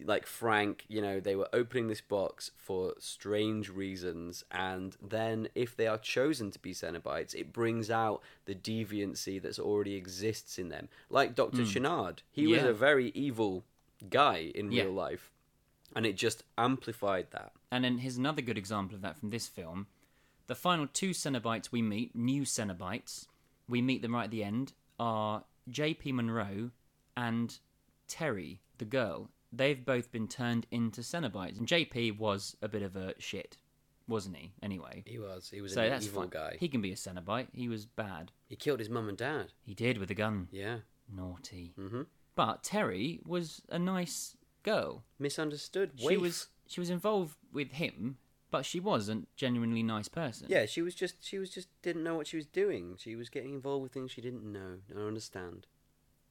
like 0.05 0.27
Frank, 0.27 0.85
you 0.89 1.01
know, 1.01 1.21
they 1.21 1.37
were 1.37 1.49
opening 1.53 1.89
this 1.89 2.01
box 2.01 2.51
for 2.57 2.95
strange 2.99 3.69
reasons, 3.71 4.45
and 4.51 4.97
then 5.03 5.49
if 5.55 5.75
they 5.77 5.87
are 5.87 5.99
chosen 5.99 6.51
to 6.51 6.59
be 6.59 6.73
Cenobites, 6.75 7.35
it 7.35 7.53
brings 7.53 7.91
out 7.91 8.21
the 8.45 8.55
deviancy 8.55 9.41
that's 9.41 9.59
already 9.59 9.95
exists 9.95 10.59
in 10.59 10.69
them. 10.69 10.89
Like 11.11 11.35
Doctor 11.35 11.65
Channard, 11.65 12.23
he 12.31 12.47
was 12.47 12.61
Hmm. 12.63 12.67
A 12.69 12.73
very 12.73 13.09
evil 13.15 13.65
guy 14.11 14.53
in 14.55 14.71
Yeah. 14.73 14.83
real 14.85 14.93
life, 14.93 15.33
and 15.95 16.05
it 16.05 16.17
just 16.17 16.45
amplified 16.59 17.31
that. 17.31 17.53
And 17.71 17.85
then 17.85 17.99
here's 17.99 18.17
another 18.19 18.43
good 18.43 18.59
example 18.59 18.95
of 18.97 19.03
that 19.03 19.17
from 19.19 19.31
this 19.31 19.47
film. 19.49 19.87
The 20.47 20.55
final 20.55 20.87
two 20.87 21.11
Cenobites 21.11 21.73
we 21.73 21.83
meet, 21.83 22.15
new 22.15 22.43
Cenobites, 22.43 23.27
we 23.69 23.83
meet 23.83 24.03
them 24.03 24.15
right 24.15 24.25
at 24.25 24.31
the 24.31 24.45
end, 24.45 24.75
are 25.01 25.45
JP 25.69 26.13
Monroe 26.15 26.71
and 27.17 27.59
Terry, 28.07 28.61
the 28.79 28.85
girl. 28.85 29.31
They've 29.57 29.85
both 29.85 30.11
been 30.13 30.29
turned 30.29 30.67
into 30.71 31.01
Cenobites. 31.01 31.59
And 31.59 31.67
JP 31.67 32.19
was 32.19 32.57
a 32.63 32.69
bit 32.69 32.83
of 32.83 32.97
a 32.97 33.15
shit, 33.19 33.57
wasn't 34.09 34.37
he? 34.37 34.53
Anyway. 34.63 35.03
He 35.07 35.19
was. 35.19 35.51
He 35.53 35.61
was 35.61 35.73
So 35.75 35.83
an 35.83 35.91
that's 35.91 36.07
evil 36.07 36.23
fine. 36.23 36.31
guy. 36.31 36.57
He 36.59 36.69
can 36.69 36.81
be 36.83 36.93
a 36.93 36.97
Cenobite. 36.97 37.49
He 37.53 37.69
was 37.69 37.87
bad. 37.87 38.33
He 38.49 38.57
killed 38.57 38.79
his 38.81 38.91
mum 38.91 39.09
and 39.09 39.17
dad. 39.19 39.53
He 39.63 39.75
did 39.75 39.99
with 39.99 40.11
a 40.11 40.15
gun. 40.15 40.49
Yeah. 40.51 40.79
Naughty. 41.15 41.73
hmm 41.77 42.03
But 42.35 42.63
Terry 42.63 43.21
was 43.25 43.63
a 43.69 43.79
nice 43.79 44.37
girl. 44.63 45.05
Misunderstood. 45.19 45.93
She 45.97 46.07
Waif. 46.07 46.21
was 46.21 46.49
she 46.69 46.81
was 46.81 46.91
involved 46.91 47.37
with 47.53 47.73
him, 47.73 48.19
but 48.51 48.65
she 48.67 48.81
was 48.81 49.09
a 49.09 49.23
genuinely 49.37 49.83
nice 49.85 50.09
person. 50.09 50.49
Yeah, 50.51 50.67
she 50.67 50.83
was 50.83 50.95
just. 50.97 51.25
She 51.25 51.39
was 51.39 51.49
just 51.51 51.69
didn't 51.83 52.03
know 52.03 52.17
what 52.17 52.27
she 52.27 52.37
was 52.37 52.47
doing. 52.47 52.97
She 52.99 53.15
was 53.15 53.29
getting 53.29 53.55
involved 53.55 53.85
with 53.85 53.93
things 53.93 54.11
she 54.11 54.21
didn't 54.21 54.45
know. 54.45 54.79
I 54.97 55.01
understand. 55.01 55.67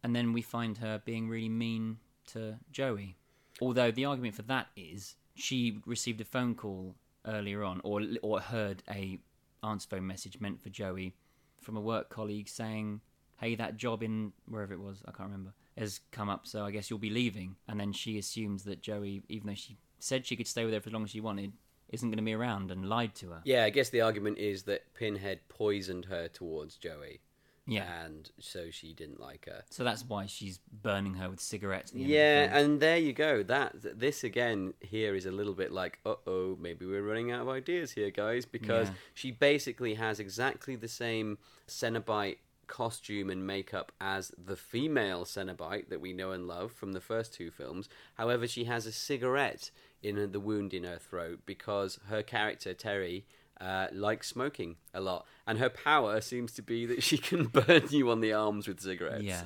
and 0.03 0.13
then 0.15 0.33
we 0.33 0.41
find 0.41 0.77
her 0.79 1.01
being 1.03 1.29
really 1.29 1.49
mean 1.49 1.97
to 2.27 2.57
Joey. 2.71 3.17
Although 3.61 3.91
the 3.91 4.05
argument 4.05 4.35
for 4.35 4.41
that 4.43 4.67
is 4.75 5.15
she 5.35 5.79
received 5.85 6.21
a 6.21 6.25
phone 6.25 6.55
call 6.55 6.95
earlier 7.25 7.63
on, 7.63 7.81
or 7.83 8.01
or 8.21 8.39
heard 8.39 8.83
a 8.89 9.19
answer 9.63 9.88
phone 9.89 10.07
message 10.07 10.39
meant 10.39 10.61
for 10.61 10.69
Joey 10.69 11.15
from 11.59 11.77
a 11.77 11.81
work 11.81 12.09
colleague 12.09 12.47
saying, 12.47 13.01
"Hey, 13.39 13.55
that 13.55 13.77
job 13.77 14.03
in 14.03 14.33
wherever 14.47 14.73
it 14.73 14.79
was, 14.79 15.01
I 15.05 15.11
can't 15.11 15.29
remember, 15.29 15.53
has 15.77 16.01
come 16.11 16.29
up, 16.29 16.45
so 16.47 16.65
I 16.65 16.71
guess 16.71 16.89
you'll 16.89 16.99
be 16.99 17.09
leaving." 17.09 17.55
And 17.67 17.79
then 17.79 17.93
she 17.93 18.17
assumes 18.17 18.63
that 18.65 18.81
Joey, 18.81 19.23
even 19.29 19.47
though 19.47 19.55
she 19.55 19.77
said 19.99 20.25
she 20.25 20.35
could 20.35 20.47
stay 20.47 20.65
with 20.65 20.73
her 20.73 20.81
for 20.81 20.89
as 20.89 20.93
long 20.93 21.03
as 21.03 21.11
she 21.11 21.21
wanted, 21.21 21.53
isn't 21.89 22.09
going 22.09 22.17
to 22.17 22.23
be 22.23 22.33
around 22.33 22.71
and 22.71 22.88
lied 22.88 23.15
to 23.15 23.29
her. 23.31 23.41
Yeah, 23.45 23.63
I 23.63 23.69
guess 23.69 23.89
the 23.89 24.01
argument 24.01 24.38
is 24.38 24.63
that 24.63 24.93
Pinhead 24.93 25.47
poisoned 25.49 26.05
her 26.05 26.27
towards 26.27 26.77
Joey, 26.77 27.21
Yeah. 27.67 28.06
and 28.06 28.30
so 28.39 28.69
she 28.69 28.93
didn't 28.93 29.19
like 29.19 29.45
her. 29.47 29.63
So 29.69 29.84
that's 29.84 30.04
why 30.06 30.28
she's 30.28 30.60
burning 30.60 31.15
her 31.15 31.30
with 31.30 31.39
cigarettes. 31.39 31.91
At 31.91 31.97
the 31.97 32.04
end 32.04 32.06
of 32.06 32.10
the 32.12 32.15
Yeah, 32.15 32.60
and 32.60 32.80
there 32.80 32.97
you 32.97 33.13
go. 33.13 33.43
That 33.43 33.73
this 33.99 34.23
again 34.23 34.73
here 34.82 35.15
is 35.15 35.25
a 35.25 35.32
little 35.32 35.54
bit 35.54 35.71
like, 35.71 35.99
uh 36.06 36.15
oh, 36.28 36.58
maybe 36.60 36.86
we're 36.86 37.01
running 37.04 37.32
out 37.32 37.41
of 37.41 37.49
ideas 37.49 37.91
here, 37.91 38.12
guys, 38.12 38.45
because 38.45 38.89
Yeah. 38.89 38.93
she 39.13 39.32
basically 39.32 39.95
has 39.95 40.19
exactly 40.19 40.75
the 40.75 40.88
same 40.88 41.38
Cenobite 41.67 42.38
costume 42.67 43.30
and 43.30 43.45
makeup 43.45 43.91
as 44.01 44.32
the 44.43 44.56
female 44.56 45.23
Cenobite 45.23 45.89
that 45.89 46.01
we 46.01 46.13
know 46.13 46.32
and 46.32 46.47
love 46.47 46.71
from 46.71 46.93
the 46.93 47.01
first 47.01 47.34
two 47.34 47.51
films. 47.51 47.88
However, 48.15 48.47
she 48.47 48.63
has 48.63 48.86
a 48.86 48.91
cigarette 48.91 49.69
in 50.01 50.32
the 50.32 50.39
wound 50.39 50.73
in 50.73 50.84
her 50.84 50.97
throat 50.97 51.41
because 51.45 51.99
her 52.10 52.21
character 52.23 52.73
Terry. 52.73 53.25
Uh, 53.61 53.87
likes 53.93 54.27
smoking 54.27 54.75
a 54.93 54.99
lot, 54.99 55.25
and 55.47 55.59
her 55.59 55.69
power 55.69 56.19
seems 56.21 56.51
to 56.53 56.61
be 56.61 56.85
that 56.85 57.01
she 57.03 57.17
can 57.29 57.45
burn 57.45 57.83
you 57.89 58.09
on 58.11 58.19
the 58.19 58.33
arms 58.33 58.67
with 58.67 58.79
cigarettes. 58.81 59.23
Yeah. 59.23 59.43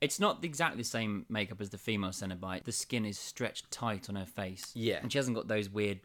It's 0.00 0.18
not 0.20 0.44
exactly 0.44 0.78
the 0.78 0.88
same 0.88 1.26
makeup 1.28 1.60
as 1.60 1.70
the 1.70 1.78
female 1.78 2.10
Cenobite. 2.10 2.64
The 2.64 2.72
skin 2.72 3.04
is 3.04 3.18
stretched 3.18 3.70
tight 3.70 4.08
on 4.08 4.16
her 4.16 4.26
face. 4.26 4.70
Yeah. 4.74 4.98
And 5.02 5.12
she 5.12 5.18
hasn't 5.18 5.36
got 5.36 5.46
those 5.48 5.68
weird 5.70 6.00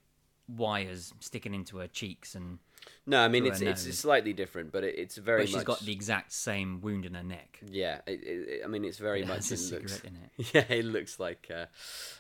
wires 0.48 1.14
sticking 1.20 1.54
into 1.54 1.78
her 1.80 1.88
cheeks 1.88 2.34
and 2.36 2.60
No, 3.06 3.20
I 3.22 3.28
mean 3.28 3.46
it's 3.46 3.60
it's 3.62 3.86
nose. 3.86 3.98
slightly 4.00 4.34
different, 4.34 4.72
but 4.72 4.84
it, 4.84 4.96
it's 4.98 5.18
very 5.18 5.42
but 5.42 5.48
she's 5.48 5.56
much. 5.58 5.66
got 5.66 5.80
the 5.82 5.92
exact 5.92 6.32
same 6.32 6.80
wound 6.82 7.06
in 7.06 7.16
her 7.16 7.24
neck. 7.24 7.60
Yeah, 7.70 8.00
it, 8.08 8.20
it, 8.24 8.62
I 8.64 8.68
mean 8.68 8.86
it's 8.86 8.98
very 8.98 9.22
It 9.24 9.28
much. 9.28 9.50
has 9.50 9.52
a 9.52 9.76
looks, 9.76 9.92
cigarette 9.94 10.06
in 10.06 10.16
it. 10.24 10.54
Yeah, 10.70 10.76
it 10.78 10.86
looks 10.86 11.20
like 11.20 11.48
uh, 11.54 11.66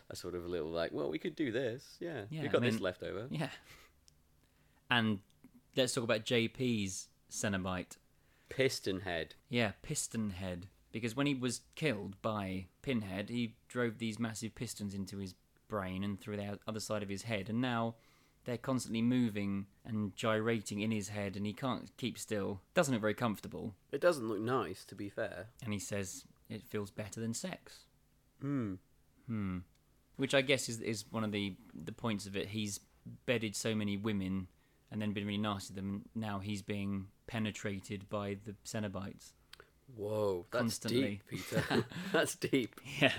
a 0.10 0.15
sort 0.15 0.36
of 0.36 0.45
a 0.45 0.47
little 0.47 0.69
like. 0.69 0.91
Well, 0.91 1.10
we 1.10 1.19
could 1.19 1.36
do 1.36 1.51
this. 1.51 1.97
Yeah, 1.99 2.21
Yeah, 2.30 2.41
we've 2.41 2.51
got 2.51 2.63
I 2.63 2.69
this 2.69 2.82
left 2.82 3.01
over. 3.03 3.27
Yeah. 3.30 3.49
And 4.89 5.19
let's 5.76 5.93
talk 5.93 6.04
about 6.04 6.26
JP's 6.26 7.08
Cenobite. 7.32 7.97
Piston 8.50 9.02
head. 9.02 9.36
Yeah, 9.50 9.71
Piston 9.82 10.32
Head. 10.32 10.67
Because 10.91 11.15
when 11.15 11.28
he 11.28 11.36
was 11.36 11.62
killed 11.76 12.19
by 12.21 12.67
Pinhead, 12.82 13.30
he 13.30 13.56
drove 13.67 13.97
these 13.97 14.19
massive 14.19 14.56
pistons 14.56 14.93
into 14.93 15.17
his 15.17 15.36
brain 15.67 16.04
and 16.04 16.19
through 16.19 16.38
the 16.38 16.60
other 16.67 16.80
side 16.80 17.04
of 17.04 17.10
his 17.10 17.23
head, 17.23 17.50
and 17.50 17.62
now 17.62 17.95
they're 18.45 18.58
constantly 18.58 19.02
moving 19.02 19.65
and 19.86 20.15
gyrating 20.15 20.80
in 20.80 20.91
his 20.91 21.10
head, 21.10 21.36
and 21.36 21.45
he 21.45 21.54
can't 21.54 21.91
keep 21.97 22.17
still. 22.17 22.62
Doesn't 22.73 22.93
look 22.93 23.02
very 23.02 23.13
comfortable. 23.13 23.76
It 23.91 24.02
doesn't 24.02 24.28
look 24.28 24.39
nice, 24.39 24.86
to 24.86 24.95
be 24.95 25.10
fair. 25.10 25.47
And 25.63 25.73
he 25.73 25.80
says 25.80 26.23
it 26.50 26.63
feels 26.63 26.89
better 26.89 27.19
than 27.19 27.34
sex. 27.34 27.80
Hmm. 28.41 28.76
Hmm. 29.28 29.60
Which 30.15 30.34
I 30.34 30.41
guess 30.41 30.69
is 30.69 30.80
is 30.80 31.06
one 31.12 31.23
of 31.23 31.32
the 31.32 31.58
the 31.76 31.91
points 31.91 32.26
of 32.26 32.36
it. 32.38 32.47
He's 32.47 32.80
bedded 33.26 33.56
so 33.56 33.76
many 33.76 33.97
women 33.97 34.47
and 34.91 35.02
then 35.02 35.12
been 35.13 35.26
really 35.26 35.38
nasty 35.38 35.69
to 35.69 35.76
them. 35.76 36.06
Now 36.15 36.39
he's 36.39 36.62
being 36.62 37.08
penetrated 37.28 38.10
by 38.10 38.38
the 38.45 38.56
Cenobites. 38.65 39.34
Whoa, 39.95 40.45
that's 40.52 40.62
Constantly. 40.62 41.02
deep, 41.02 41.23
Peter. 41.30 41.86
that's 42.12 42.36
deep. 42.36 42.80
Yeah. 43.00 43.12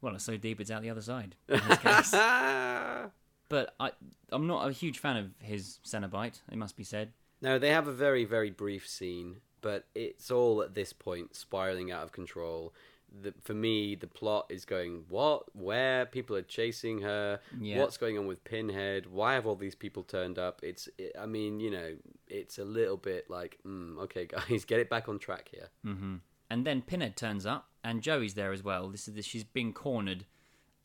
Well, 0.00 0.14
it's 0.16 0.24
so 0.24 0.36
deep 0.36 0.60
it's 0.60 0.70
out 0.70 0.82
the 0.82 0.90
other 0.90 1.02
side. 1.02 1.36
In 1.48 1.60
this 1.68 1.78
case. 1.78 2.10
but 3.48 3.74
I, 3.78 3.92
I'm 4.30 4.46
not 4.46 4.68
a 4.68 4.72
huge 4.72 4.98
fan 4.98 5.16
of 5.16 5.30
his 5.40 5.78
Cenobite. 5.84 6.40
It 6.50 6.58
must 6.58 6.76
be 6.76 6.84
said. 6.84 7.12
no, 7.40 7.58
they 7.58 7.70
have 7.70 7.86
a 7.86 7.92
very 7.92 8.24
very 8.24 8.50
brief 8.50 8.88
scene, 8.88 9.36
but 9.60 9.84
it's 9.94 10.30
all 10.30 10.62
at 10.62 10.74
this 10.74 10.92
point 10.92 11.36
spiraling 11.36 11.92
out 11.92 12.02
of 12.02 12.12
control. 12.12 12.72
The, 13.20 13.34
for 13.42 13.52
me, 13.54 13.94
the 13.94 14.06
plot 14.06 14.46
is 14.48 14.64
going 14.64 15.04
what, 15.08 15.54
where 15.54 16.06
people 16.06 16.34
are 16.34 16.42
chasing 16.42 17.02
her, 17.02 17.40
Yeah. 17.60 17.78
what's 17.80 17.96
going 17.98 18.16
on 18.18 18.26
with 18.26 18.42
Pinhead, 18.44 19.06
why 19.06 19.34
have 19.34 19.46
all 19.46 19.54
these 19.56 19.74
people 19.74 20.02
turned 20.02 20.38
up? 20.38 20.60
It's, 20.62 20.88
it, 20.96 21.12
I 21.20 21.26
mean, 21.26 21.60
you 21.60 21.70
know, 21.70 21.96
it's 22.26 22.58
a 22.58 22.64
little 22.64 22.96
bit 22.96 23.28
like, 23.28 23.58
mm, 23.66 23.98
okay, 24.04 24.24
guys, 24.48 24.64
get 24.64 24.80
it 24.80 24.88
back 24.88 25.08
on 25.08 25.18
track 25.18 25.50
here. 25.52 25.68
hmm 25.84 26.16
And 26.50 26.64
then 26.66 26.80
Pinhead 26.82 27.16
turns 27.16 27.44
up, 27.44 27.68
and 27.84 28.00
Joey's 28.02 28.34
there 28.34 28.52
as 28.52 28.62
well. 28.62 28.88
This 28.88 29.06
is 29.08 29.14
this, 29.14 29.26
she's 29.26 29.44
been 29.44 29.72
cornered, 29.74 30.24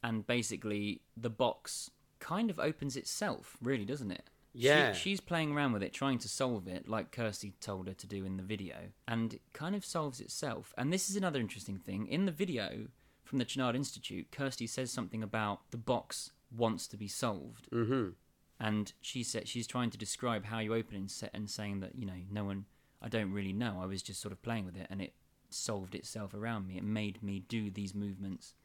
and 0.04 0.28
basically 0.28 1.02
the 1.16 1.30
box 1.30 1.92
kind 2.20 2.50
of 2.50 2.60
opens 2.60 2.98
itself, 2.98 3.56
really, 3.62 3.86
doesn't 3.86 4.12
it? 4.12 4.30
Yeah. 4.54 4.94
She, 4.94 5.02
she's 5.12 5.20
playing 5.20 5.54
around 5.56 5.74
with 5.74 5.84
it, 5.84 5.94
trying 5.94 6.18
to 6.20 6.30
solve 6.30 6.68
it, 6.68 6.88
like 6.88 7.12
Kirsty 7.12 7.54
told 7.62 7.88
her 7.88 7.94
to 7.94 8.08
do 8.08 8.26
in 8.26 8.38
the 8.38 8.44
video, 8.44 8.76
and 9.08 9.36
it 9.36 9.42
kind 9.54 9.76
of 9.76 9.86
solves 9.86 10.20
itself. 10.20 10.74
And 10.78 10.92
this 10.92 11.10
is 11.10 11.16
another 11.16 11.40
interesting 11.40 11.78
thing. 11.78 12.08
In 12.08 12.26
the 12.26 12.32
video 12.32 12.88
from 13.24 13.38
the 13.40 13.46
Channard 13.46 13.76
Institute, 13.76 14.32
Kirsty 14.32 14.66
says 14.68 14.90
something 14.92 15.22
about 15.22 15.70
the 15.72 15.78
box 15.78 16.32
wants 16.56 16.88
to 16.88 16.98
be 16.98 17.08
solved. 17.08 17.68
Mm-hmm. 17.72 18.10
and 18.60 18.94
she 19.02 19.22
said 19.22 19.48
she's 19.48 19.68
trying 19.68 19.90
to 19.92 19.98
describe 19.98 20.46
how 20.46 20.60
you 20.60 20.74
open 20.74 20.96
it 20.96 21.00
and, 21.00 21.12
sa- 21.12 21.28
and 21.34 21.50
saying 21.50 21.82
that 21.82 21.94
you 21.96 22.06
know 22.08 22.22
no 22.32 22.44
one 22.44 22.66
i 23.02 23.08
don't 23.10 23.32
really 23.34 23.54
know 23.54 23.80
i 23.82 23.86
was 23.86 24.02
just 24.02 24.20
sort 24.22 24.32
of 24.32 24.42
playing 24.42 24.66
with 24.66 24.76
it 24.76 24.88
and 24.90 25.00
it 25.02 25.14
solved 25.50 25.94
itself 25.94 26.34
around 26.34 26.66
me 26.68 26.78
it 26.78 26.84
made 26.84 27.22
me 27.22 27.44
do 27.48 27.70
these 27.70 27.94
movements 27.94 28.56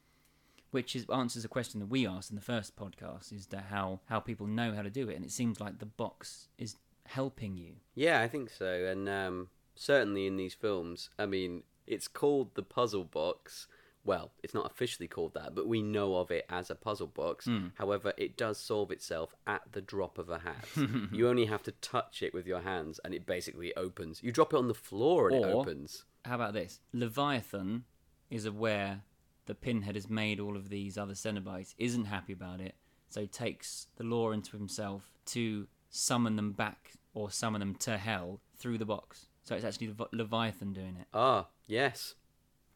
which 0.73 0.97
is 0.97 1.07
answers 1.15 1.45
a 1.45 1.49
question 1.49 1.79
that 1.81 1.87
we 1.87 2.07
asked 2.07 2.31
in 2.31 2.37
the 2.37 2.43
first 2.43 2.75
podcast 2.77 3.33
is 3.33 3.47
that 3.47 3.67
how 3.71 4.01
how 4.07 4.19
people 4.19 4.47
know 4.47 4.75
how 4.75 4.83
to 4.83 4.91
do 4.91 5.09
it 5.09 5.15
and 5.15 5.25
it 5.25 5.31
seems 5.31 5.61
like 5.61 5.79
the 5.79 5.87
box 5.87 6.49
is 6.59 6.77
helping 7.07 7.57
you 7.57 7.75
Yeah, 7.95 8.21
I 8.21 8.29
think 8.29 8.51
so. 8.51 8.87
And 8.87 9.09
um, 9.09 9.49
certainly 9.75 10.27
in 10.27 10.37
these 10.37 10.55
films, 10.55 11.11
I 11.19 11.27
mean, 11.27 11.63
it's 11.87 12.09
called 12.09 12.55
the 12.55 12.63
puzzle 12.63 13.05
box. 13.05 13.67
Well, 14.05 14.33
it's 14.43 14.55
not 14.55 14.71
officially 14.71 15.09
called 15.09 15.35
that, 15.35 15.55
but 15.55 15.67
we 15.69 15.83
know 15.83 16.17
of 16.17 16.31
it 16.31 16.45
as 16.49 16.71
a 16.71 16.75
puzzle 16.75 17.07
box. 17.09 17.49
However, 17.75 18.13
it 18.17 18.37
does 18.37 18.59
solve 18.59 18.91
itself 18.91 19.35
at 19.47 19.63
the 19.73 19.81
drop 19.81 20.17
of 20.19 20.29
a 20.31 20.39
hat. 20.39 20.65
you 21.13 21.29
only 21.29 21.47
have 21.47 21.63
to 21.65 21.73
touch 21.73 22.23
it 22.23 22.33
with 22.35 22.47
your 22.47 22.61
hands, 22.63 22.99
and 23.05 23.15
it 23.15 23.27
basically 23.27 23.75
opens. 23.77 24.23
You 24.23 24.33
drop 24.33 24.53
it 24.55 24.57
on 24.57 24.69
the 24.69 24.75
floor, 24.75 25.29
and 25.29 25.45
it 25.45 25.45
opens. 25.45 26.05
how 26.25 26.37
about 26.37 26.53
this 26.55 26.81
leviathan 26.93 27.85
is 28.31 28.45
aware 28.45 29.03
that 29.47 29.61
pinhead 29.61 29.95
has 29.95 30.09
made 30.09 30.39
all 30.41 30.57
of 30.57 30.69
these 30.69 30.97
other 30.97 31.15
cenobites 31.15 31.75
isn't 31.79 32.05
happy 32.07 32.33
about 32.33 32.61
it 32.61 32.75
so 33.09 33.27
takes 33.27 33.89
the 33.97 34.05
law 34.05 34.31
into 34.31 34.57
himself 34.57 35.13
to 35.27 35.67
summon 35.91 36.37
them 36.37 36.53
back 36.53 36.93
or 37.15 37.31
summon 37.31 37.61
them 37.61 37.75
to 37.75 37.99
hell 37.99 38.41
through 38.57 38.79
the 38.79 38.87
box. 38.87 39.27
So 39.43 39.55
it's 39.55 39.65
actually 39.65 39.89
Levi- 39.89 40.05
leviathan 40.13 40.73
doing 40.73 40.97
it. 40.99 41.07
Ah, 41.13 41.49
yes, 41.67 42.15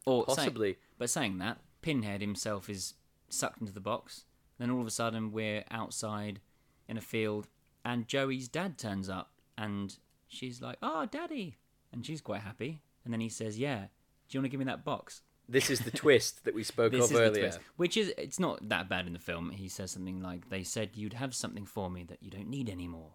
or 0.05 0.25
say- 0.27 0.35
possibly. 0.35 0.77
but 0.97 1.09
saying 1.09 1.39
that 1.39 1.59
pinhead 1.81 2.21
himself 2.21 2.69
is 2.69 2.93
sucked 3.29 3.61
into 3.61 3.73
the 3.73 3.79
box. 3.79 4.25
Then 4.59 4.69
all 4.69 4.81
of 4.81 4.87
a 4.87 4.91
sudden 4.91 5.31
we're 5.31 5.63
outside 5.71 6.39
in 6.87 6.97
a 6.97 7.01
field 7.01 7.47
and 7.83 8.07
joey's 8.07 8.47
dad 8.47 8.77
turns 8.77 9.09
up 9.09 9.31
and 9.57 9.97
she's 10.27 10.61
like 10.61 10.77
oh 10.83 11.05
daddy. 11.05 11.57
And 11.91 12.05
she's 12.05 12.21
quite 12.21 12.41
happy. 12.41 12.81
And 13.03 13.13
then 13.13 13.21
he 13.21 13.29
says 13.29 13.57
yeah 13.57 13.87
do 14.29 14.35
you 14.35 14.41
want 14.41 14.45
to 14.45 14.49
give 14.49 14.59
me 14.59 14.65
that 14.65 14.83
box 14.85 15.21
This 15.49 15.69
is 15.69 15.79
the 15.79 15.91
twist 15.91 16.43
that 16.45 16.53
we 16.53 16.63
spoke 16.63 16.93
of 16.93 17.13
earlier. 17.15 17.53
which 17.77 17.95
is 17.95 18.13
it's 18.17 18.39
not 18.39 18.67
that 18.69 18.89
bad 18.89 19.07
in 19.07 19.13
the 19.13 19.19
film. 19.19 19.51
He 19.51 19.69
says 19.69 19.91
something 19.91 20.21
like, 20.21 20.49
"They 20.49 20.63
said 20.63 20.91
you'd 20.95 21.13
have 21.13 21.33
something 21.33 21.65
for 21.65 21.89
me 21.89 22.03
that 22.05 22.21
you 22.21 22.29
don't 22.29 22.49
need 22.49 22.69
anymore," 22.69 23.13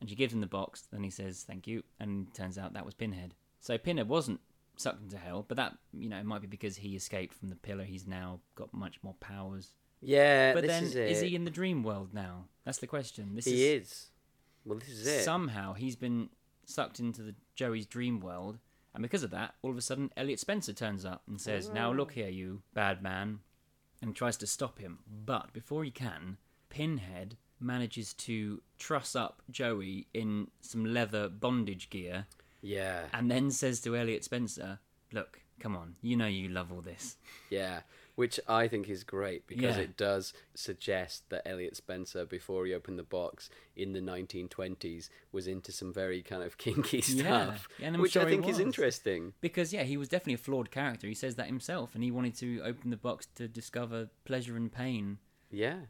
and 0.00 0.08
she 0.10 0.16
gives 0.16 0.32
him 0.34 0.40
the 0.40 0.46
box. 0.46 0.82
Then 0.90 1.04
he 1.04 1.10
says, 1.10 1.44
"Thank 1.44 1.66
you," 1.66 1.84
and 2.00 2.32
turns 2.34 2.58
out 2.58 2.72
that 2.74 2.84
was 2.84 2.94
Pinhead. 2.94 3.34
So 3.60 3.78
Pinhead 3.78 4.08
wasn't 4.08 4.40
sucked 4.76 5.02
into 5.02 5.18
hell, 5.18 5.44
but 5.46 5.56
that 5.56 5.78
you 5.92 6.08
know 6.08 6.18
it 6.18 6.24
might 6.26 6.40
be 6.40 6.48
because 6.48 6.78
he 6.78 6.96
escaped 6.96 7.34
from 7.34 7.48
the 7.48 7.56
pillar. 7.56 7.84
He's 7.84 8.06
now 8.06 8.40
got 8.56 8.72
much 8.74 9.02
more 9.02 9.14
powers. 9.20 9.72
Yeah, 10.04 10.52
But 10.54 10.62
this 10.62 10.68
then, 10.70 10.82
is, 10.84 10.96
it. 11.22 11.28
he 11.28 11.36
in 11.36 11.44
the 11.44 11.50
dream 11.50 11.84
world 11.84 12.12
now? 12.12 12.48
That's 12.64 12.78
the 12.78 12.88
question. 12.88 13.36
This 13.36 13.44
He 13.44 13.66
is, 13.66 13.82
is. 13.86 14.10
Well, 14.64 14.80
this 14.80 14.88
is 14.88 15.06
it. 15.06 15.22
somehow 15.22 15.74
he's 15.74 15.94
been 15.94 16.30
sucked 16.64 16.98
into 16.98 17.22
the 17.22 17.36
Joey's 17.54 17.86
dream 17.86 18.18
world, 18.18 18.58
and 18.94 19.02
because 19.02 19.22
of 19.22 19.30
that, 19.30 19.54
all 19.62 19.70
of 19.70 19.78
a 19.78 19.82
sudden 19.82 20.10
Elliot 20.16 20.40
Spencer 20.40 20.72
turns 20.72 21.04
up 21.04 21.22
and 21.26 21.40
says, 21.40 21.68
"Now 21.70 21.92
look 21.92 22.12
here, 22.12 22.28
you 22.28 22.62
bad 22.74 23.02
man," 23.02 23.40
and 24.00 24.14
tries 24.14 24.36
to 24.38 24.46
stop 24.46 24.78
him. 24.78 25.00
But 25.06 25.52
before 25.52 25.84
he 25.84 25.90
can, 25.90 26.38
Pinhead 26.68 27.36
manages 27.60 28.12
to 28.14 28.60
truss 28.78 29.14
up 29.14 29.42
Joey 29.50 30.08
in 30.12 30.50
some 30.60 30.84
leather 30.84 31.28
bondage 31.28 31.90
gear, 31.90 32.26
Yeah, 32.60 33.08
and 33.12 33.30
then 33.30 33.50
says 33.50 33.80
to 33.82 33.96
Elliot 33.96 34.24
Spencer, 34.24 34.80
"Look, 35.12 35.40
come 35.60 35.76
on, 35.76 35.96
you 36.02 36.16
know 36.16 36.26
you 36.26 36.48
love 36.48 36.72
all 36.72 36.82
this." 36.82 37.16
yeah. 37.50 37.82
Which 38.14 38.38
I 38.46 38.68
think 38.68 38.90
is 38.90 39.04
great 39.04 39.46
because 39.46 39.76
Yeah. 39.78 39.84
it 39.84 39.96
does 39.96 40.34
suggest 40.54 41.30
that 41.30 41.48
Elliot 41.48 41.76
Spencer, 41.76 42.26
before 42.26 42.66
he 42.66 42.74
opened 42.74 42.98
the 42.98 43.02
box 43.02 43.48
in 43.74 43.94
the 43.94 44.00
1920s, 44.00 45.08
was 45.32 45.46
into 45.46 45.72
some 45.72 45.92
very 45.94 46.20
kind 46.22 46.42
of 46.42 46.58
kinky 46.64 47.00
stuff, 47.00 47.68
I'm 47.82 47.98
which 48.00 48.12
sure 48.12 48.22
I 48.22 48.26
think 48.26 48.46
is 48.46 48.58
interesting. 48.58 49.32
Because 49.40 49.72
yeah, 49.72 49.84
he 49.84 49.96
was 49.96 50.08
definitely 50.10 50.34
a 50.34 50.38
flawed 50.38 50.70
character. 50.70 51.06
He 51.06 51.14
says 51.14 51.36
that 51.36 51.46
himself, 51.46 51.94
and 51.94 52.04
he 52.04 52.10
wanted 52.10 52.34
to 52.36 52.60
open 52.62 52.90
the 52.90 52.96
box 52.98 53.26
to 53.36 53.48
discover 53.48 54.10
pleasure 54.24 54.56
and 54.56 54.70
pain. 54.70 55.18
Yeah, 55.50 55.80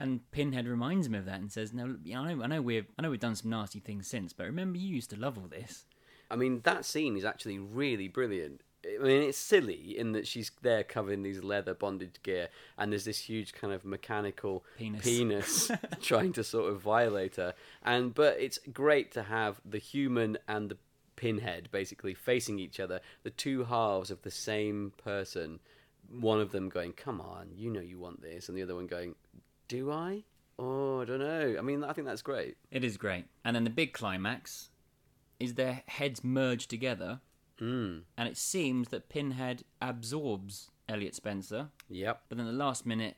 And 0.00 0.28
Pinhead 0.32 0.66
reminds 0.66 1.06
him 1.06 1.14
of 1.14 1.24
that 1.26 1.40
and 1.40 1.50
says, 1.50 1.72
"No, 1.72 1.96
I 2.06 2.34
know, 2.34 2.42
I 2.42 2.46
know 2.48 2.62
we've, 2.62 2.86
I 2.98 3.02
know 3.02 3.10
we've 3.10 3.20
done 3.20 3.36
some 3.36 3.50
nasty 3.50 3.78
things 3.80 4.06
since, 4.08 4.32
but 4.32 4.44
remember 4.46 4.76
you 4.78 4.88
used 4.94 5.10
to 5.10 5.16
love 5.16 5.38
all 5.38 5.48
this." 5.48 5.86
I 6.30 6.36
mean 6.36 6.62
that 6.64 6.84
scene 6.84 7.16
is 7.16 7.24
actually 7.24 7.58
really 7.58 8.08
brilliant. 8.08 8.62
I 8.86 9.02
mean, 9.02 9.22
it's 9.22 9.38
silly 9.38 9.96
in 9.98 10.12
that 10.12 10.26
she's 10.26 10.50
there 10.62 10.84
covered 10.84 11.12
in 11.12 11.22
these 11.22 11.42
leather 11.42 11.74
bondage 11.74 12.22
gear, 12.22 12.48
and 12.78 12.92
there's 12.92 13.04
this 13.04 13.18
huge 13.18 13.52
kind 13.52 13.72
of 13.72 13.84
mechanical 13.84 14.64
Penis. 14.76 15.04
penis 15.04 15.70
trying 16.02 16.32
to 16.34 16.44
sort 16.44 16.72
of 16.72 16.80
violate 16.80 17.36
her. 17.36 17.54
And 17.82 18.14
but 18.14 18.38
it's 18.38 18.58
great 18.72 19.12
to 19.12 19.24
have 19.24 19.60
the 19.64 19.78
human 19.78 20.38
and 20.46 20.70
the 20.70 20.78
pinhead 21.16 21.68
basically 21.70 22.14
facing 22.14 22.58
each 22.58 22.80
other, 22.80 23.00
the 23.22 23.30
two 23.30 23.64
halves 23.64 24.10
of 24.10 24.22
the 24.22 24.30
same 24.30 24.92
person. 25.02 25.60
One 26.10 26.40
of 26.40 26.52
them 26.52 26.68
going, 26.68 26.92
"Come 26.92 27.20
on, 27.20 27.50
you 27.54 27.70
know 27.70 27.80
you 27.80 27.98
want 27.98 28.22
this," 28.22 28.48
and 28.48 28.56
the 28.56 28.62
other 28.62 28.74
one 28.74 28.86
going, 28.86 29.14
"Do 29.68 29.90
I?" 29.90 30.24
Oh, 30.58 31.00
I 31.00 31.04
don't 31.04 31.18
know. 31.18 31.56
I 31.58 31.62
mean, 31.62 31.82
I 31.82 31.92
think 31.92 32.06
that's 32.06 32.22
great. 32.22 32.56
It 32.70 32.84
is 32.84 32.96
great. 32.96 33.24
And 33.44 33.56
then 33.56 33.64
the 33.64 33.70
big 33.70 33.92
climax 33.92 34.70
is 35.40 35.54
their 35.54 35.82
heads 35.86 36.22
merge 36.22 36.68
together, 36.68 37.20
Mm. 37.60 38.02
and 38.16 38.28
it 38.28 38.36
seems 38.36 38.88
that 38.88 39.08
Pinhead 39.08 39.62
absorbs 39.80 40.70
Elliot 40.88 41.14
Spencer, 41.14 41.70
Yep. 41.88 42.24
but 42.28 42.38
then 42.38 42.46
at 42.46 42.50
the 42.50 42.56
last 42.56 42.84
minute, 42.84 43.16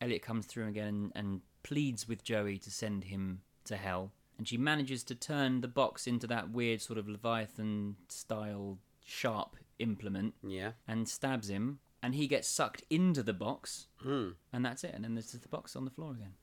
Elliot 0.00 0.22
comes 0.22 0.46
through 0.46 0.66
again 0.68 0.86
and, 0.88 1.12
and 1.14 1.40
pleads 1.62 2.06
with 2.08 2.22
Joey 2.22 2.58
to 2.58 2.70
send 2.70 3.04
him 3.04 3.40
to 3.64 3.76
hell, 3.76 4.12
and 4.38 4.46
she 4.48 4.56
manages 4.56 5.02
to 5.04 5.14
turn 5.14 5.60
the 5.60 5.68
box 5.68 6.06
into 6.06 6.26
that 6.26 6.50
weird 6.50 6.80
sort 6.80 6.98
of 6.98 7.08
Leviathan 7.08 7.96
style 8.08 8.78
sharp 9.04 9.56
implement 9.78 10.34
Yeah. 10.42 10.72
and 10.86 11.08
stabs 11.08 11.48
him, 11.48 11.80
and 12.02 12.14
he 12.14 12.26
gets 12.26 12.48
sucked 12.48 12.82
into 12.90 13.22
the 13.22 13.32
box, 13.34 13.88
Mm. 14.04 14.34
and 14.52 14.64
that's 14.64 14.84
it. 14.84 14.94
And 14.94 15.04
then 15.04 15.14
there's 15.14 15.32
just 15.32 15.42
the 15.42 15.48
box 15.48 15.74
on 15.76 15.84
the 15.84 15.90
floor 15.90 16.12
again. 16.12 16.34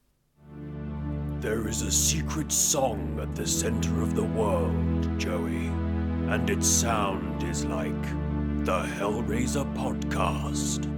There 1.40 1.68
is 1.68 1.84
a 1.84 1.92
secret 1.92 2.52
song 2.52 3.20
at 3.22 3.36
the 3.36 3.46
center 3.48 4.02
of 4.02 4.16
the 4.16 4.24
world, 4.24 5.20
Joey, 5.20 5.70
and 6.30 6.50
its 6.50 6.68
sound 6.68 7.42
is 7.44 7.64
like 7.66 8.02
the 8.66 8.82
Hellraiser 8.82 9.66
podcast. 9.76 10.94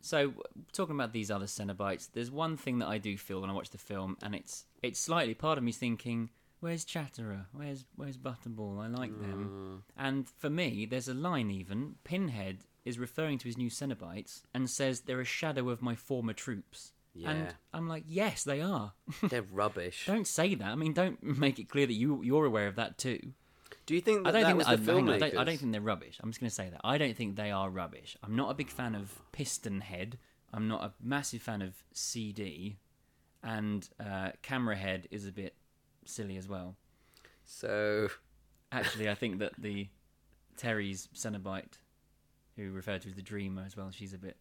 So, 0.00 0.32
talking 0.72 0.94
about 0.94 1.12
these 1.12 1.30
other 1.30 1.44
Cenobites, 1.44 2.08
there's 2.10 2.30
one 2.30 2.56
thing 2.56 2.78
that 2.78 2.86
I 2.86 2.96
do 2.96 3.18
feel 3.18 3.42
when 3.42 3.50
I 3.50 3.52
watch 3.52 3.70
the 3.70 3.78
film, 3.78 4.16
and 4.22 4.34
it's 4.34 4.64
it's 4.82 4.98
slightly 4.98 5.34
part 5.34 5.58
of 5.58 5.64
me 5.64 5.72
thinking, 5.72 6.30
"Where's 6.60 6.86
Chatterer? 6.86 7.48
Where's 7.52 7.84
Where's 7.96 8.16
Butterball? 8.16 8.82
I 8.82 8.86
like 8.86 9.20
them." 9.20 9.82
Mm. 9.98 10.02
And 10.02 10.28
for 10.28 10.48
me, 10.48 10.86
there's 10.86 11.08
a 11.08 11.14
line 11.14 11.50
even. 11.50 11.96
Pinhead 12.02 12.60
is 12.86 12.98
referring 12.98 13.36
to 13.38 13.48
his 13.48 13.58
new 13.58 13.68
Cenobites 13.68 14.42
and 14.54 14.70
says, 14.70 15.02
"They're 15.02 15.20
a 15.20 15.24
shadow 15.24 15.68
of 15.68 15.82
my 15.82 15.96
former 15.96 16.32
troops." 16.32 16.92
Yeah. 17.12 17.30
And 17.30 17.54
I'm 17.74 17.88
like, 17.88 18.04
"Yes, 18.06 18.42
they 18.42 18.62
are." 18.62 18.94
They're 19.22 19.42
rubbish. 19.42 20.04
don't 20.06 20.26
say 20.26 20.54
that. 20.54 20.68
I 20.68 20.76
mean, 20.76 20.94
don't 20.94 21.22
make 21.22 21.58
it 21.58 21.68
clear 21.68 21.86
that 21.86 21.92
you 21.92 22.22
you're 22.22 22.46
aware 22.46 22.68
of 22.68 22.76
that 22.76 22.96
too. 22.96 23.32
Do 23.86 23.94
you 23.94 24.00
think 24.00 24.26
I 24.26 24.32
don't 24.32 24.44
think 24.44 24.64
that, 24.64 24.84
the 24.84 24.92
I, 24.92 24.94
hang 24.96 25.08
on, 25.08 25.14
I, 25.14 25.18
don't, 25.18 25.36
I 25.38 25.44
don't 25.44 25.58
think 25.58 25.72
they're 25.72 25.80
rubbish. 25.80 26.18
I'm 26.20 26.30
just 26.30 26.40
going 26.40 26.50
to 26.50 26.54
say 26.54 26.68
that 26.70 26.80
I 26.82 26.98
don't 26.98 27.16
think 27.16 27.36
they 27.36 27.52
are 27.52 27.70
rubbish. 27.70 28.16
I'm 28.22 28.34
not 28.34 28.50
a 28.50 28.54
big 28.54 28.68
fan 28.68 28.96
of 28.96 29.22
Piston 29.30 29.80
Head. 29.80 30.18
I'm 30.52 30.66
not 30.66 30.82
a 30.82 30.92
massive 31.00 31.42
fan 31.42 31.62
of 31.62 31.74
CD, 31.92 32.78
and 33.42 33.88
uh, 34.00 34.30
Camera 34.42 34.76
Head 34.76 35.06
is 35.10 35.26
a 35.26 35.32
bit 35.32 35.54
silly 36.04 36.36
as 36.36 36.48
well. 36.48 36.76
So, 37.44 38.08
Actually, 38.72 39.08
I 39.08 39.14
think 39.20 39.38
that 39.38 39.52
the 39.58 39.88
Terry's 40.56 41.08
Cenobite, 41.14 41.78
who 42.56 42.72
referred 42.72 43.02
to 43.02 43.08
as 43.08 43.14
the 43.14 43.22
Dreamer 43.22 43.62
as 43.64 43.76
well, 43.76 43.90
she's 43.90 44.12
a 44.12 44.18
bit. 44.18 44.36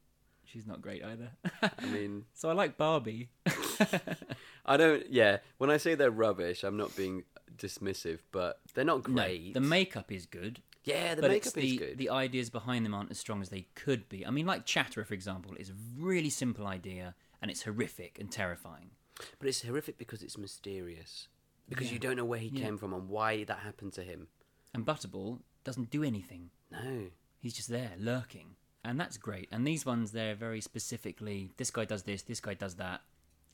She's 0.46 0.68
not 0.68 0.82
great 0.82 1.04
either. 1.04 1.30
I 1.62 1.86
mean, 1.88 2.26
so 2.34 2.50
I 2.50 2.54
like 2.54 2.78
Barbie. 2.78 3.30
I 4.66 4.78
don't. 4.78 5.10
Yeah, 5.10 5.38
when 5.58 5.70
I 5.72 5.78
say 5.78 5.96
they're 5.96 6.12
rubbish, 6.12 6.64
I'm 6.64 6.78
not 6.78 6.96
being 6.96 7.24
dismissive, 7.58 8.20
but 8.32 8.60
they're 8.74 8.84
not 8.86 9.04
great. 9.04 9.48
No, 9.48 9.54
the 9.54 9.68
makeup 9.68 10.12
is 10.12 10.26
good. 10.26 10.62
yeah, 10.84 11.16
the 11.16 11.22
but 11.22 11.32
makeup 11.32 11.46
it's 11.48 11.52
the, 11.54 11.68
is 11.74 11.78
good. 11.80 11.98
the 11.98 12.10
ideas 12.10 12.50
behind 12.50 12.86
them 12.86 12.94
aren't 12.94 13.12
as 13.12 13.18
strong 13.20 13.42
as 13.42 13.50
they 13.50 13.68
could 13.76 14.08
be. 14.10 14.26
I 14.26 14.30
mean, 14.32 14.46
like 14.46 14.66
Chatterer, 14.66 15.04
for 15.06 15.14
example, 15.14 15.54
is 15.60 15.70
a 15.70 15.74
really 15.98 16.30
simple 16.30 16.68
idea 16.68 17.16
and 17.42 17.50
it's 17.52 17.64
horrific 17.64 18.18
and 18.20 18.32
terrifying. 18.32 18.92
But 19.40 19.48
it's 19.48 19.62
horrific 19.62 19.98
because 19.98 20.22
it's 20.24 20.38
mysterious. 20.38 21.28
Because 21.70 21.88
Yeah. 21.88 21.94
you 21.94 22.00
don't 22.00 22.16
know 22.18 22.26
where 22.26 22.40
he 22.40 22.48
Yeah. 22.50 22.66
came 22.66 22.78
from 22.78 22.94
and 22.94 23.08
why 23.10 23.44
that 23.46 23.60
happened 23.60 23.94
to 23.94 24.04
him. 24.04 24.28
And 24.74 24.86
Butterball 24.86 25.40
doesn't 25.64 25.90
do 25.90 26.04
anything. 26.04 26.52
No. 26.72 27.12
He's 27.40 27.54
just 27.54 27.70
there, 27.70 27.94
lurking. 27.98 28.56
And 28.84 29.00
that's 29.00 29.18
great. 29.18 29.48
And 29.52 29.66
these 29.66 29.86
ones, 29.86 30.12
they're 30.12 30.36
very 30.36 30.62
specifically 30.62 31.52
this 31.58 31.72
guy 31.72 31.86
does 31.86 32.04
this, 32.04 32.22
this 32.24 32.40
guy 32.40 32.54
does 32.54 32.76
that. 32.76 33.02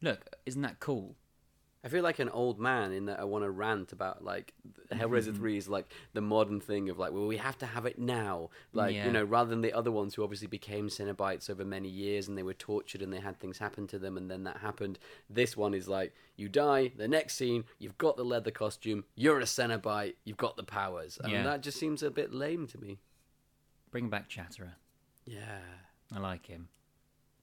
Look, 0.01 0.35
isn't 0.45 0.61
that 0.63 0.79
cool? 0.79 1.15
I 1.83 1.87
feel 1.89 2.03
like 2.03 2.19
an 2.19 2.29
old 2.29 2.59
man 2.59 2.91
in 2.91 3.05
that 3.07 3.19
I 3.19 3.23
want 3.23 3.43
to 3.43 3.49
rant 3.49 3.91
about 3.91 4.23
like 4.23 4.53
Hellraiser 4.91 5.35
Three 5.35 5.57
is 5.57 5.67
like 5.67 5.91
the 6.13 6.21
modern 6.21 6.59
thing 6.59 6.89
of 6.89 6.99
like, 6.99 7.11
well, 7.11 7.25
we 7.25 7.37
have 7.37 7.57
to 7.57 7.65
have 7.65 7.87
it 7.87 7.97
now, 7.97 8.51
like 8.71 8.93
Yeah. 8.93 9.07
you 9.07 9.11
know, 9.11 9.23
rather 9.23 9.49
than 9.49 9.61
the 9.61 9.73
other 9.73 9.91
ones 9.91 10.13
who 10.13 10.23
obviously 10.23 10.47
became 10.47 10.89
Cenobites 10.89 11.49
over 11.49 11.65
many 11.65 11.89
years 11.89 12.27
and 12.27 12.37
they 12.37 12.43
were 12.43 12.53
tortured 12.53 13.01
and 13.01 13.11
they 13.11 13.19
had 13.19 13.39
things 13.39 13.57
happen 13.57 13.87
to 13.87 13.97
them 13.97 14.15
and 14.15 14.29
then 14.29 14.43
that 14.43 14.57
happened. 14.57 14.99
This 15.27 15.57
one 15.57 15.73
is 15.73 15.87
like, 15.87 16.13
you 16.35 16.49
die, 16.49 16.91
the 16.95 17.07
next 17.07 17.35
scene, 17.35 17.63
you've 17.79 17.97
got 17.97 18.15
the 18.15 18.25
leather 18.25 18.51
costume, 18.51 19.03
you're 19.15 19.39
a 19.39 19.43
Cenobite, 19.45 20.13
you've 20.23 20.37
got 20.37 20.57
the 20.57 20.63
powers, 20.63 21.17
and 21.23 21.31
Yeah. 21.33 21.43
that 21.43 21.63
just 21.63 21.79
seems 21.79 22.03
a 22.03 22.11
bit 22.11 22.31
lame 22.31 22.67
to 22.67 22.77
me. 22.79 22.99
Bring 23.89 24.07
back 24.09 24.29
Chatterer. 24.29 24.73
Yeah. 25.25 25.61
I 26.15 26.19
like 26.19 26.45
him. 26.45 26.67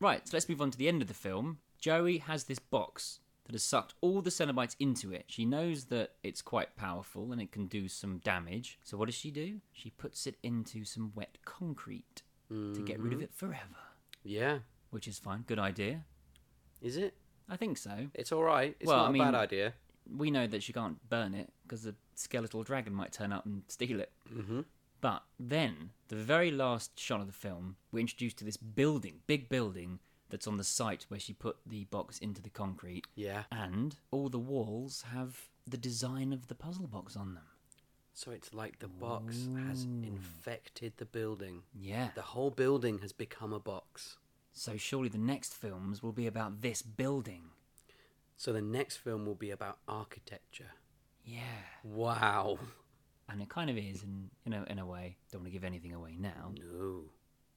Right, 0.00 0.26
so 0.28 0.36
let's 0.36 0.48
move 0.48 0.60
on 0.62 0.70
to 0.70 0.78
the 0.78 0.86
end 0.86 1.02
of 1.02 1.08
the 1.08 1.14
film. 1.14 1.58
Joey 1.80 2.18
has 2.18 2.44
this 2.44 2.60
box 2.60 3.18
that 3.48 3.54
has 3.54 3.62
sucked 3.64 3.94
all 4.02 4.20
the 4.22 4.30
Cenobites 4.30 4.76
into 4.78 5.10
it. 5.10 5.24
She 5.28 5.44
knows 5.46 5.86
that 5.86 6.12
it's 6.22 6.42
quite 6.42 6.76
powerful 6.76 7.32
and 7.32 7.40
it 7.40 7.50
can 7.50 7.66
do 7.66 7.88
some 7.88 8.18
damage. 8.18 8.78
So 8.84 8.96
what 8.98 9.06
does 9.06 9.14
she 9.14 9.30
do? 9.30 9.60
She 9.72 9.88
puts 9.90 10.26
it 10.26 10.36
into 10.42 10.84
some 10.84 11.12
wet 11.14 11.38
concrete 11.46 12.22
to 12.50 12.82
get 12.84 13.00
rid 13.00 13.12
of 13.14 13.20
it 13.22 13.32
forever. 13.34 13.76
Yeah. 14.22 14.58
Which 14.90 15.08
is 15.08 15.18
fine. 15.18 15.44
Good 15.46 15.58
idea. 15.58 16.04
Is 16.82 16.96
it? 16.96 17.14
I 17.48 17.56
think 17.56 17.78
so. 17.78 18.08
It's 18.14 18.32
all 18.32 18.42
right. 18.44 18.76
It's 18.80 18.86
Well, 18.88 18.98
not 18.98 19.06
I 19.06 19.08
a 19.08 19.12
mean- 19.12 19.22
bad 19.22 19.34
idea. 19.34 19.74
We 20.14 20.30
know 20.30 20.46
that 20.46 20.62
she 20.62 20.72
can't 20.72 20.96
burn 21.10 21.34
it 21.34 21.52
because 21.64 21.82
the 21.82 21.94
skeletal 22.14 22.62
dragon 22.62 22.94
might 22.94 23.12
turn 23.12 23.32
up 23.32 23.44
and 23.44 23.62
steal 23.68 24.00
it. 24.00 24.12
Mm-hmm. 24.32 24.60
But 25.02 25.22
then, 25.38 25.90
the 26.08 26.16
very 26.16 26.50
last 26.50 26.98
shot 26.98 27.20
of 27.20 27.26
the 27.26 27.32
film, 27.32 27.76
we're 27.92 28.00
introduced 28.00 28.38
to 28.38 28.44
this 28.44 28.56
building, 28.56 29.20
big 29.26 29.48
building, 29.50 30.00
that's 30.30 30.46
on 30.46 30.56
the 30.56 30.64
site 30.64 31.06
where 31.08 31.20
she 31.20 31.32
put 31.32 31.56
the 31.66 31.84
box 31.84 32.18
into 32.18 32.42
the 32.42 32.50
concrete. 32.50 33.06
Yeah. 33.14 33.44
And 33.50 33.96
all 34.10 34.28
the 34.28 34.38
walls 34.38 35.04
have 35.12 35.48
the 35.66 35.76
design 35.76 36.32
of 36.32 36.48
the 36.48 36.54
puzzle 36.54 36.86
box 36.86 37.16
on 37.16 37.34
them. 37.34 37.44
So 38.14 38.32
it's 38.32 38.52
like 38.52 38.80
the 38.80 38.88
box 38.88 39.48
has 39.68 39.84
infected 39.84 40.94
the 40.96 41.04
building. 41.04 41.62
Yeah. 41.72 42.08
The 42.16 42.22
whole 42.22 42.50
building 42.50 42.98
has 42.98 43.12
become 43.12 43.52
a 43.52 43.60
box. 43.60 44.16
So 44.52 44.76
surely 44.76 45.08
the 45.08 45.18
next 45.18 45.54
films 45.54 46.02
will 46.02 46.12
be 46.12 46.26
about 46.26 46.60
this 46.62 46.82
building. 46.82 47.42
So 48.36 48.52
the 48.52 48.60
next 48.60 48.96
film 48.96 49.24
will 49.24 49.36
be 49.36 49.52
about 49.52 49.78
architecture. 49.86 50.72
Yeah. 51.24 51.62
Wow. 51.84 52.58
And 53.28 53.40
it 53.40 53.48
kind 53.48 53.70
of 53.70 53.76
is 53.76 54.02
in, 54.02 54.30
in, 54.44 54.52
a, 54.52 54.64
in 54.64 54.78
a 54.80 54.86
way. 54.86 55.16
Don't 55.30 55.42
want 55.42 55.52
to 55.52 55.52
give 55.52 55.64
anything 55.64 55.92
away 55.92 56.16
now. 56.18 56.52
No. 56.58 57.02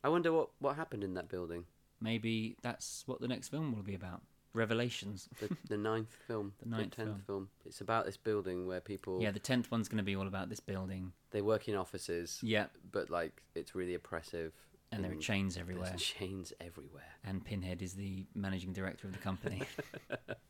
I 0.04 0.10
wonder 0.10 0.32
what, 0.32 0.50
what 0.60 0.76
happened 0.76 1.04
in 1.04 1.16
that 1.16 1.30
building. 1.30 1.66
Maybe 2.02 2.56
that's 2.62 3.04
what 3.06 3.22
the 3.22 3.28
next 3.28 3.50
film 3.50 3.74
will 3.76 3.84
be 3.84 3.96
about. 3.96 4.22
Revelations. 4.54 5.30
The, 5.40 5.56
the 5.70 5.78
ninth 5.78 6.14
film. 6.28 6.54
The 6.62 6.70
ninth 6.70 6.96
tenth 6.96 7.10
film. 7.10 7.22
film. 7.26 7.50
It's 7.66 7.80
about 7.80 8.06
this 8.06 8.18
building 8.18 8.68
where 8.68 8.82
people 8.82 9.22
Yeah, 9.22 9.32
the 9.32 9.40
tenth 9.40 9.72
one's 9.72 9.88
going 9.88 10.00
to 10.00 10.04
be 10.04 10.16
all 10.16 10.28
about 10.28 10.50
this 10.50 10.60
building. 10.60 11.14
they 11.32 11.42
work 11.42 11.68
in 11.70 11.76
offices. 11.76 12.40
Yeah. 12.42 12.66
But 12.92 13.10
like 13.10 13.42
it's 13.56 13.76
really 13.76 13.94
oppressive. 13.94 14.54
And 14.92 15.06
there 15.06 15.12
are 15.14 15.16
chains 15.16 15.56
everywhere. 15.56 15.88
There's 15.88 16.04
chains 16.04 16.52
everywhere. 16.60 17.04
And 17.24 17.46
Pinhead 17.46 17.82
is 17.82 17.94
the 17.94 18.26
managing 18.36 18.74
director 18.74 19.08
of 19.08 19.14
the 19.14 19.20
company. 19.20 19.62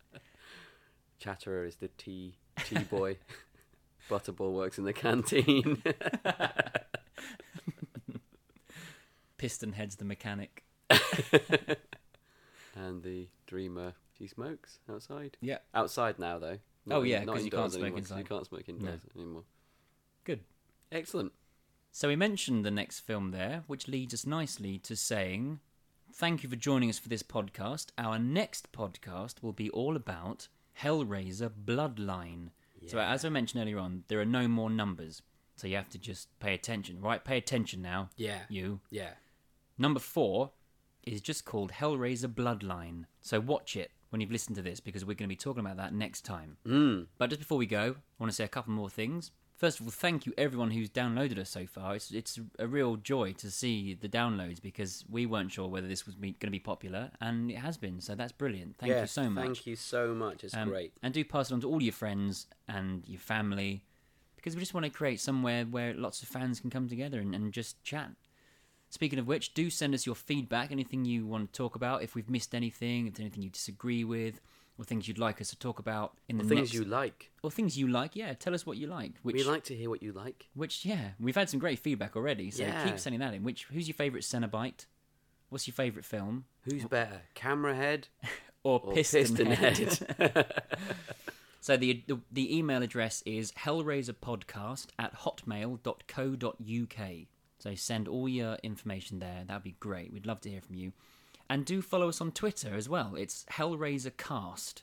Chatterer 1.20 1.66
is 1.66 1.76
the 1.76 1.90
tea 2.00 2.38
tea 2.66 2.84
boy. 2.86 3.18
Butterball 4.10 4.52
works 4.54 4.80
in 4.80 4.84
the 4.86 4.94
canteen. 4.94 5.84
Piston 9.38 9.74
heads 9.74 9.96
the 9.98 10.06
mechanic. 10.06 10.64
and 12.76 13.04
the 13.04 13.28
dreamer 13.48 13.94
she 14.18 14.28
smokes 14.28 14.80
outside. 14.90 15.38
Yeah. 15.42 15.58
Outside 15.74 16.20
now 16.20 16.40
though. 16.40 16.58
Oh, 16.90 17.04
yeah, 17.04 17.24
not 17.24 17.36
'cause 17.36 17.46
you 17.46 17.52
can't 17.52 17.72
smoke 17.72 17.84
anymore, 17.84 18.00
inside. 18.00 18.18
You 18.20 18.24
can't 18.26 18.46
smoke 18.46 18.68
indoors 18.68 19.02
anymore. 19.16 19.44
Good. 20.24 20.40
Excellent. 20.92 21.32
So 21.92 22.08
we 22.08 22.16
mentioned 22.16 22.66
the 22.66 22.72
next 22.72 23.02
film 23.02 23.32
there, 23.32 23.64
which 23.68 23.88
leads 23.88 24.14
us 24.14 24.26
nicely 24.26 24.80
to 24.80 24.96
saying 24.96 25.60
thank 26.14 26.44
you 26.44 26.50
for 26.50 26.56
joining 26.56 26.90
us 26.90 27.00
for 27.00 27.10
this 27.10 27.24
podcast. 27.24 27.88
Our 27.98 28.18
next 28.20 28.72
podcast 28.72 29.42
will 29.42 29.54
be 29.54 29.70
all 29.70 29.96
about 29.96 30.48
Hellraiser 30.82 31.50
Bloodline. 31.66 32.50
So 32.88 32.98
as 33.00 33.24
I 33.24 33.30
mentioned 33.30 33.62
earlier 33.62 33.78
on, 33.78 34.04
there 34.08 34.20
are 34.20 34.26
no 34.26 34.48
more 34.48 34.70
numbers. 34.70 35.22
So 35.56 35.68
you 35.68 35.76
have 35.76 35.90
to 35.90 36.00
just 36.00 36.28
pay 36.40 36.54
attention. 36.56 37.00
Right, 37.00 37.24
pay 37.24 37.38
attention 37.38 37.82
now. 37.82 38.10
Yeah. 38.18 38.40
You. 38.50 38.80
Yeah. 38.90 39.12
Number 39.78 40.00
four 40.00 40.52
is 41.04 41.22
just 41.22 41.46
called 41.46 41.72
Hellraiser 41.74 42.34
Bloodline. 42.34 43.06
So 43.22 43.40
watch 43.40 43.76
it 43.76 43.92
when 44.10 44.22
you've 44.22 44.32
listened 44.32 44.56
to 44.58 44.62
this 44.62 44.80
because 44.80 45.04
we're 45.04 45.14
going 45.14 45.30
to 45.30 45.36
be 45.36 45.36
talking 45.36 45.62
about 45.66 45.78
that 45.78 45.94
next 45.94 46.22
time. 46.22 46.58
Mm. 46.66 47.08
But 47.18 47.30
just 47.30 47.40
before 47.40 47.58
we 47.58 47.66
go, 47.66 47.96
I 47.98 48.24
want 48.24 48.32
to 48.32 48.36
say 48.36 48.44
a 48.44 48.50
couple 48.50 48.74
more 48.74 48.90
things. 48.90 49.32
First 49.56 49.80
of 49.80 49.86
all, 49.86 49.92
thank 49.92 50.26
you 50.26 50.34
everyone 50.40 50.72
who's 50.72 50.90
downloaded 50.90 51.38
us 51.38 51.50
so 51.50 51.68
far. 51.68 51.96
It's 51.96 52.10
it's 52.10 52.40
a 52.58 52.66
real 52.66 52.96
joy 52.96 53.34
to 53.34 53.52
see 53.52 53.94
the 53.94 54.10
downloads 54.10 54.60
because 54.60 55.06
we 55.08 55.28
weren't 55.28 55.52
sure 55.52 55.68
whether 55.68 55.88
this 55.88 56.08
was 56.08 56.16
going 56.16 56.34
to 56.40 56.50
be 56.50 56.58
popular, 56.58 57.12
and 57.22 57.52
it 57.52 57.58
has 57.60 57.78
been. 57.78 58.02
So 58.02 58.16
that's 58.16 58.32
brilliant. 58.32 58.78
Thank 58.80 58.94
you 58.94 59.06
so 59.06 59.30
much. 59.30 59.46
Thank 59.46 59.68
you 59.68 59.76
so 59.76 60.16
much. 60.16 60.44
It's 60.44 60.56
Um, 60.56 60.70
great. 60.70 60.94
And 61.04 61.14
do 61.14 61.24
pass 61.24 61.52
it 61.52 61.54
on 61.54 61.62
to 61.62 61.70
all 61.70 61.80
your 61.82 61.94
friends 61.94 62.48
and 62.68 63.08
your 63.08 63.20
family 63.20 63.84
because 64.36 64.56
we 64.56 64.62
just 64.62 64.74
want 64.74 64.86
to 64.86 64.90
create 64.90 65.20
somewhere 65.20 65.64
where 65.66 65.94
lots 65.94 66.24
of 66.24 66.28
fans 66.28 66.60
can 66.60 66.72
come 66.72 66.90
together 66.90 67.20
and, 67.20 67.36
and 67.36 67.54
just 67.54 67.84
chat. 67.84 68.10
Speaking 68.92 69.20
of 69.20 69.26
which, 69.28 69.54
do 69.54 69.70
send 69.70 69.94
us 69.94 70.06
your 70.06 70.16
feedback, 70.16 70.70
anything 70.70 71.06
you 71.06 71.26
want 71.26 71.52
to 71.52 71.58
talk 71.58 71.76
about, 71.76 72.04
if 72.04 72.14
we've 72.14 72.30
missed 72.30 72.54
anything, 72.54 73.08
if 73.08 73.14
there's 73.14 73.22
anything 73.22 73.42
you 73.42 73.50
disagree 73.50 74.04
with, 74.04 74.42
or 74.78 74.84
things 74.84 75.08
you'd 75.08 75.18
like 75.18 75.40
us 75.40 75.50
to 75.50 75.58
talk 75.58 75.80
about 75.80 76.18
in 76.28 76.38
the 76.38 76.44
things 76.44 76.60
next... 76.60 76.74
you 76.74 76.84
like. 76.84 77.32
Or 77.42 77.50
things 77.50 77.78
you 77.78 77.88
like, 77.88 78.18
yeah, 78.18 78.34
tell 78.34 78.54
us 78.54 78.66
what 78.66 78.76
you 78.76 78.88
like. 78.88 79.14
Which, 79.24 79.34
We 79.36 79.44
like 79.44 79.64
to 79.66 79.76
hear 79.76 79.90
what 79.90 80.04
you 80.04 80.12
like. 80.12 80.50
which 80.56 80.84
yeah, 80.86 81.12
we've 81.22 81.36
had 81.36 81.50
some 81.50 81.60
great 81.60 81.80
feedback 81.80 82.18
already, 82.18 82.52
so 82.52 82.64
Yeah. 82.64 82.84
keep 82.86 83.00
sending 83.00 83.22
that 83.22 83.34
in. 83.34 83.46
Which 83.46 83.64
Who's 83.72 83.88
your 83.88 83.96
favourite 83.96 84.24
Cenobite? 84.24 84.86
What's 85.48 85.68
your 85.68 85.74
favourite 85.74 86.04
film? 86.06 86.44
Who's 86.64 86.84
better, 86.84 87.22
Camera 87.34 87.74
Head 87.76 88.10
Or, 88.64 88.80
or 88.84 88.94
Piston, 88.94 89.22
Piston 89.22 89.52
Head? 89.52 89.78
Head? 90.18 90.54
So 91.64 91.78
the, 91.78 92.04
the 92.08 92.20
the 92.32 92.58
email 92.58 92.82
address 92.82 93.22
is 93.24 93.52
hellraiserpodcast 93.52 94.88
at 94.98 95.14
hotmail.co.uk. 95.20 97.12
So 97.62 97.76
send 97.76 98.08
all 98.08 98.28
your 98.28 98.58
information 98.64 99.20
there. 99.20 99.44
That'd 99.46 99.64
be 99.64 99.76
great. 99.80 100.12
We'd 100.12 100.26
love 100.26 100.42
to 100.42 100.50
hear 100.50 100.62
from 100.62 100.76
you. 100.76 100.94
And 101.48 101.64
do 101.64 101.82
follow 101.82 102.10
us 102.10 102.20
on 102.20 102.32
Twitter 102.32 102.74
as 102.76 102.90
well. 102.90 103.14
It's 103.16 103.46
HellraiserCast. 103.52 104.82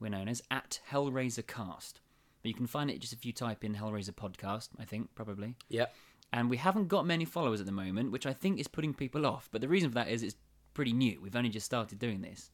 We're 0.00 0.10
known 0.10 0.28
as 0.28 0.42
at 0.50 0.80
HellraiserCast. 0.90 1.94
But 2.42 2.48
you 2.48 2.54
can 2.54 2.66
find 2.66 2.90
it 2.90 3.00
just 3.00 3.12
if 3.12 3.24
you 3.24 3.32
type 3.32 3.62
in 3.62 3.76
Hellraiser 3.76 4.10
Podcast, 4.10 4.70
I 4.78 4.84
think, 4.84 5.14
probably. 5.14 5.54
Yeah. 5.68 5.86
And 6.32 6.50
we 6.50 6.56
haven't 6.56 6.88
got 6.88 7.06
many 7.06 7.24
followers 7.24 7.60
at 7.60 7.66
the 7.66 7.72
moment, 7.72 8.10
which 8.10 8.26
I 8.26 8.32
think 8.32 8.58
is 8.58 8.66
putting 8.66 8.92
people 8.92 9.24
off. 9.24 9.48
But 9.52 9.60
the 9.60 9.68
reason 9.68 9.90
for 9.90 9.94
that 9.94 10.08
is 10.08 10.24
it's 10.24 10.36
pretty 10.74 10.92
new. 10.92 11.20
We've 11.20 11.36
only 11.36 11.50
just 11.50 11.66
started 11.66 12.00
doing 12.00 12.22
this. 12.22 12.50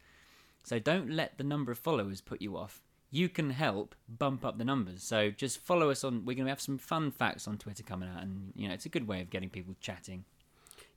So 0.64 0.79
don't 0.79 1.11
let 1.11 1.39
the 1.39 1.45
number 1.45 1.73
of 1.73 1.79
followers 1.79 2.20
put 2.20 2.43
you 2.43 2.59
off. 2.59 2.83
You 3.13 3.29
can 3.29 3.51
help 3.51 3.95
bump 4.09 4.45
up 4.45 4.59
the 4.59 4.65
numbers. 4.65 5.05
So 5.05 5.31
just 5.31 5.59
follow 5.59 5.91
us 5.91 6.03
on. 6.03 6.25
We're 6.25 6.35
going 6.35 6.47
to 6.47 6.51
have 6.51 6.61
some 6.61 6.79
fun 6.79 7.13
facts 7.13 7.47
on 7.47 7.59
Twitter 7.59 7.85
coming 7.85 8.09
out, 8.09 8.23
and 8.23 8.53
you 8.57 8.67
know 8.67 8.75
it's 8.75 8.87
a 8.87 8.89
good 8.89 9.07
way 9.07 9.21
of 9.21 9.31
getting 9.31 9.51
people 9.51 9.77
chatting. 9.81 10.25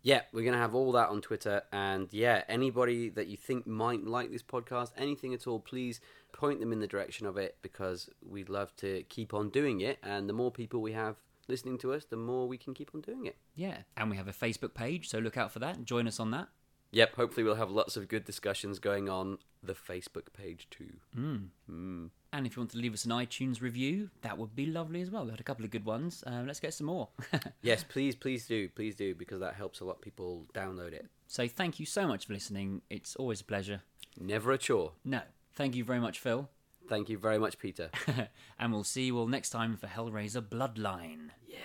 Yeah, 0.02 0.22
we're 0.32 0.46
gonna 0.46 0.60
have 0.60 0.76
all 0.76 0.92
that 0.92 1.10
on 1.10 1.20
Twitter, 1.20 1.64
and 1.72 2.08
yeah, 2.12 2.44
anybody 2.48 3.10
that 3.10 3.26
you 3.26 3.38
think 3.38 3.66
might 3.66 4.06
like 4.06 4.32
this 4.32 4.44
podcast, 4.44 4.92
anything 4.96 5.34
at 5.34 5.48
all, 5.48 5.60
please 5.60 6.00
point 6.32 6.60
them 6.60 6.72
in 6.72 6.80
the 6.80 6.86
direction 6.86 7.26
of 7.26 7.38
it 7.38 7.58
because 7.64 8.08
we'd 8.24 8.48
love 8.48 8.76
to 8.78 9.02
keep 9.10 9.34
on 9.34 9.50
doing 9.50 9.82
it. 9.82 9.98
And 10.04 10.30
the 10.30 10.34
more 10.34 10.52
people 10.52 10.80
we 10.82 10.92
have 10.92 11.16
listening 11.48 11.80
to 11.80 11.92
us, 11.92 12.06
the 12.06 12.18
more 12.18 12.48
we 12.48 12.58
can 12.58 12.76
keep 12.76 12.92
on 12.94 13.02
doing 13.02 13.26
it. 13.26 13.36
Yeah, 13.56 13.78
and 13.98 14.12
we 14.12 14.18
have 14.18 14.28
a 14.28 14.32
Facebook 14.32 14.76
page, 14.76 15.10
so 15.10 15.18
look 15.18 15.38
out 15.38 15.52
for 15.52 15.58
that. 15.60 15.78
and 15.78 15.86
Join 15.88 16.08
us 16.08 16.20
on 16.20 16.30
that. 16.32 16.50
Yep, 16.96 17.16
hopefully 17.16 17.44
we'll 17.44 17.56
have 17.56 17.72
lots 17.72 17.98
of 17.98 18.08
good 18.08 18.24
discussions 18.24 18.80
going 18.80 19.10
on 19.10 19.38
the 19.62 19.74
Facebook 19.74 20.32
page 20.32 20.70
too. 20.72 20.94
Mm. 21.18 21.48
Mm. 21.70 22.10
And 22.32 22.48
if 22.48 22.56
you 22.56 22.62
want 22.62 22.72
to 22.72 22.78
leave 22.78 22.94
us 22.94 23.04
an 23.04 23.12
iTunes 23.12 23.60
review, 23.60 24.12
that 24.22 24.38
would 24.38 24.56
be 24.56 24.66
lovely 24.66 25.02
as 25.02 25.12
well. 25.12 25.26
We 25.26 25.32
had 25.32 25.42
a 25.42 25.44
couple 25.44 25.66
of 25.66 25.72
good 25.72 25.84
ones. 25.84 26.24
Um, 26.26 26.48
let's 26.48 26.62
get 26.62 26.74
some 26.74 26.88
more. 26.88 27.10
Yes, 27.62 27.84
please, 27.84 28.16
please 28.16 28.48
do, 28.48 28.70
please 28.70 28.96
do, 28.96 29.14
because 29.14 29.42
that 29.42 29.56
helps 29.56 29.82
a 29.82 29.84
lot 29.84 29.98
of 29.98 30.02
people 30.02 30.46
download 30.54 30.94
it. 30.94 31.08
so 31.28 31.50
thank 31.50 31.82
you 31.82 31.86
so 31.86 32.08
much 32.08 32.28
for 32.28 32.34
listening. 32.34 32.82
It's 32.90 33.18
always 33.18 33.42
a 33.42 33.46
pleasure. 33.46 33.82
Never 34.18 34.54
a 34.54 34.58
chore. 34.58 34.94
No, 35.04 35.20
thank 35.54 35.76
you 35.76 35.84
very 35.84 36.00
much, 36.00 36.20
Phil. 36.20 36.50
Thank 36.88 37.10
you 37.10 37.18
very 37.18 37.40
much, 37.40 37.60
Peter. 37.60 37.90
and 38.58 38.72
we'll 38.72 38.86
see 38.86 39.04
you 39.08 39.18
all 39.18 39.28
next 39.28 39.50
time 39.50 39.76
for 39.76 39.88
Hellraiser 39.88 40.42
Bloodline. 40.42 41.32
Yeah. 41.46 41.58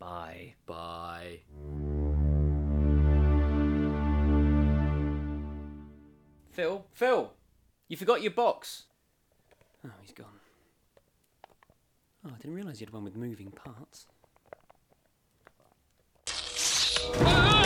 Bye. 0.00 0.54
Bye. 0.66 2.01
Phil? 6.52 6.84
Phil! 6.92 7.32
You 7.88 7.96
forgot 7.96 8.22
your 8.22 8.30
box. 8.30 8.84
Oh, 9.84 9.90
he's 10.02 10.12
gone. 10.12 10.26
Oh, 12.24 12.30
I 12.32 12.36
didn't 12.36 12.54
realise 12.54 12.80
you 12.80 12.86
had 12.86 12.92
one 12.92 13.04
with 13.04 13.16
moving 13.16 13.50
parts. 13.50 14.06
Ah! 17.14 17.61